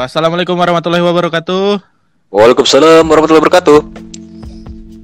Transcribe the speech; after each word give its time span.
Assalamualaikum 0.00 0.56
warahmatullahi 0.56 1.04
wabarakatuh. 1.04 1.76
Waalaikumsalam 2.32 3.04
warahmatullahi 3.04 3.44
wabarakatuh. 3.44 3.78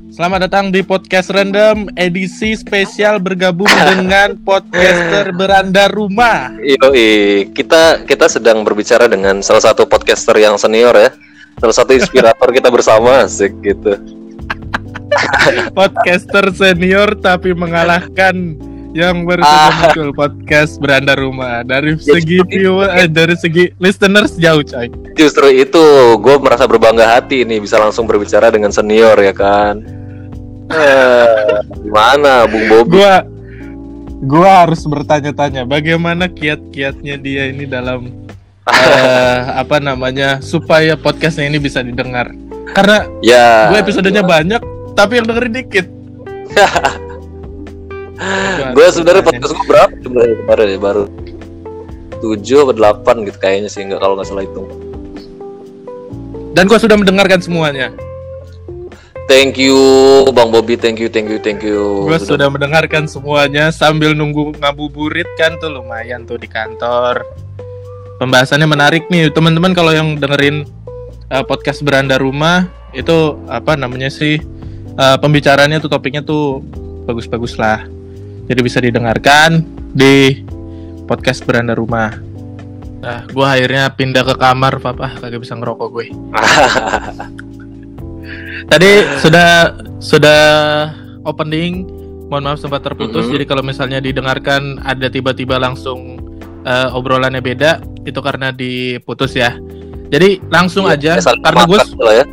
Selamat 0.09 0.49
datang 0.49 0.73
di 0.73 0.81
podcast 0.81 1.29
random 1.29 1.93
edisi 2.01 2.57
spesial 2.57 3.21
bergabung 3.21 3.69
dengan 3.93 4.41
podcaster 4.41 5.37
beranda 5.37 5.93
rumah. 5.93 6.57
Yoi, 6.65 7.45
kita 7.53 8.09
kita 8.09 8.25
sedang 8.33 8.65
berbicara 8.65 9.05
dengan 9.05 9.45
salah 9.45 9.61
satu 9.69 9.85
podcaster 9.85 10.33
yang 10.41 10.57
senior 10.57 10.97
ya. 10.97 11.13
Salah 11.61 11.77
satu 11.77 11.93
inspirator 11.93 12.49
kita 12.49 12.73
bersama 12.73 13.21
asik 13.29 13.53
gitu. 13.61 14.01
podcaster 15.77 16.49
senior 16.57 17.13
tapi 17.21 17.53
mengalahkan 17.53 18.57
yang 18.99 19.23
baru 19.23 19.41
saja 19.41 19.53
Ah. 19.63 19.71
muncul 19.93 20.11
podcast 20.11 20.73
beranda 20.77 21.13
rumah 21.13 21.61
dari 21.61 21.95
Ya, 21.99 22.17
segi 22.17 22.41
seperti 22.41 22.57
view 22.57 22.81
eh, 22.81 23.07
dari 23.07 23.37
segi 23.37 23.65
listeners 23.77 24.33
jauh 24.35 24.63
coy. 24.63 24.89
Justru 25.13 25.47
itu 25.51 25.85
gue 26.17 26.37
merasa 26.37 26.65
berbangga 26.65 27.07
hati 27.13 27.45
nih 27.45 27.59
bisa 27.59 27.77
langsung 27.77 28.05
berbicara 28.05 28.49
dengan 28.49 28.71
senior 28.71 29.15
ya 29.17 29.31
kan. 29.31 29.85
Eh, 30.67 31.57
gimana 31.79 32.45
Bung 32.45 32.67
Bobi? 32.67 32.97
Gua 32.97 33.15
gua 34.19 34.65
harus 34.65 34.83
bertanya-tanya 34.83 35.63
bagaimana 35.63 36.27
kiat-kiatnya 36.27 37.15
dia 37.17 37.47
ini 37.47 37.65
dalam 37.65 38.11
eh, 38.67 39.39
apa 39.55 39.79
namanya 39.79 40.41
supaya 40.41 40.97
podcastnya 40.97 41.47
ini 41.47 41.59
bisa 41.59 41.81
didengar. 41.81 42.33
Karena 42.73 43.07
Ya. 43.21 43.71
gue 43.71 43.79
episodenya 43.79 44.21
banyak 44.21 44.59
tapi 44.93 45.21
yang 45.21 45.27
dengerin 45.27 45.55
dikit. 45.55 45.87
Gue 48.73 48.87
sebenarnya 48.89 49.23
podcast 49.25 49.53
gue 49.53 49.67
berapa 49.69 49.93
sebenarnya 50.01 50.37
kemarin 50.45 50.67
ya 50.73 50.79
baru 50.81 51.05
tujuh 52.17 52.59
atau 52.65 52.75
delapan 52.75 53.15
gitu 53.29 53.39
kayaknya 53.39 53.69
sih 53.69 53.85
nggak 53.85 54.01
kalau 54.01 54.17
nggak 54.17 54.29
salah 54.29 54.45
hitung. 54.49 54.69
Dan 56.57 56.65
gue 56.65 56.79
sudah 56.81 56.97
mendengarkan 56.97 57.45
semuanya. 57.45 57.93
Thank 59.27 59.59
you 59.61 59.77
Bang 60.33 60.55
Bobi, 60.55 60.79
thank 60.79 61.03
you, 61.03 61.13
thank 61.13 61.29
you, 61.29 61.37
thank 61.37 61.61
you. 61.61 62.09
Gue 62.09 62.17
sudah 62.17 62.49
mendengarkan 62.49 63.05
semuanya 63.05 63.69
sambil 63.69 64.17
nunggu 64.17 64.57
ngabuburit 64.57 65.29
kan 65.37 65.61
tuh 65.61 65.69
lumayan 65.77 66.25
tuh 66.25 66.41
di 66.41 66.49
kantor. 66.49 67.27
Pembahasannya 68.17 68.65
menarik 68.65 69.13
nih 69.13 69.29
teman-teman 69.29 69.77
kalau 69.77 69.93
yang 69.93 70.17
dengerin 70.17 70.65
uh, 71.29 71.45
podcast 71.45 71.85
beranda 71.85 72.17
rumah 72.17 72.65
itu 72.97 73.37
apa 73.51 73.77
namanya 73.77 74.09
sih 74.09 74.41
uh, 74.97 75.21
pembicaranya 75.21 75.77
tuh 75.85 75.93
topiknya 75.93 76.25
tuh 76.25 76.65
bagus-bagus 77.05 77.61
lah. 77.61 77.96
Jadi 78.47 78.61
bisa 78.63 78.79
didengarkan 78.79 79.67
di 79.91 80.43
podcast 81.07 81.43
beranda 81.43 81.75
rumah. 81.75 82.15
Nah, 83.03 83.23
gue 83.27 83.47
akhirnya 83.47 83.91
pindah 83.95 84.27
ke 84.27 84.35
kamar, 84.35 84.83
papa 84.83 85.15
kagak 85.19 85.43
bisa 85.43 85.55
ngerokok 85.55 85.89
gue. 85.91 86.07
Tadi 88.71 88.91
sudah 89.23 89.51
sudah 90.03 90.41
opening. 91.23 91.87
Mohon 92.27 92.43
maaf 92.43 92.59
sempat 92.59 92.83
terputus. 92.83 93.31
Mhm. 93.31 93.33
Jadi 93.39 93.45
kalau 93.47 93.63
misalnya 93.63 94.03
didengarkan 94.03 94.83
ada 94.83 95.07
tiba-tiba 95.07 95.63
langsung 95.63 96.19
eh, 96.67 96.89
obrolannya 96.91 97.39
beda, 97.39 97.79
itu 98.03 98.19
karena 98.19 98.51
diputus 98.51 99.39
ya. 99.39 99.55
Jadi 100.11 100.43
langsung 100.51 100.91
aja 100.91 101.19
Ya, 101.19 101.23
saling 101.23 101.43
karena 101.43 101.63
gue 101.67 101.79
ya. 102.11 102.25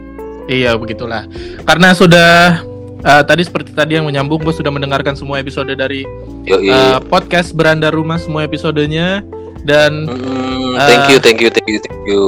iya 0.49 0.71
begitulah. 0.73 1.29
Karena 1.61 1.93
sudah 1.93 2.65
eh, 3.03 3.23
tadi 3.23 3.41
seperti 3.41 3.71
tadi 3.71 3.95
yang 3.95 4.05
menyambung 4.05 4.39
gue 4.39 4.51
sudah 4.51 4.69
mendengarkan 4.69 5.13
semua 5.13 5.37
episode 5.37 5.69
dari 5.69 6.03
Yoi. 6.43 6.67
eh, 6.67 6.97
podcast 7.03 7.51
beranda 7.51 7.87
rumah 7.89 8.15
semua 8.15 8.41
episodenya 8.41 9.21
dan 9.61 10.07
eh, 10.07 10.85
thank 10.85 11.05
you, 11.07 11.17
thank 11.17 11.39
you, 11.39 11.49
thank 11.49 11.67
you, 11.67 11.79
thank 11.79 11.99
you. 12.05 12.23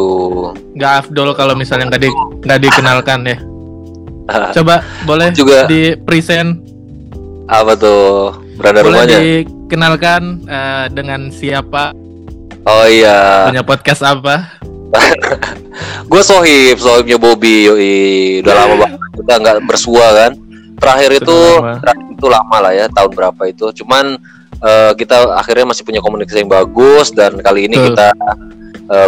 nggak 0.74 0.94
afdol 1.02 1.32
kalau 1.32 1.54
misalnya 1.54 1.90
nggak 1.90 2.02
di 2.02 2.10
nggak 2.42 2.60
dikenalkan 2.62 3.20
ya. 3.26 3.38
Coba 4.52 4.76
boleh 5.04 5.30
Juga- 5.32 5.66
di 5.66 5.94
present 5.96 6.58
Apa 7.46 7.78
tuh 7.78 8.34
beranda 8.58 8.82
boleh 8.82 9.06
rumahnya? 9.06 9.20
dikenalkan 9.22 10.22
eh, 10.44 10.86
dengan 10.90 11.30
siapa 11.30 11.94
Oh 12.66 12.84
iya, 12.84 13.46
punya 13.46 13.62
podcast 13.62 14.02
apa 14.02 14.50
gue 16.06 16.22
sohib, 16.24 16.80
sohibnya 16.80 17.18
Bobby, 17.18 17.68
yoi. 17.68 17.96
Udah 18.42 18.54
lama 18.56 18.76
banget, 18.86 19.00
udah 19.20 19.36
nggak 19.38 19.58
bersua 19.66 20.06
kan. 20.16 20.32
Terakhir 20.76 21.12
itu, 21.24 21.40
lama. 21.60 21.80
terakhir 21.80 22.06
itu 22.12 22.28
lama 22.28 22.58
lah 22.60 22.74
ya, 22.76 22.86
tahun 22.92 23.12
berapa 23.16 23.42
itu. 23.48 23.66
Cuman 23.84 24.06
eh, 24.60 24.92
kita 24.96 25.36
akhirnya 25.36 25.66
masih 25.72 25.84
punya 25.84 26.02
komunikasi 26.04 26.44
yang 26.44 26.52
bagus 26.52 27.10
dan 27.12 27.40
kali 27.40 27.68
ini 27.68 27.76
Betul. 27.80 27.88
kita, 27.96 28.08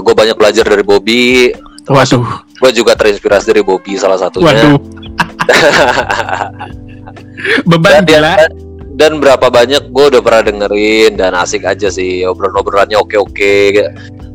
gue 0.02 0.14
banyak 0.18 0.34
belajar 0.36 0.66
dari 0.66 0.82
Bobby. 0.82 1.54
waduh 1.88 2.26
Gue 2.58 2.74
juga 2.74 2.98
terinspirasi 2.98 3.54
dari 3.54 3.62
Bobby 3.62 3.94
salah 3.96 4.18
satunya. 4.18 4.50
waduh 4.50 4.76
beban 7.70 8.04
dan, 8.04 8.06
gila 8.06 8.34
dan, 8.36 8.52
dan 8.98 9.12
berapa 9.22 9.48
banyak 9.48 9.94
gue 9.94 10.06
udah 10.12 10.22
pernah 10.26 10.42
dengerin 10.44 11.16
dan 11.16 11.32
asik 11.38 11.64
aja 11.64 11.88
sih 11.88 12.26
obrolan-obrolannya 12.26 12.98
oke-oke 12.98 13.78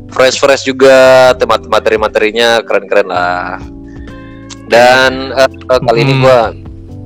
fresh 0.09 0.39
fresh 0.39 0.63
juga 0.65 1.31
tema 1.37 1.59
materi-materinya 1.59 2.63
keren-keren 2.63 3.09
lah 3.09 3.59
dan 4.65 5.33
eh, 5.35 5.49
eh, 5.49 5.79
kali 5.83 5.99
ini 6.01 6.13
Hmm. 6.15 6.23
gue 6.23 6.39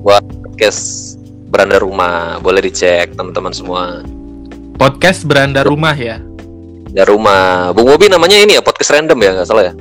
buat 0.07 0.23
podcast 0.23 1.19
beranda 1.51 1.83
rumah. 1.83 2.39
Boleh 2.39 2.63
dicek 2.63 3.11
teman-teman 3.19 3.51
semua. 3.51 4.07
Podcast 4.79 5.27
beranda 5.27 5.67
rumah 5.67 5.91
ya? 5.91 6.23
Dari 6.95 7.11
rumah. 7.11 7.75
Bung 7.75 7.91
Bobi 7.91 8.07
namanya 8.07 8.39
ini 8.39 8.55
ya 8.55 8.63
podcast 8.63 8.95
random 8.95 9.19
ya 9.19 9.29
nggak 9.35 9.47
salah 9.51 9.67
ya? 9.67 9.73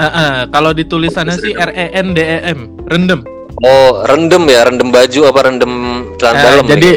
Eh, 0.00 0.04
eh, 0.08 0.36
kalau 0.48 0.72
di 0.72 0.88
tulisannya 0.88 1.36
sih 1.36 1.52
R 1.52 1.68
E 1.68 1.86
N 2.00 2.16
D 2.16 2.24
E 2.24 2.38
M 2.48 2.72
rendem. 2.88 3.20
Oh 3.60 4.00
rendem 4.08 4.40
ya 4.48 4.64
rendem 4.64 4.88
baju 4.88 5.20
apa 5.28 5.40
rendem 5.52 5.72
celana 6.16 6.40
dalam 6.40 6.64
jadi 6.64 6.96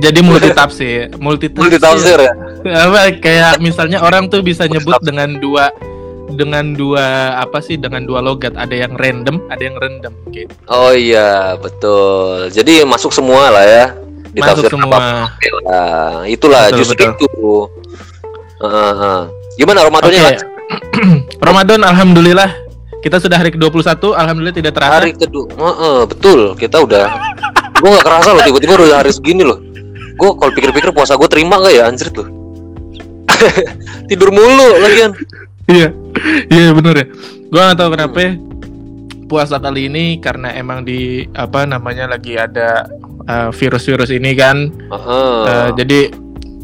jadi 0.00 0.20
multi 0.24 0.48
tafsir 0.56 1.12
multi 1.20 1.52
multi 1.52 1.76
tafsir 1.76 2.16
ya? 2.16 2.32
Apa 2.64 3.12
kayak 3.20 3.60
misalnya 3.60 4.00
orang 4.00 4.32
tuh 4.32 4.40
bisa 4.40 4.64
nyebut 4.64 4.96
dengan 5.04 5.36
dua 5.36 5.68
dengan 6.34 6.76
dua 6.76 7.36
apa 7.40 7.58
sih 7.58 7.80
dengan 7.80 8.04
dua 8.04 8.20
logat 8.20 8.52
ada 8.54 8.74
yang 8.74 8.92
random 9.00 9.40
ada 9.48 9.62
yang 9.64 9.76
rendem 9.80 10.12
gitu 10.30 10.52
Oh 10.68 10.92
iya 10.92 11.56
betul. 11.56 12.52
Jadi 12.52 12.84
masuk 12.84 13.12
semua 13.12 13.48
lah 13.48 13.64
ya. 13.64 13.86
masuk 14.36 14.68
semua 14.70 14.86
apa-apa 14.92 15.40
lah. 15.66 16.22
Itulah 16.28 16.68
Betul, 16.68 16.78
justru 16.84 17.04
betul. 17.08 17.16
itu. 17.16 17.52
Heeh, 18.60 18.92
heeh. 18.94 19.22
Gimana 19.58 19.78
Ramadannya? 19.88 20.20
Oke. 20.20 20.28
Mas? 20.28 20.42
Ramadan 21.48 21.80
alhamdulillah 21.82 22.50
kita 22.98 23.22
sudah 23.22 23.38
hari 23.38 23.54
ke-21 23.54 23.88
alhamdulillah 24.12 24.56
tidak 24.58 24.72
terasa 24.76 24.94
Hari 25.00 25.14
kedua. 25.16 25.46
Heeh, 25.48 25.98
betul. 26.06 26.38
Kita 26.54 26.82
udah. 26.82 27.06
gue 27.78 27.88
nggak 27.88 28.06
kerasa 28.06 28.34
loh 28.34 28.42
tiba-tiba 28.42 28.74
udah 28.74 28.98
hari 29.00 29.14
segini 29.14 29.46
loh. 29.46 29.58
Gue 30.18 30.34
kalau 30.34 30.50
pikir-pikir 30.50 30.90
puasa 30.90 31.14
gue 31.14 31.28
terima 31.30 31.62
nggak 31.62 31.74
ya 31.78 31.86
anjir 31.86 32.10
tuh. 32.10 32.26
Tidur 34.10 34.34
mulu 34.34 34.82
lagian. 34.82 35.14
Iya, 35.68 35.92
iya 36.54 36.70
bener 36.74 36.94
ya. 36.94 37.06
Gua 37.48 37.60
nggak 37.70 37.78
tahu 37.78 37.90
kenapa 37.96 38.18
ya, 38.20 38.32
puasa 39.28 39.56
kali 39.60 39.92
ini 39.92 40.04
karena 40.18 40.52
emang 40.56 40.82
di 40.82 41.28
apa 41.36 41.68
namanya 41.68 42.08
lagi 42.08 42.36
ada 42.40 42.88
uh, 43.28 43.50
virus-virus 43.52 44.10
ini 44.10 44.32
kan. 44.34 44.72
Heeh. 44.72 45.36
Uh, 45.44 45.68
jadi 45.76 46.00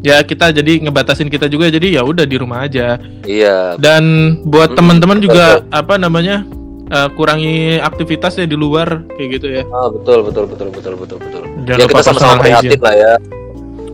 ya 0.04 0.20
kita 0.20 0.52
jadi 0.52 0.84
ngebatasin 0.84 1.32
kita 1.32 1.48
juga 1.48 1.72
jadi 1.72 2.00
ya 2.00 2.02
udah 2.04 2.28
di 2.28 2.36
rumah 2.36 2.68
aja. 2.68 3.00
Iya. 3.24 3.80
Dan 3.80 4.36
buat 4.44 4.72
Hmm, 4.72 4.78
teman-teman 4.80 5.18
juga 5.20 5.64
apa 5.72 5.96
namanya 5.96 6.44
uh, 6.92 7.08
kurangi 7.16 7.80
aktivitas 7.80 8.36
ya 8.36 8.44
di 8.44 8.56
luar 8.56 9.04
kayak 9.16 9.28
gitu 9.40 9.46
ya. 9.48 9.62
Ah, 9.72 9.88
betul 9.88 10.28
betul 10.28 10.44
betul 10.48 10.68
betul 10.72 10.94
betul 11.00 11.18
betul. 11.20 11.42
Jangan 11.64 11.80
ya 11.80 11.86
kita 11.88 12.02
sama-sama 12.04 12.34
prihatin 12.40 12.80
lah 12.80 12.94
ya. 12.96 13.14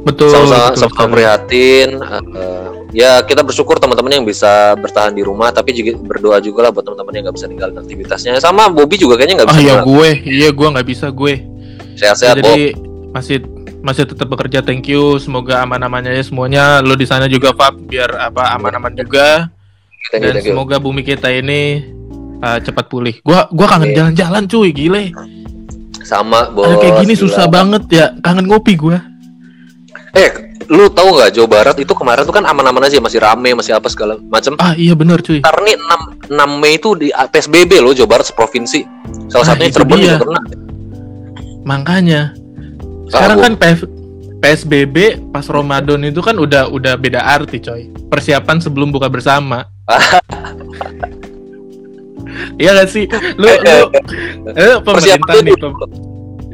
Betul. 0.00 0.32
sama-sama 0.32 0.66
betul 0.66 0.80
sama 0.80 0.90
sekali. 0.90 1.12
prihatin 1.12 1.88
eh, 2.32 2.68
ya 2.90 3.20
kita 3.20 3.40
bersyukur 3.40 3.76
teman-teman 3.76 4.12
yang 4.12 4.24
bisa 4.24 4.72
bertahan 4.74 5.12
di 5.12 5.20
rumah 5.20 5.48
tapi 5.48 5.70
juga 5.70 5.94
berdoa 5.98 6.40
juga 6.40 6.64
lah 6.64 6.70
buat 6.70 6.82
teman-teman 6.82 7.12
yang 7.12 7.24
nggak 7.24 7.36
bisa 7.36 7.46
ninggalin 7.46 7.76
aktivitasnya 7.76 8.32
sama 8.36 8.66
Bobby 8.66 8.96
juga 8.96 9.14
kayaknya 9.14 9.44
nggak 9.44 9.48
Oh 9.48 9.52
bisa 9.52 9.60
iya 9.60 9.74
ninggalin. 9.74 9.90
gue, 9.92 10.10
iya 10.26 10.48
gue 10.50 10.68
nggak 10.70 10.88
bisa 10.88 11.06
gue. 11.08 11.34
sehat-sehat 11.94 12.36
Bob 12.36 12.48
jadi 12.48 12.64
masih 13.10 13.36
masih 13.80 14.04
tetap 14.04 14.24
bekerja 14.26 14.60
thank 14.60 14.84
you 14.84 15.16
semoga 15.16 15.60
aman-amannya 15.60 16.12
ya 16.12 16.22
semuanya 16.22 16.64
lo 16.80 16.94
di 16.94 17.04
sana 17.04 17.24
juga 17.26 17.52
Fab 17.52 17.76
biar 17.78 18.08
apa 18.22 18.52
aman-aman 18.54 18.92
juga 18.94 19.48
Thank 20.08 20.20
you, 20.20 20.20
dan 20.22 20.32
thank 20.34 20.46
you. 20.48 20.52
semoga 20.52 20.76
bumi 20.76 21.00
kita 21.00 21.28
ini 21.28 21.84
uh, 22.38 22.56
cepat 22.58 22.88
pulih 22.88 23.20
gua 23.20 23.48
gua 23.48 23.66
kangen 23.68 23.92
Amin. 23.92 23.96
jalan-jalan 23.96 24.42
cuy 24.46 24.70
gile 24.70 25.12
sama 26.02 26.48
bos 26.48 26.66
ada 26.66 26.76
kayak 26.78 26.94
gini 27.00 27.14
gila. 27.14 27.22
susah 27.24 27.44
banget 27.46 27.82
ya 27.90 28.06
kangen 28.18 28.48
ngopi 28.48 28.74
gua 28.74 29.00
eh 30.12 30.30
lu 30.66 30.86
tahu 30.86 31.14
nggak 31.14 31.30
Jawa 31.32 31.48
Barat 31.48 31.76
itu 31.76 31.90
kemarin 31.90 32.22
tuh 32.22 32.32
kan 32.32 32.42
aman-aman 32.42 32.82
aja 32.82 32.98
masih 32.98 33.18
rame 33.18 33.50
masih 33.52 33.72
apa 33.72 33.86
segala 33.86 34.18
macam 34.20 34.54
ah 34.58 34.74
iya 34.74 34.94
bener 34.94 35.18
cuy. 35.18 35.38
Ntar 35.38 35.58
nih 35.60 35.74
6, 35.74 36.30
6 36.30 36.60
Mei 36.60 36.74
itu 36.74 36.94
di 36.94 37.08
PSBB 37.10 37.78
loh 37.78 37.90
Jawa 37.90 38.10
Barat 38.10 38.26
seprovinsi. 38.26 38.82
Salah 39.26 39.42
Ah, 39.42 39.48
satunya 39.48 39.70
Cirebon 39.70 39.96
juga 39.96 40.18
kena 40.18 40.40
makanya 41.60 42.20
sekarang 43.06 43.36
Ah, 43.36 43.42
kan 43.44 43.52
PF- 43.54 43.90
PSBB 44.40 44.96
pas 45.28 45.44
Ramadan 45.44 46.00
itu 46.02 46.18
kan 46.18 46.34
udah 46.34 46.66
udah 46.66 46.96
beda 46.96 47.20
arti 47.20 47.58
coy. 47.58 47.90
Persiapan 48.08 48.58
sebelum 48.58 48.90
buka 48.90 49.06
bersama. 49.06 49.66
Iya 52.56 52.72
gak 52.74 52.88
sih? 52.88 53.04
Lu, 53.36 53.44
lu 53.44 53.76
eh, 54.54 54.76
pemerintah 54.80 55.34
nih. 55.40 55.56
Pem 55.56 55.72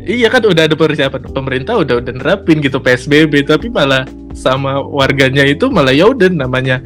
iya 0.06 0.30
kan 0.30 0.42
udah 0.46 0.70
ada 0.70 0.78
persiapan 0.78 1.20
pemerintah 1.34 1.74
udah 1.76 1.98
udah 2.00 2.12
nerapin 2.14 2.62
gitu 2.62 2.78
PSBB 2.78 3.42
tapi 3.44 3.68
malah 3.68 4.06
sama 4.36 4.78
warganya 4.84 5.42
itu 5.42 5.66
malah 5.72 5.90
ya 5.90 6.06
udah 6.12 6.28
namanya 6.28 6.78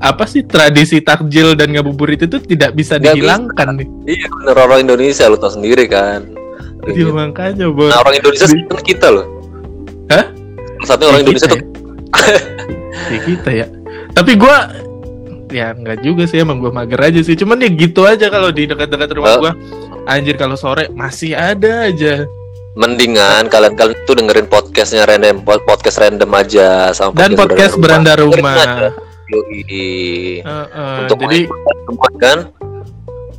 apa 0.00 0.24
sih 0.24 0.42
tradisi 0.44 0.98
takjil 1.04 1.52
dan 1.54 1.72
ngabuburit 1.72 2.20
itu 2.24 2.40
tidak 2.42 2.74
bisa 2.74 2.96
Nggak 2.96 3.14
dihilangkan 3.16 3.68
nih. 3.76 3.88
Iya 4.08 4.26
bener 4.28 4.56
orang 4.56 4.80
Indonesia 4.88 5.24
lu 5.28 5.36
tau 5.36 5.52
sendiri 5.52 5.84
kan. 5.88 6.24
Iya 6.84 7.08
makanya, 7.12 7.72
Bos. 7.72 7.88
Nah 7.88 8.04
orang 8.04 8.20
Indonesia 8.20 8.44
Di- 8.48 8.68
kan 8.68 8.80
kita 8.84 9.06
loh. 9.08 9.26
Hah? 10.12 10.24
Satu 10.84 11.08
orang 11.08 11.20
Ya, 11.20 11.24
Indonesia 11.24 11.48
kita 11.48 11.56
tuh 11.56 11.60
ya. 11.60 12.40
Ya, 13.08 13.18
kita 13.24 13.50
ya. 13.52 13.66
Tapi 14.12 14.32
gua 14.36 14.56
ya 15.48 15.72
enggak 15.72 16.04
juga 16.04 16.24
sih 16.28 16.40
emang 16.44 16.60
gua 16.60 16.72
mager 16.72 17.00
aja 17.00 17.20
sih. 17.24 17.36
Cuman 17.36 17.60
ya 17.64 17.68
gitu 17.72 18.04
aja 18.04 18.28
kalau 18.28 18.52
di 18.52 18.68
dekat-dekat 18.68 19.08
rumah 19.16 19.40
gua. 19.40 19.52
Anjir 20.04 20.36
kalau 20.36 20.56
sore 20.56 20.92
masih 20.92 21.32
ada 21.32 21.88
aja. 21.88 22.28
Mendingan 22.74 23.46
kalian-kalian 23.46 23.98
tuh 24.04 24.14
dengerin 24.14 24.46
podcastnya 24.46 25.06
random 25.06 25.40
pod- 25.40 25.62
podcast 25.62 25.96
random 25.96 26.30
aja 26.32 26.90
sama 26.90 27.14
Dan 27.14 27.34
podcast 27.34 27.78
beranda 27.78 28.14
rumah. 28.14 28.54
aja. 28.56 28.90
Yoi. 29.24 30.42
Heeh, 30.42 30.96
Untuk 31.00 31.16
jadi 31.18 31.48
semua 31.48 32.10
kan 32.18 32.38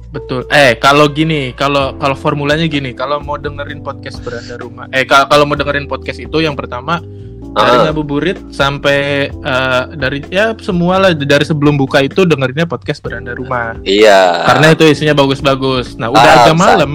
betul. 0.10 0.48
Eh 0.48 0.76
kalau 0.76 1.06
gini, 1.08 1.52
kalau 1.52 1.94
kalau 1.96 2.16
formulanya 2.16 2.66
gini, 2.66 2.92
kalau 2.92 3.20
mau 3.20 3.36
dengerin 3.36 3.80
podcast 3.80 4.18
beranda 4.20 4.56
rumah, 4.56 4.88
eh 4.90 5.04
kalau 5.04 5.28
kalau 5.28 5.44
mau 5.44 5.54
dengerin 5.54 5.86
podcast 5.86 6.18
itu 6.18 6.40
yang 6.40 6.56
pertama 6.56 7.04
dari 7.48 7.72
Ah. 7.72 7.84
ngabuburit 7.86 8.40
sampai 8.50 9.00
eh, 9.30 9.84
dari 9.94 10.24
ya 10.28 10.56
semua 10.58 10.98
lah 10.98 11.12
dari 11.12 11.44
sebelum 11.44 11.76
buka 11.76 12.00
itu 12.00 12.24
dengerinnya 12.24 12.64
podcast 12.64 13.00
beranda 13.00 13.32
rumah. 13.32 13.76
iya 13.82 14.44
Karena 14.46 14.72
itu 14.72 14.84
isinya 14.86 15.14
bagus-bagus. 15.14 15.96
Nah, 15.96 16.08
udah 16.08 16.24
Ah, 16.26 16.36
agak 16.46 16.56
malam 16.56 16.92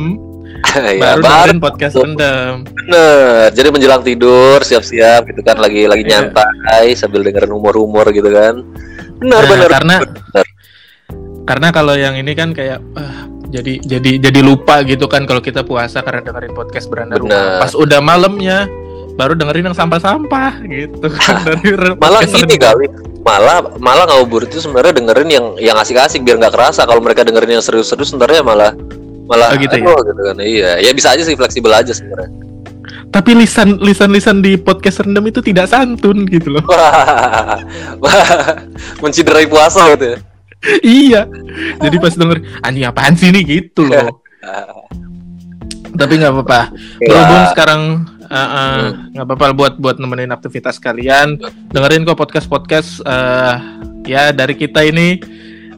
ya, 0.73 0.95
baru 0.97 1.21
dengerin 1.21 1.59
podcast 1.59 1.95
rendam. 1.95 2.55
bener 2.67 3.51
jadi 3.51 3.69
menjelang 3.69 4.03
tidur 4.03 4.59
siap-siap 4.61 5.27
gitu 5.27 5.41
kan 5.41 5.57
lagi 5.57 5.85
lagi 5.85 6.03
Iya. 6.03 6.29
nyantai 6.29 6.95
sambil 6.95 7.21
dengerin 7.21 7.51
rumor-rumor 7.51 8.09
gitu 8.11 8.29
kan 8.29 8.63
benar 9.17 9.41
Nah, 9.41 9.49
benar 9.49 9.69
karena 9.71 9.97
benar. 10.01 10.47
karena 11.45 11.69
kalau 11.71 11.95
yang 11.95 12.15
ini 12.15 12.33
kan 12.33 12.51
kayak 12.51 12.79
ah, 12.95 13.27
jadi 13.47 13.83
jadi 13.83 14.11
jadi 14.23 14.41
lupa 14.41 14.81
gitu 14.83 15.05
kan 15.05 15.25
kalau 15.25 15.39
kita 15.39 15.61
puasa 15.61 16.01
karena 16.01 16.23
dengerin 16.23 16.53
podcast 16.53 16.87
beranda 16.87 17.19
rumah. 17.19 17.59
Pas 17.59 17.75
udah 17.75 17.99
malamnya 17.99 18.71
baru 19.13 19.35
dengerin 19.35 19.67
yang 19.67 19.77
sampah-sampah 19.77 20.63
gitu 20.65 21.11
kan 21.11 21.43
dari 21.45 21.93
malah 21.99 22.23
gini 22.23 22.57
kali 22.57 22.87
malah 23.21 23.61
malah 23.77 24.07
ngabuburit 24.07 24.49
itu 24.49 24.63
sebenarnya 24.63 24.97
dengerin 24.97 25.29
yang 25.29 25.47
yang 25.59 25.77
asik-asik 25.77 26.23
biar 26.23 26.39
nggak 26.39 26.55
kerasa 26.55 26.87
kalau 26.87 27.03
mereka 27.03 27.21
dengerin 27.21 27.59
yang 27.59 27.65
serius-serius 27.65 28.15
sebenarnya 28.15 28.41
malah 28.41 28.73
malah 29.31 29.55
Oh, 29.55 29.59
gitu 29.63 29.75
ya? 29.79 29.95
gitu 29.95 30.23
kan 30.27 30.37
iya 30.43 30.71
ya 30.83 30.91
bisa 30.91 31.15
aja 31.15 31.23
sih 31.23 31.39
fleksibel 31.39 31.71
aja 31.71 31.95
sebenarnya 31.95 32.51
Tapi 33.11 33.35
lisan 33.35 33.79
lisan 33.83 34.11
lisan 34.15 34.39
di 34.39 34.55
podcast 34.55 35.03
rendam 35.03 35.27
itu 35.27 35.43
tidak 35.43 35.67
santun 35.67 36.27
gitu 36.31 36.55
loh. 36.59 36.63
wah 36.67 37.59
wah 38.03 38.31
menciderai 39.03 39.51
puasa 39.51 39.83
gitu 39.95 40.15
ya 40.15 40.19
iya. 40.85 41.25
Jadi 41.81 41.97
pas 41.97 42.13
denger 42.13 42.39
anjing 42.61 42.85
apaan 42.85 43.17
sih 43.17 43.33
nih 43.33 43.43
gitu 43.49 43.89
loh. 43.89 44.21
Tapi 46.01 46.13
nggak 46.21 46.33
apa-apa. 46.33 46.61
Berhubung 47.01 47.45
sekarang 47.51 47.83
uh, 48.29 48.37
uh, 48.37 48.83
nggak 49.11 49.27
apa-apa 49.27 49.47
buat 49.57 49.75
buat 49.81 49.97
nemenin 49.99 50.31
aktivitas 50.31 50.79
kalian. 50.79 51.41
Dengerin 51.73 52.07
kok 52.07 52.21
podcast 52.21 52.47
podcast 52.47 53.03
ya 54.05 54.31
dari 54.31 54.55
kita 54.55 54.85
ini 54.87 55.19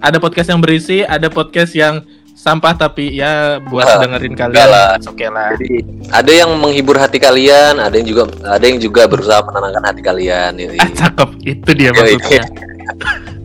ada 0.02 0.19
podcast 0.19 0.50
yang 0.50 0.60
berisi, 0.60 1.06
ada 1.06 1.31
podcast 1.31 1.72
yang 1.72 2.02
sampah 2.42 2.74
tapi 2.74 3.22
ya 3.22 3.62
buat 3.62 3.86
Wah, 3.86 4.02
dengerin 4.02 4.34
kalian 4.34 4.66
lah. 4.66 4.98
oke 4.98 5.26
lah. 5.30 5.54
Jadi 5.54 5.86
ada 6.10 6.32
yang 6.34 6.50
menghibur 6.58 6.98
hati 6.98 7.22
kalian, 7.22 7.78
ada 7.78 7.94
yang 7.94 8.06
juga 8.10 8.26
ada 8.42 8.64
yang 8.66 8.82
juga 8.82 9.06
berusaha 9.06 9.46
menenangkan 9.46 9.84
hati 9.86 10.02
kalian. 10.02 10.58
Ini. 10.58 10.82
Ah 10.82 10.90
cakep 10.90 11.30
itu 11.46 11.70
dia 11.78 11.94
Yoi. 11.94 12.18
maksudnya. 12.18 12.42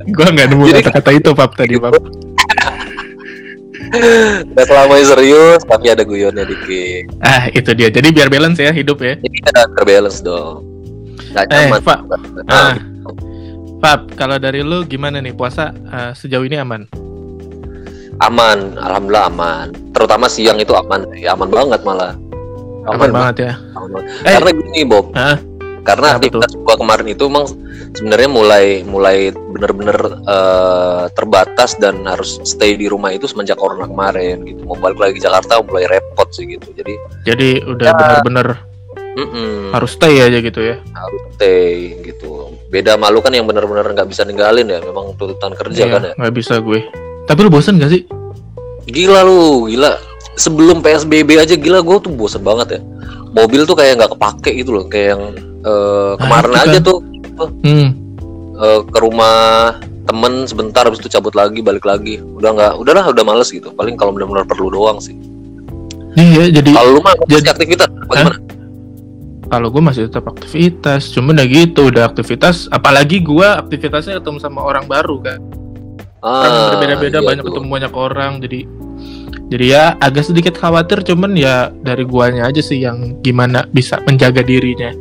Gua 0.09 0.27
nggak 0.33 0.47
nemu 0.49 0.65
kata-kata 0.81 1.11
itu 1.13 1.29
pap 1.37 1.51
tadi 1.53 1.77
pap. 1.77 1.93
Gak 4.51 4.67
selamanya 4.67 5.05
serius, 5.15 5.63
tapi 5.63 5.87
ada 5.87 6.03
guyonnya 6.03 6.43
dikit. 6.43 7.07
Ah 7.23 7.47
itu 7.53 7.71
dia. 7.71 7.87
Jadi 7.87 8.11
biar 8.11 8.27
balance 8.27 8.59
ya 8.59 8.73
hidup 8.73 8.99
ya. 8.99 9.15
Jadi 9.15 9.37
kita 9.45 9.63
terbalance 9.77 10.19
dong. 10.25 10.65
Gak 11.31 11.47
Eh 11.53 11.69
nyaman. 11.69 11.79
Pak, 11.85 11.99
ah, 12.51 12.75
Pap, 13.77 14.09
kalau 14.17 14.41
dari 14.41 14.65
lu 14.65 14.83
gimana 14.83 15.21
nih 15.21 15.31
puasa 15.37 15.71
uh, 15.87 16.11
sejauh 16.11 16.43
ini 16.43 16.57
aman? 16.59 17.06
Aman, 18.19 18.75
alhamdulillah 18.75 19.25
aman. 19.27 19.67
Terutama 19.91 20.25
siang 20.27 20.57
itu 20.57 20.71
aman, 20.71 21.05
sih. 21.11 21.25
aman 21.25 21.47
banget 21.47 21.81
malah. 21.81 22.13
Aman, 22.87 23.11
banget 23.11 23.35
ya. 23.41 23.53
aman 23.73 23.89
banget. 23.91 24.07
Eh. 24.23 24.33
Karena 24.33 24.49
gini 24.53 24.81
Bob, 24.83 25.05
Hah? 25.11 25.37
karena 25.83 26.07
Kenapa 26.09 26.17
aktivitas 26.19 26.51
gua 26.57 26.75
kemarin 26.75 27.07
itu 27.07 27.23
emang 27.25 27.45
sebenarnya 27.93 28.27
mulai 28.27 28.65
mulai 28.83 29.17
bener-bener 29.31 29.97
eh, 30.19 31.03
terbatas 31.11 31.75
dan 31.75 32.03
harus 32.03 32.43
stay 32.43 32.75
di 32.75 32.87
rumah 32.87 33.11
itu 33.11 33.23
semenjak 33.23 33.55
corona 33.55 33.87
kemarin 33.87 34.43
gitu. 34.43 34.63
Mau 34.63 34.75
balik 34.75 34.97
lagi 34.97 35.13
ke 35.15 35.23
Jakarta 35.23 35.59
mulai 35.61 35.87
repot 35.87 36.27
sih 36.29 36.43
gitu. 36.45 36.67
Jadi 36.73 36.93
Jadi 37.23 37.49
udah 37.63 37.87
Ya. 37.87 37.95
bener-bener 37.95 38.47
mm-mm, 39.15 39.71
harus 39.71 39.91
stay 39.93 40.19
aja 40.19 40.37
gitu 40.37 40.59
ya. 40.59 40.75
harus 40.91 41.21
stay 41.33 41.95
gitu. 42.03 42.51
Beda 42.67 42.95
malu 42.95 43.19
kan 43.19 43.31
yang 43.31 43.43
bener-bener 43.43 43.87
nggak 43.89 44.07
bisa 44.07 44.23
ninggalin 44.23 44.67
ya, 44.67 44.79
memang 44.79 45.15
tuntutan 45.15 45.55
kerja 45.55 45.81
Iya, 45.81 45.91
kan 45.91 46.01
ya. 46.03 46.13
nggak 46.19 46.35
bisa 46.35 46.59
gue. 46.59 46.83
Tapi 47.27 47.39
lu 47.39 47.49
bosen 47.49 47.75
gak 47.75 47.91
sih? 47.91 48.07
Gila 48.87 49.21
lu, 49.21 49.67
gila. 49.67 49.99
Sebelum 50.33 50.79
PSBB 50.79 51.35
aja 51.35 51.53
gila 51.53 51.81
gue 51.81 51.97
tuh 51.99 52.09
bosen 52.09 52.39
banget 52.39 52.77
ya. 52.77 52.81
Mobil 53.29 53.63
tuh 53.63 53.75
kayak 53.75 53.99
nggak 53.99 54.11
kepake 54.15 54.51
gitu 54.57 54.71
loh, 54.71 54.85
kayak 54.87 55.13
yang 55.13 55.23
eh, 55.59 56.13
kemarin 56.17 56.47
itu 56.47 56.57
aja 56.57 56.71
kan. 56.73 56.83
tuh 56.83 56.97
Hmm. 57.61 57.89
eh, 58.55 58.81
ke 58.83 58.97
rumah 58.97 59.37
temen 60.03 60.47
sebentar 60.47 60.81
habis 60.81 60.97
itu 60.97 61.11
cabut 61.11 61.35
lagi 61.35 61.59
balik 61.59 61.83
lagi 61.83 62.17
udah 62.17 62.49
nggak 62.49 62.73
udahlah 62.79 63.05
udah 63.05 63.21
males 63.21 63.51
gitu 63.51 63.75
paling 63.75 63.93
kalau 63.93 64.09
benar-benar 64.09 64.47
perlu 64.47 64.71
doang 64.71 64.97
sih 64.97 65.13
Iya, 66.15 66.49
jadi 66.49 66.71
kalau 66.71 66.95
lu 66.95 67.01
mah 67.03 67.13
masih 67.19 67.29
Jadi- 67.37 67.51
aktivitas 67.51 67.89
bagaimana 68.07 68.37
kalau 69.47 69.67
gue 69.69 69.79
masih 69.79 70.01
tetap 70.07 70.27
aktivitas, 70.27 71.07
cuman 71.09 71.31
udah 71.33 71.47
gitu 71.47 71.87
udah 71.87 72.03
aktivitas. 72.05 72.67
Apalagi 72.67 73.23
gue 73.23 73.47
aktivitasnya 73.47 74.19
ketemu 74.19 74.43
sama 74.43 74.59
orang 74.59 74.83
baru 74.85 75.23
kan. 75.23 75.39
Orang 76.27 76.51
ah, 76.51 76.65
berbeda-beda 76.73 77.17
iya 77.17 77.25
banyak 77.25 77.43
tuh. 77.43 77.53
ketemu 77.53 77.67
banyak 77.71 77.93
orang, 77.93 78.31
jadi 78.39 78.59
jadi 79.47 79.65
ya 79.65 79.83
agak 79.97 80.27
sedikit 80.27 80.53
khawatir, 80.53 81.01
cuman 81.01 81.31
ya 81.33 81.71
dari 81.71 82.03
guanya 82.03 82.45
aja 82.45 82.59
sih 82.59 82.83
yang 82.83 83.19
gimana 83.21 83.63
bisa 83.67 83.97
menjaga 84.03 84.43
dirinya. 84.43 84.91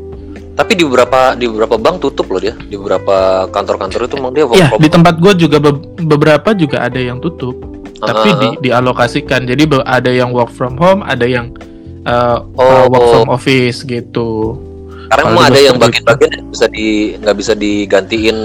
tapi 0.56 0.72
di 0.72 0.88
beberapa 0.88 1.36
di 1.36 1.44
beberapa 1.44 1.76
bank 1.76 2.00
tutup 2.00 2.32
loh 2.32 2.40
dia 2.40 2.56
di 2.56 2.80
beberapa 2.80 3.44
kantor-kantor 3.52 4.08
itu 4.08 4.16
emang 4.16 4.32
dia 4.32 4.48
from 4.48 4.80
di 4.80 4.88
tempat 4.88 5.20
gue 5.20 5.32
juga 5.36 5.60
be- 5.60 5.84
beberapa 6.00 6.56
juga 6.56 6.80
ada 6.80 6.96
yang 6.96 7.20
tutup, 7.20 7.52
tapi 7.98 8.28
Ah, 8.32 8.38
di 8.40 8.48
dialokasikan. 8.64 9.44
Jadi 9.44 9.68
ada 9.84 10.08
yang 10.08 10.32
work 10.32 10.48
from 10.48 10.80
home, 10.80 11.04
ada 11.04 11.28
yang 11.28 11.52
uh, 12.08 12.40
uh, 12.56 12.88
Oh, 12.88 12.88
work 12.88 13.04
oh. 13.04 13.10
from 13.12 13.28
office 13.28 13.84
gitu. 13.84 14.56
karena 15.06 15.22
emang 15.28 15.38
juga 15.38 15.46
ada 15.46 15.60
yang 15.60 15.76
seperti 15.76 15.84
bagian-bagian 15.86 16.30
yang 16.32 16.46
bisa 16.48 16.66
di 16.66 16.88
nggak 17.16 17.36
bisa 17.36 17.52
digantiin 17.54 18.38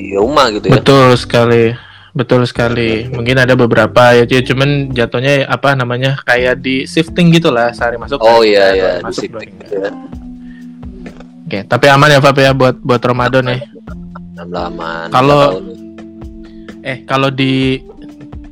di 0.00 0.14
rumah 0.14 0.48
gitu 0.48 0.66
ya 0.66 0.80
Betul 0.80 1.12
sekali, 1.14 1.76
betul 2.10 2.42
sekali. 2.42 3.04
Mungkin 3.06 3.36
ada 3.36 3.52
beberapa 3.52 4.12
ya, 4.12 4.24
ya, 4.24 4.40
cuman 4.40 4.90
jatuhnya 4.90 5.44
apa 5.44 5.74
namanya 5.74 6.16
kayak 6.24 6.58
di 6.58 6.82
shifting 6.84 7.28
gitulah, 7.28 7.70
sehari 7.70 7.94
masuk. 7.94 8.16
oh 8.18 8.40
iya 8.40 8.72
iya 8.72 8.90
di 8.98 9.04
masuk, 9.04 9.28
shifting 9.28 9.50
gitu 9.58 9.74
ya 9.78 9.90
Oke, 11.44 11.66
tapi 11.66 11.86
aman 11.86 12.08
ya 12.08 12.18
Pak 12.18 12.38
ya 12.38 12.54
buat 12.54 12.78
buat 12.78 13.02
Ramadan 13.02 13.42
ya. 13.44 13.58
Aman 14.38 15.10
Kalau-. 15.10 15.58
Eh 16.80 17.02
kalau 17.02 17.26
di 17.28 17.82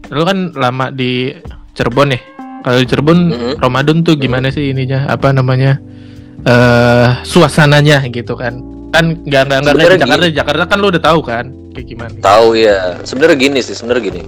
lu 0.09 0.21
kan 0.21 0.50
lama 0.52 0.90
di 0.90 1.31
Cirebon 1.73 2.11
nih. 2.11 2.23
Kalau 2.59 2.76
di 2.76 2.87
Cirebon 2.87 3.19
Mhm. 3.31 3.52
Ramadan 3.57 4.02
tuh 4.02 4.19
gimana 4.19 4.50
sih 4.50 4.75
ininya? 4.75 5.07
Apa 5.07 5.31
namanya? 5.31 5.78
eh 6.43 7.09
suasananya 7.23 8.02
gitu 8.09 8.35
kan. 8.35 8.59
Kan 8.95 9.21
nggak 9.25 9.42
nggak 9.49 9.59
nggak 9.62 9.75
di 9.75 10.00
Jakarta. 10.00 10.26
Di 10.26 10.37
Jakarta 10.37 10.64
kan 10.64 10.78
lu 10.80 10.88
udah 10.88 11.02
tahu 11.02 11.21
kan 11.21 11.45
kayak 11.76 11.87
gimana. 11.87 12.14
Tahu 12.18 12.49
ya. 12.57 12.99
Sebenarnya 13.04 13.37
gini 13.38 13.61
sih, 13.62 13.76
sebenarnya 13.76 14.02
gini. 14.11 14.23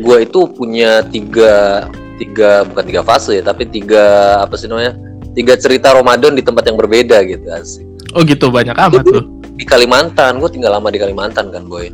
Gua 0.00 0.22
itu 0.22 0.46
punya 0.48 1.02
tiga 1.04 1.86
tiga 2.16 2.64
bukan 2.68 2.84
tiga 2.86 3.02
fase 3.02 3.40
ya, 3.40 3.42
tapi 3.44 3.66
tiga 3.68 4.38
apa 4.40 4.54
sih 4.54 4.70
namanya? 4.70 4.94
Tiga 5.30 5.54
cerita 5.54 5.94
Ramadan 5.94 6.34
di 6.34 6.42
tempat 6.42 6.66
yang 6.66 6.78
berbeda 6.78 7.22
gitu 7.26 7.46
asik. 7.50 7.86
Oh 8.18 8.26
gitu 8.26 8.50
banyak 8.50 8.74
amat 8.74 9.06
lu. 9.06 9.38
Di 9.54 9.62
Kalimantan, 9.68 10.40
gue 10.40 10.50
tinggal 10.50 10.74
lama 10.74 10.88
di 10.90 10.98
Kalimantan 10.98 11.52
kan, 11.52 11.68
boy. 11.68 11.92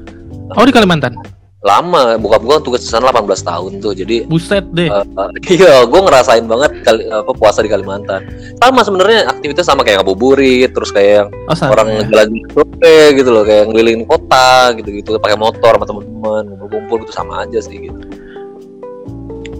Oh 0.54 0.64
di 0.64 0.72
Kalimantan. 0.72 1.18
Lama 1.66 2.14
bokap 2.14 2.42
gua 2.46 2.56
tugas 2.62 2.86
di 2.86 2.90
sana 2.94 3.10
18 3.10 3.26
tahun 3.42 3.72
tuh 3.82 3.92
jadi 3.98 4.22
Buset 4.30 4.62
deh. 4.70 4.86
Uh, 4.86 5.02
uh, 5.18 5.30
iya, 5.54 5.82
gue 5.82 6.00
ngerasain 6.00 6.46
banget 6.46 6.86
kali, 6.86 7.10
apa 7.10 7.32
puasa 7.34 7.58
di 7.58 7.66
Kalimantan. 7.66 8.22
Sama 8.62 8.86
sebenarnya 8.86 9.26
aktivitas 9.26 9.66
sama 9.66 9.82
kayak 9.82 10.06
ngabuburit, 10.06 10.70
terus 10.70 10.94
kayak 10.94 11.26
oh, 11.26 11.56
orang 11.66 11.88
ya. 11.90 12.02
jalan 12.06 12.28
sore 12.54 12.98
gitu 13.18 13.30
loh, 13.34 13.42
kayak 13.42 13.66
ngelilingin 13.74 14.06
kota 14.06 14.70
gitu-gitu, 14.78 15.18
pakai 15.18 15.34
motor 15.34 15.74
sama 15.74 15.86
teman-teman, 15.90 16.42
ngumpul-ngumpul 16.54 16.96
gitu 17.02 17.12
sama 17.12 17.42
aja 17.42 17.58
sih 17.58 17.74
gitu. 17.82 17.98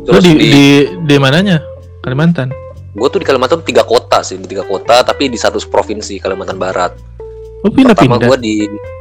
Terus 0.07 0.23
di, 0.23 0.33
di, 0.39 0.47
di 0.47 0.67
di 1.03 1.17
mananya? 1.19 1.59
Kalimantan. 2.07 2.55
gue 2.97 3.09
tuh 3.13 3.21
di 3.21 3.29
Kalimantan 3.29 3.61
tiga 3.61 3.85
kota 3.85 4.25
sih, 4.25 4.41
di 4.41 4.49
tiga 4.49 4.65
kota, 4.65 5.05
tapi 5.05 5.29
di 5.29 5.37
satu 5.37 5.61
provinsi 5.69 6.17
Kalimantan 6.17 6.57
Barat. 6.57 6.97
Oh 7.66 7.70
Pertama 7.75 8.14
pindah-pindah. 8.14 8.28
gue 8.30 8.38
di 8.38 8.54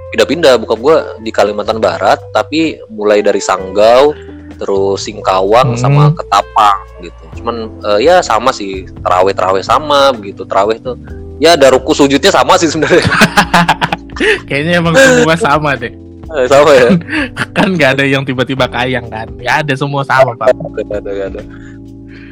pindah-pindah, 0.10 0.54
bukan 0.58 0.78
gue 0.82 0.96
di 1.22 1.30
Kalimantan 1.30 1.78
Barat, 1.78 2.18
tapi 2.34 2.82
mulai 2.90 3.22
dari 3.22 3.38
Sanggau, 3.38 4.16
terus 4.58 5.06
Singkawang 5.06 5.76
Hmm. 5.76 5.80
sama 5.80 6.10
Ketapang 6.12 6.80
gitu. 7.00 7.24
Cuman 7.38 7.56
eh, 7.94 8.10
ya 8.10 8.26
sama 8.26 8.50
sih, 8.50 8.90
teraweh 9.06 9.36
teraweh 9.36 9.62
sama 9.62 10.10
begitu, 10.10 10.42
teraweh 10.44 10.82
tuh 10.82 10.98
ya 11.38 11.54
ada 11.54 11.70
ruku 11.70 11.94
sujudnya 11.94 12.32
sama 12.32 12.56
sih 12.56 12.66
sebenarnya, 12.66 13.04
Kayaknya 14.48 14.80
emang 14.80 14.96
semua 14.96 15.36
sama 15.36 15.76
deh. 15.76 15.92
Eh, 16.26 16.46
sama 16.48 16.72
ya. 16.74 16.90
Kan 17.56 17.76
nggak 17.76 18.00
ada 18.00 18.04
yang 18.08 18.24
tiba-tiba 18.24 18.66
kayang 18.66 19.12
kan. 19.12 19.28
Nggak 19.30 19.68
ada 19.68 19.74
semua 19.76 20.02
sama 20.02 20.34
pak. 20.34 20.56
Ada, 20.56 21.04
ada, 21.04 21.12
ada. 21.30 21.42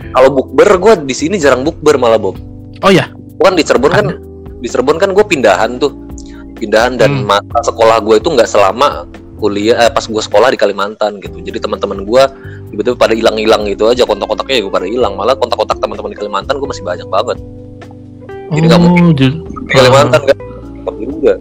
Kalau 0.09 0.29
bukber 0.31 0.69
gue 0.79 0.93
di 1.03 1.15
sini 1.15 1.35
jarang 1.37 1.61
bukber 1.61 1.99
malah 1.99 2.17
Bob. 2.17 2.39
Oh 2.81 2.89
ya. 2.89 3.11
Gua 3.35 3.51
kan 3.51 3.55
di 3.55 3.63
Cirebon 3.63 3.91
kan, 3.91 4.07
di 4.59 4.67
Cirebon 4.67 4.97
kan 4.97 5.09
gue 5.11 5.25
pindahan 5.25 5.75
tuh, 5.75 5.91
pindahan 6.63 6.95
dan 6.95 7.11
Hmm. 7.19 7.27
mata 7.27 7.59
sekolah 7.61 7.99
gue 7.99 8.15
itu 8.15 8.29
nggak 8.29 8.47
selama 8.47 9.03
kuliah 9.35 9.75
eh, 9.77 9.91
pas 9.91 10.01
gue 10.01 10.21
sekolah 10.21 10.47
di 10.47 10.55
Kalimantan 10.55 11.19
gitu. 11.19 11.35
Jadi 11.37 11.59
teman-teman 11.59 12.01
gue 12.01 12.23
tiba-tiba 12.71 12.95
pada 12.95 13.11
hilang-hilang 13.11 13.67
gitu 13.67 13.85
aja 13.85 14.01
kontak-kontaknya 14.01 14.63
gue 14.63 14.71
pada 14.71 14.87
hilang. 14.87 15.13
Malah 15.13 15.35
kontak-kontak 15.35 15.77
teman-teman 15.77 16.09
di 16.09 16.17
Kalimantan 16.17 16.55
gue 16.55 16.65
masih 16.65 16.81
banyak 16.81 17.07
banget. 17.07 17.37
Jadi. 18.49 18.67
Oh, 18.71 19.11
ju- 19.11 19.43
Di 19.43 19.73
Kalimantan 19.73 20.21
kan 20.23 20.37
tapi 20.83 21.03
juga. 21.03 21.33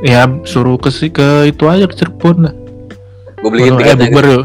ya 0.00 0.26
suruh 0.42 0.74
ke 0.76 0.90
si 0.90 1.06
ke 1.08 1.22
itu 1.48 1.64
aja 1.64 1.84
ke 1.84 1.94
Cirebon 1.94 2.36
lah. 2.40 2.54
Gue 3.36 3.50
beliin 3.50 3.74
Oh, 3.74 3.80
eh 3.80 3.94
bukber 3.96 4.24
yuk. 4.28 4.44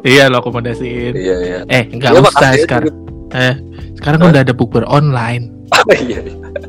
Iya 0.00 0.28
lo 0.28 0.40
akomodasiin. 0.40 1.12
Iya 1.12 1.36
iya. 1.38 1.58
Eh 1.66 1.84
nggak 1.90 2.10
Iya, 2.10 2.20
usah 2.22 2.52
sekarang. 2.58 2.88
gitu. 2.88 3.00
Eh 3.30 3.54
sekarang 3.94 4.18
kan 4.18 4.28
udah 4.30 4.42
ada 4.42 4.52
bukber 4.52 4.84
online. 4.86 5.48
Iya. 5.88 6.20
iya. 6.20 6.68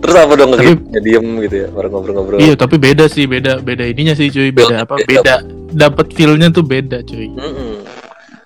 Terus 0.00 0.16
apa 0.16 0.32
dong 0.32 0.50
Tapi- 0.56 0.80
ya 0.88 1.00
diem 1.00 1.26
gitu 1.44 1.56
ya, 1.58 1.68
baru 1.68 1.88
ngobrol-ngobrol. 1.90 2.38
Iya 2.40 2.54
tapi 2.54 2.76
beda 2.76 3.04
sih 3.06 3.24
beda 3.24 3.60
beda 3.60 3.84
ininya 3.84 4.12
sih 4.12 4.28
cuy 4.28 4.48
beda 4.48 4.84
apa 4.84 4.96
Beda. 4.98 5.06
beda 5.06 5.34
dapat 5.70 6.06
feelnya 6.10 6.48
tuh 6.48 6.64
beda 6.64 7.04
cuy. 7.04 7.28
Mm-mm. 7.28 7.84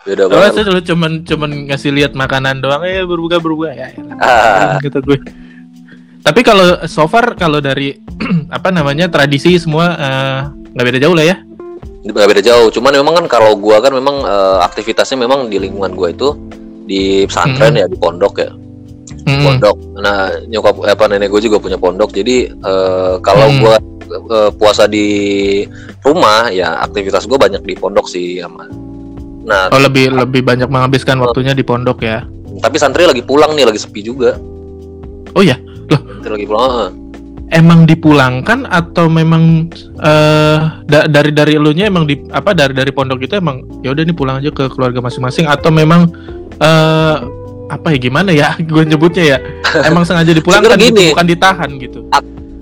Beda 0.04 0.26
Soalnya 0.26 0.36
banget. 0.36 0.52
saya 0.52 0.64
dulu 0.66 0.80
cuman 0.84 1.12
cuman 1.24 1.50
ngasih 1.70 1.90
lihat 1.90 2.12
makanan 2.12 2.58
doang 2.58 2.82
eh 2.82 3.00
berbuka 3.02 3.38
berbuka 3.38 3.70
ya. 3.70 3.88
elah. 3.94 4.16
Ah, 4.18 4.76
kata 4.76 4.98
gue. 5.00 5.18
Tapi 6.20 6.40
kalau 6.40 6.64
so 6.84 7.04
far 7.04 7.32
kalau 7.34 7.60
dari 7.60 7.94
apa 8.56 8.68
namanya 8.68 9.06
tradisi 9.06 9.54
semua 9.56 9.94
eh, 9.94 10.40
nggak 10.74 10.86
beda 10.86 10.98
jauh 11.00 11.14
lah 11.14 11.24
ya. 11.24 11.36
nggak 12.02 12.28
beda 12.28 12.42
jauh. 12.42 12.68
Cuman 12.68 12.92
memang 12.92 13.14
kan 13.16 13.26
kalau 13.30 13.56
gua 13.56 13.80
kan 13.80 13.94
memang 13.94 14.20
eh, 14.20 14.58
aktivitasnya 14.60 15.16
memang 15.16 15.48
di 15.48 15.56
lingkungan 15.56 15.94
gua 15.94 16.10
itu 16.10 16.34
di 16.84 17.24
pesantren 17.24 17.72
ya, 17.74 17.86
di 17.86 17.96
pondok 17.96 18.34
ya. 18.36 18.50
Mm-mm. 19.24 19.40
Pondok. 19.42 19.76
Nah, 19.96 20.20
nyokap 20.44 20.84
apa 20.84 21.04
nenek 21.06 21.28
gue 21.28 21.42
juga 21.42 21.56
punya 21.56 21.76
pondok. 21.76 22.12
Jadi 22.12 22.44
eh, 22.46 23.14
kalau 23.20 23.48
Hmm. 23.48 23.58
gua 23.58 23.76
eh, 24.06 24.50
puasa 24.52 24.84
di 24.84 25.06
rumah 26.00 26.48
ya 26.48 26.76
aktivitas 26.78 27.24
gua 27.24 27.40
banyak 27.40 27.60
di 27.60 27.72
pondok 27.72 28.04
sih 28.04 28.38
aman. 28.38 28.68
Nah, 29.44 29.68
Oh 29.68 29.76
lebih 29.78 30.08
lebih 30.10 30.40
banyak 30.40 30.68
menghabiskan 30.68 31.16
waktunya 31.18 31.52
di 31.52 31.60
pondok 31.60 32.00
ya. 32.00 32.24
tapi 32.54 32.78
santri 32.78 33.02
lagi 33.02 33.18
pulang 33.20 33.52
nih, 33.52 33.66
lagi 33.66 33.76
sepi 33.76 33.98
juga. 34.00 34.38
Oh 35.32 35.42
ya, 35.42 35.58
Santri 35.90 36.30
lagi 36.30 36.46
pulang. 36.46 36.64
ah. 36.70 36.90
emang 37.50 37.82
dipulangkan 37.82 38.64
atau 38.64 39.06
memang 39.06 39.68
eh 39.98 40.58
da- 40.84 41.06
dari 41.06 41.28
dari 41.28 41.54
elunya 41.54 41.86
emang 41.86 42.02
di 42.02 42.18
apa 42.28 42.50
dari 42.50 42.72
dari 42.72 42.88
pondok 42.88 43.20
itu 43.20 43.36
emang 43.36 43.62
ya 43.80 43.90
udah 43.90 44.02
nih 44.02 44.12
pulang 44.12 44.36
aja 44.38 44.48
ke 44.48 44.66
keluarga 44.68 44.98
masing-masing 44.98 45.44
atau 45.44 45.68
memang 45.68 46.08
eh 46.56 47.16
apa 47.66 47.92
ya 47.92 47.98
gimana 47.98 48.30
ya 48.30 48.52
gue 48.72 48.82
nyebutnya 48.84 49.24
ya 49.24 49.38
emang 49.88 50.04
sengaja 50.04 50.30
dipulangkan 50.30 50.76
gitu, 50.76 50.86
gini. 50.92 51.06
bukan 51.12 51.26
ditahan 51.28 51.70
gitu 51.78 52.00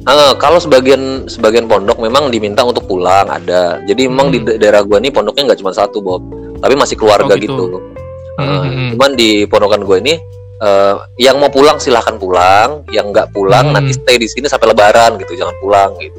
Ah, 0.02 0.34
kalau 0.34 0.58
sebagian 0.58 1.30
sebagian 1.30 1.70
pondok 1.70 2.02
memang 2.02 2.26
diminta 2.26 2.66
untuk 2.66 2.90
pulang 2.90 3.22
ada. 3.22 3.78
Jadi 3.86 4.10
memang 4.10 4.34
di 4.34 4.42
Hmm. 4.42 4.50
da- 4.50 4.58
daerah 4.58 4.82
gua 4.82 4.98
nih 4.98 5.14
pondoknya 5.14 5.46
nggak 5.46 5.62
cuma 5.62 5.70
satu 5.70 6.02
Bob, 6.02 6.26
tapi 6.58 6.74
masih 6.74 6.98
keluarga 6.98 7.30
Oh, 7.30 7.38
gitu. 7.38 7.54
gitu. 7.70 7.78
Hmm, 8.34 8.66
hmm. 8.66 8.88
Cuman 8.98 9.10
di 9.14 9.46
pondokan 9.46 9.86
gue 9.86 10.02
ini 10.02 10.14
eh, 10.58 10.94
yang 11.18 11.38
mau 11.38 11.50
pulang 11.50 11.78
silahkan 11.78 12.18
pulang, 12.18 12.82
yang 12.90 13.10
nggak 13.10 13.30
pulang 13.30 13.70
Hmm. 13.70 13.78
nanti 13.78 13.94
stay 13.94 14.14
di 14.14 14.26
sini 14.26 14.46
sampai 14.46 14.70
Lebaran 14.70 15.18
gitu, 15.18 15.34
jangan 15.34 15.54
pulang 15.58 15.94
gitu. 15.98 16.18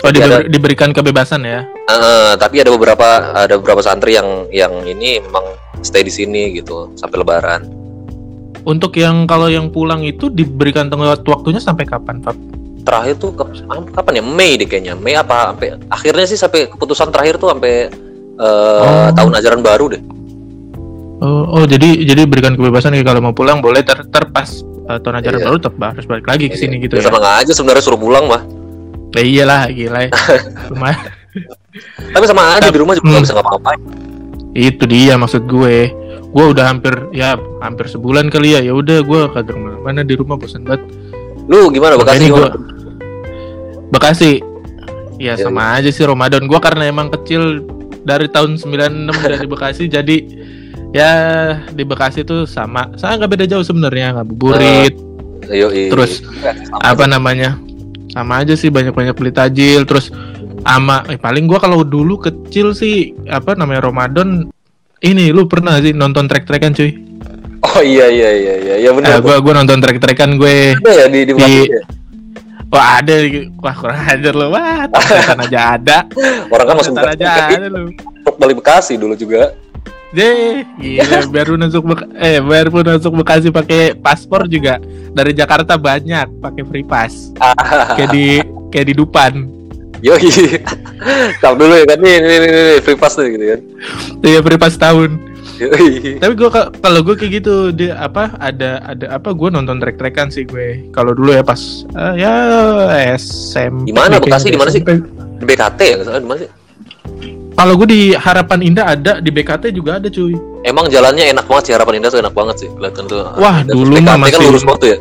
Ya, 0.00 0.02
oh 0.02 0.10
diber- 0.10 0.32
ada- 0.38 0.48
diberikan 0.48 0.90
kebebasan 0.90 1.42
ya 1.42 1.60
eh, 1.86 2.32
tapi 2.34 2.56
ada 2.58 2.68
beberapa 2.68 3.04
ada 3.34 3.54
beberapa 3.54 3.80
santri 3.80 4.12
yang 4.12 4.48
yang 4.48 4.72
ini 4.82 5.20
memang 5.20 5.44
stay 5.80 6.00
di 6.00 6.08
sini 6.08 6.52
gitu 6.54 6.92
sampai 6.94 7.16
Lebaran. 7.16 7.62
untuk 8.62 8.92
yang 8.94 9.24
kalau 9.24 9.46
yang 9.46 9.68
pulang 9.68 10.00
itu 10.00 10.28
diberikan 10.28 10.86
tenggat 10.86 11.20
waktunya 11.22 11.56
sampai 11.56 11.84
kapan 11.84 12.20
Pak? 12.20 12.36
Terakhir 12.80 13.16
tuh 13.18 13.32
ke- 13.32 13.48
kapan 13.90 14.12
ya 14.14 14.22
Mei 14.22 14.52
deh 14.54 14.64
kayaknya 14.64 14.92
Mei 14.94 15.12
apa 15.14 15.48
sampai 15.50 15.68
akhirnya 15.86 16.24
sih 16.24 16.36
sampai 16.36 16.64
keputusan 16.66 17.08
terakhir 17.08 17.36
tuh 17.36 17.48
sampai 17.50 17.88
eh, 18.34 18.80
Oh. 18.80 19.08
tahun 19.10 19.32
ajaran 19.34 19.60
baru 19.60 19.86
deh. 19.90 20.02
Oh, 21.20 21.44
oh 21.50 21.64
jadi 21.64 22.00
jadi 22.02 22.24
berikan 22.24 22.52
kebebasan 22.54 22.92
nih 22.92 23.00
kalau 23.02 23.20
mau 23.22 23.32
pulang 23.32 23.60
boleh 23.60 23.80
ter 23.80 24.00
terpas 24.06 24.60
eh, 24.86 24.96
tahun 24.98 25.20
ajaran 25.20 25.38
Iya. 25.38 25.46
baru 25.46 25.56
tetap 25.58 25.74
harus 25.78 26.04
balik 26.04 26.24
lagi 26.26 26.44
ke 26.46 26.56
sini 26.56 26.76
gitu 26.78 26.94
Ya, 26.94 27.00
ya. 27.00 27.06
seneng 27.06 27.24
aja 27.26 27.52
sebenarnya 27.52 27.80
suruh 27.82 27.96
pulang 27.98 28.24
mah. 28.26 28.40
Ya 29.10 29.22
iyalah 29.22 29.60
gila. 29.68 30.00
ya. 30.02 30.10
Lumayan. 30.70 30.98
Tapi 32.10 32.24
sama 32.26 32.42
aja 32.54 32.68
di 32.68 32.78
rumah 32.78 32.94
juga 32.94 33.06
Hmm. 33.08 33.22
bisa 33.22 33.34
ngapa-ngapain. 33.34 33.80
Itu 34.52 34.84
dia 34.84 35.14
maksud 35.14 35.44
gue. 35.44 35.90
Gue 36.30 36.44
udah 36.46 36.64
hampir 36.66 36.94
ya 37.10 37.34
hampir 37.58 37.86
sebulan 37.86 38.28
kali 38.28 38.54
ya. 38.54 38.60
Ya 38.60 38.72
udah 38.72 39.00
gue 39.00 39.20
kagak 39.30 39.54
mana 39.56 40.00
di 40.00 40.14
rumah 40.14 40.34
bosan 40.34 40.62
banget. 40.62 40.86
Lu 41.46 41.68
gimana 41.68 41.94
Bekasi? 41.94 42.28
Gua- 42.28 42.54
Bekasi. 43.90 44.32
Ya 45.16 45.34
Iya, 45.36 45.44
sama 45.44 45.76
aja 45.76 45.90
sih 45.90 46.02
Ramadan. 46.02 46.46
Gue 46.46 46.56
karena 46.58 46.86
emang 46.86 47.10
kecil 47.10 47.60
dari 48.00 48.24
tahun 48.26 48.56
96 48.56 49.10
udah 49.12 49.38
di 49.38 49.48
Bekasi 49.48 49.84
jadi 49.96 50.16
ya 50.90 51.10
di 51.68 51.82
Bekasi 51.82 52.22
tuh 52.22 52.46
sama. 52.46 52.88
Saya 52.94 53.18
nggak 53.18 53.30
beda 53.30 53.44
jauh 53.46 53.62
sebenarnya 53.62 54.16
ngabuburit. 54.16 54.94
Ayo, 55.46 55.68
iya. 55.68 55.90
Terus, 55.90 56.22
Sama 56.22 56.78
apa 56.84 57.04
namanya? 57.04 57.58
Sama 58.10 58.42
aja 58.42 58.52
sih 58.52 58.68
banyak-banyak 58.68 59.14
beli 59.14 59.30
tajil 59.30 59.82
terus 59.84 60.10
ama 60.62 61.06
eh, 61.06 61.16
paling 61.16 61.46
gua 61.46 61.56
kalau 61.56 61.80
dulu 61.80 62.18
kecil 62.18 62.72
sih 62.72 62.94
apa 63.24 63.54
namanya 63.54 63.86
Ramadan 63.86 64.50
ini 65.00 65.30
lu 65.30 65.46
pernah 65.46 65.78
sih 65.78 65.90
nonton 65.90 66.26
trek-trekan 66.26 66.74
cuy? 66.74 66.90
Oh 67.60 67.80
iya 67.80 68.08
iya 68.08 68.30
iya 68.32 68.54
iya 68.58 68.74
ya 68.78 68.88
Eh, 68.88 68.92
benar. 68.92 69.20
gua 69.20 69.38
gua 69.38 69.52
nonton 69.56 69.78
trek-trekan 69.78 70.34
gue. 70.34 70.74
Ada 70.76 70.92
ya 70.92 71.06
di 71.06 71.20
di, 71.22 71.32
di- 71.32 71.70
ya? 71.70 71.82
Wah 72.68 73.02
ada 73.02 73.14
wah 73.58 73.74
kurang 73.74 73.98
ajar 74.00 74.32
lu. 74.32 74.46
Wah, 74.48 74.86
trek-trekan 74.90 75.38
aja 75.42 75.60
ada. 75.74 75.98
Orang 76.46 76.66
kan 76.66 76.74
masuk 76.78 76.94
aja 76.96 77.26
ada 77.48 77.66
lu. 77.66 77.90
Truk 78.20 78.36
balik 78.36 78.56
Bekasi 78.58 78.94
dulu 78.94 79.14
juga. 79.14 79.54
Deh, 80.10 80.66
gila 80.74 81.22
baru 81.34 81.54
masuk 81.54 81.82
Bek- 81.94 82.10
eh 82.18 82.42
baru 82.42 82.82
masuk 82.82 83.14
Bekasi 83.22 83.54
pakai 83.54 83.94
paspor 83.94 84.50
juga 84.50 84.82
dari 85.14 85.30
Jakarta 85.30 85.78
banyak 85.78 86.42
pakai 86.42 86.62
free 86.66 86.86
pass. 86.86 87.30
Kayak 87.96 88.10
di 88.10 88.26
kayak 88.74 88.86
di 88.90 88.94
Dupan. 88.98 89.32
Yoi. 90.00 90.58
Tap 91.38 91.60
dulu 91.60 91.76
ya 91.76 91.84
kan 91.84 92.00
nih 92.00 92.16
nih 92.24 92.36
nih, 92.40 92.50
nih, 92.50 92.78
free 92.80 92.96
pass 92.98 93.14
tuh 93.14 93.28
gitu 93.28 93.44
kan. 93.54 93.60
Iya 94.24 94.40
free 94.40 94.58
pass 94.58 94.74
tahun. 94.80 95.20
Yoi. 95.60 96.16
Tapi 96.18 96.32
gue 96.40 96.48
kalau 96.80 97.00
gue 97.04 97.14
kayak 97.20 97.32
gitu 97.44 97.68
dia 97.70 98.00
apa 98.00 98.32
ada 98.40 98.80
ada 98.80 99.06
apa 99.14 99.30
gue 99.36 99.48
nonton 99.52 99.76
trek-trekan 99.76 100.32
sih 100.32 100.48
gue. 100.48 100.88
Kalau 100.90 101.12
dulu 101.12 101.36
ya 101.36 101.44
pas 101.44 101.60
eh, 101.94 102.14
ya 102.24 102.32
SMP. 103.14 103.86
Di 103.86 103.94
mana, 103.94 104.16
Bekasi? 104.18 104.48
Di 104.50 104.58
mana 104.58 104.72
sih? 104.72 104.80
Di 104.80 105.44
BKT 105.44 105.80
ya 105.84 105.96
di 106.00 106.26
mana 106.26 106.40
sih? 106.40 106.50
Kalau 107.60 107.76
gue 107.76 107.88
di 107.90 108.02
Harapan 108.16 108.64
Indah 108.64 108.86
ada, 108.88 109.12
di 109.20 109.28
BKT 109.28 109.76
juga 109.76 110.00
ada 110.00 110.08
cuy. 110.08 110.32
Emang 110.60 110.88
jalannya 110.88 111.28
enak 111.28 111.44
banget 111.44 111.64
sih 111.68 111.72
harapan 111.72 112.00
indah 112.00 112.08
tuh 112.08 112.20
enak 112.20 112.32
banget 112.32 112.56
sih 112.56 112.68
kelihatan 112.70 113.04
tuh. 113.04 113.20
Wah, 113.36 113.60
Dan 113.60 113.68
dulu 113.70 114.00
mah 114.00 114.16
kan 114.16 114.18
masih- 114.18 114.40
lurus 114.42 114.64
banget 114.64 114.80
tuh 114.80 114.88
ya. 114.88 114.98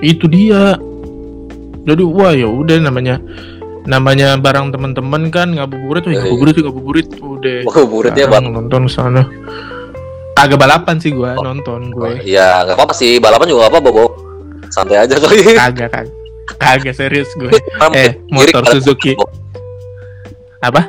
Itu 0.00 0.24
dia. 0.26 0.78
Jadi 1.82 2.02
wah 2.04 2.30
ya 2.30 2.46
udah 2.46 2.78
namanya 2.80 3.18
namanya 3.84 4.38
barang 4.38 4.70
teman-teman 4.70 5.28
kan 5.28 5.50
ngabuburit, 5.50 6.00
wah 6.00 6.10
Iya, 6.10 6.14
iya. 6.14 6.22
ngabuburit 6.24 6.54
ngabuburit 6.56 7.08
udah. 7.12 7.58
Wah, 7.66 7.74
buritnya 7.84 8.24
Sekarang 8.24 8.44
banget. 8.46 8.54
nonton 8.56 8.82
sana. 8.86 9.22
Agak 10.34 10.56
balapan 10.56 10.96
sih 10.96 11.10
gue 11.10 11.30
nonton 11.36 11.90
gue. 11.90 12.22
Iya, 12.24 12.62
nggak 12.64 12.78
apa-apa 12.78 12.94
sih. 12.94 13.18
Balapan 13.18 13.46
juga 13.46 13.66
nggak 13.66 13.72
apa-apa, 13.74 13.90
Bob. 13.90 14.12
Santai 14.70 15.02
aja 15.02 15.14
kali. 15.16 15.42
Kagak 15.52 15.90
kagak. 15.90 16.14
Kagak 16.54 16.94
serius 16.94 17.30
gue. 17.34 17.50
Kan 17.74 17.90
Eh, 17.92 18.14
motor 18.28 18.62
Suzuki. 18.68 19.18
Apa? 20.60 20.86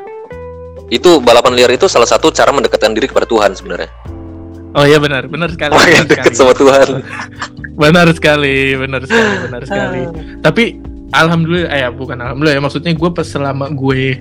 Itu 0.87 1.17
balapan 1.19 1.53
liar 1.53 1.71
itu 1.71 1.85
salah 1.85 2.05
satu 2.05 2.29
cara 2.29 2.49
mendekatkan 2.49 2.91
diri 2.91 3.05
kepada 3.05 3.25
Tuhan 3.25 3.51
sebenarnya. 3.51 3.89
Oh 4.71 4.83
iya 4.83 4.99
benar, 4.99 5.25
benar 5.25 5.47
sekali. 5.49 5.71
Makin 5.71 5.87
Benar 5.95 6.05
dekat 6.05 6.25
sekali. 6.29 6.37
sama 6.37 6.53
Tuhan. 6.53 6.87
Benar 7.75 8.07
sekali, 8.09 8.71
benar 8.73 9.03
sekali, 9.03 9.35
benar 9.43 9.61
sekali. 9.63 10.01
Tapi 10.39 10.63
alhamdulillah, 11.11 11.67
eh 11.69 11.83
ya 11.83 11.89
bukan 11.91 12.15
alhamdulillah 12.15 12.55
ya 12.55 12.63
maksudnya 12.63 12.91
gue 12.91 13.09
pas 13.11 13.27
selama 13.27 13.67
gue 13.67 14.15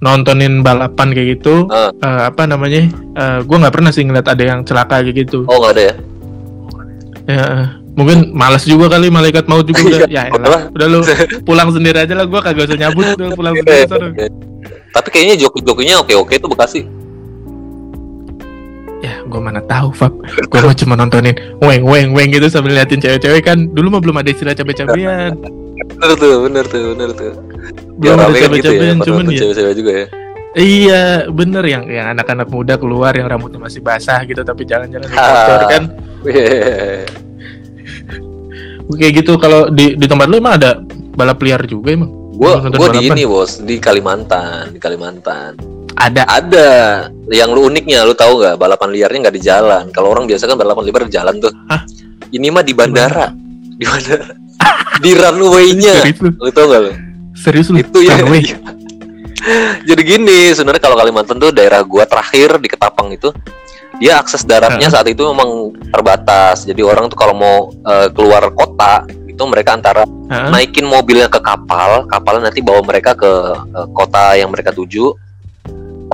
nontonin 0.00 0.60
balapan 0.60 1.12
kayak 1.12 1.36
gitu, 1.36 1.68
Ah. 1.68 1.92
eh, 1.92 2.22
apa 2.28 2.48
namanya, 2.48 2.88
eh, 3.12 3.38
gue 3.40 3.56
nggak 3.58 3.72
pernah 3.72 3.92
sih 3.92 4.08
ngeliat 4.08 4.24
ada 4.24 4.40
yang 4.42 4.64
celaka 4.64 5.04
kayak 5.04 5.20
gitu. 5.20 5.44
Oh 5.44 5.60
nggak 5.60 5.72
ada 5.72 5.82
ya? 5.84 5.94
Ya, 7.24 7.44
mungkin 7.92 8.32
malas 8.32 8.64
juga 8.64 8.88
kali 8.90 9.08
malaikat 9.08 9.48
maut 9.48 9.64
juga 9.64 9.84
udah. 9.88 10.00
Iya, 10.04 10.08
ya, 10.08 10.22
elah, 10.30 10.62
udah 10.72 10.86
lu 10.88 10.98
pulang 11.44 11.68
sendiri 11.68 11.98
aja 12.00 12.12
lah, 12.12 12.24
gue 12.24 12.40
kagak 12.40 12.64
usah 12.68 12.78
nyabut, 12.78 13.04
udah 13.16 13.36
pulang 13.36 13.52
sendiri. 13.60 13.84
Tapi 14.94 15.08
kayaknya 15.10 15.34
joki-jokinya 15.42 16.06
oke-oke 16.06 16.38
tuh 16.38 16.48
Bekasi. 16.48 16.80
Ya, 19.04 19.20
gue 19.20 19.36
mana 19.36 19.60
tahu, 19.60 19.92
Fab. 19.92 20.16
Gue 20.48 20.60
mah 20.64 20.72
cuma 20.72 20.96
nontonin 20.96 21.36
weng 21.60 21.84
weng 21.84 22.16
weng 22.16 22.32
gitu 22.32 22.48
sambil 22.48 22.72
liatin 22.72 23.02
cewek-cewek 23.02 23.44
kan. 23.44 23.68
Dulu 23.68 23.92
mah 23.92 24.00
belum 24.00 24.16
ada 24.22 24.30
istilah 24.32 24.56
cabe-cabean. 24.56 25.36
Bener 25.76 26.10
tuh, 26.16 26.48
bener 26.48 26.64
tuh, 26.64 26.82
bener 26.96 27.10
tuh. 27.12 27.32
Belum 28.00 28.16
ada 28.16 28.30
rame 28.30 28.38
kan 28.38 28.48
gitu 28.48 28.48
ya, 28.48 28.48
cabe-cabean, 28.56 28.96
cuman 29.04 29.24
ya. 29.28 29.38
cewek-cewek 29.44 29.74
juga 29.76 29.92
ya. 29.92 30.06
Iya, 30.54 31.02
bener 31.34 31.64
yang 31.66 31.84
yang 31.90 32.06
anak-anak 32.14 32.46
muda 32.46 32.78
keluar 32.78 33.10
yang 33.12 33.26
rambutnya 33.26 33.58
masih 33.58 33.82
basah 33.82 34.22
gitu 34.22 34.46
tapi 34.46 34.62
jalan-jalan 34.62 35.10
di 35.10 35.16
Ah. 35.18 35.26
motor 35.26 35.60
kan. 35.66 35.82
Wih. 36.22 37.02
Kayak 38.94 39.12
gitu 39.20 39.34
kalau 39.36 39.66
di 39.68 39.98
di 39.98 40.06
tempat 40.06 40.30
lu 40.30 40.38
emang 40.38 40.54
ada 40.56 40.78
balap 41.18 41.42
liar 41.42 41.60
juga 41.66 41.92
emang? 41.92 42.23
Gua 42.34 42.58
Nonton 42.58 42.78
gua 42.78 42.88
di 42.90 43.06
ini 43.06 43.22
bos 43.22 43.62
di 43.62 43.78
Kalimantan, 43.78 44.74
di 44.74 44.78
Kalimantan. 44.82 45.54
Ada. 45.94 46.26
Ada 46.26 46.68
yang 47.30 47.54
lu 47.54 47.70
uniknya, 47.70 48.02
lu 48.02 48.18
tahu 48.18 48.42
nggak 48.42 48.58
balapan 48.58 48.90
liarnya 48.90 49.18
nggak 49.30 49.36
di 49.38 49.42
jalan. 49.42 49.84
Kalau 49.94 50.10
orang 50.10 50.26
biasa 50.26 50.50
kan 50.50 50.58
balapan 50.58 50.82
liar 50.90 51.06
di 51.06 51.14
jalan 51.14 51.34
tuh. 51.38 51.54
Hah? 51.70 51.86
Ini 52.34 52.50
mah 52.50 52.66
di 52.66 52.74
bandara, 52.74 53.30
di 53.78 53.84
bandara, 53.86 54.34
di 54.98 55.10
runway-nya. 55.14 55.94
Lu? 56.18 56.50
Tau 56.50 56.66
nggak 56.66 56.80
lu? 56.82 56.92
Serius 57.38 57.70
lu? 57.70 57.78
Itu 57.78 58.02
ya. 58.02 58.18
Runway? 58.18 58.42
Jadi 59.88 60.02
gini, 60.02 60.50
sebenarnya 60.50 60.82
kalau 60.82 60.98
Kalimantan 60.98 61.38
tuh 61.38 61.54
daerah 61.54 61.86
gua 61.86 62.02
terakhir 62.02 62.58
di 62.58 62.66
Ketapang 62.66 63.14
itu 63.14 63.30
dia 64.02 64.18
akses 64.18 64.42
daratnya 64.42 64.90
saat 64.90 65.06
itu 65.06 65.22
memang 65.22 65.70
terbatas. 65.94 66.66
Jadi 66.66 66.82
orang 66.82 67.06
tuh 67.06 67.14
kalau 67.14 67.34
mau 67.38 67.56
eh, 67.70 68.10
keluar 68.10 68.50
kota 68.50 69.06
itu 69.34 69.42
mereka 69.44 69.74
antara 69.74 70.06
Hah? 70.30 70.48
naikin 70.48 70.86
mobilnya 70.86 71.26
ke 71.26 71.36
kapal, 71.36 72.06
kapalnya 72.06 72.48
nanti 72.48 72.62
bawa 72.62 72.80
mereka 72.80 73.12
ke 73.12 73.32
eh, 73.52 73.86
kota 73.90 74.32
yang 74.34 74.48
mereka 74.48 74.70
tuju. 74.70 75.10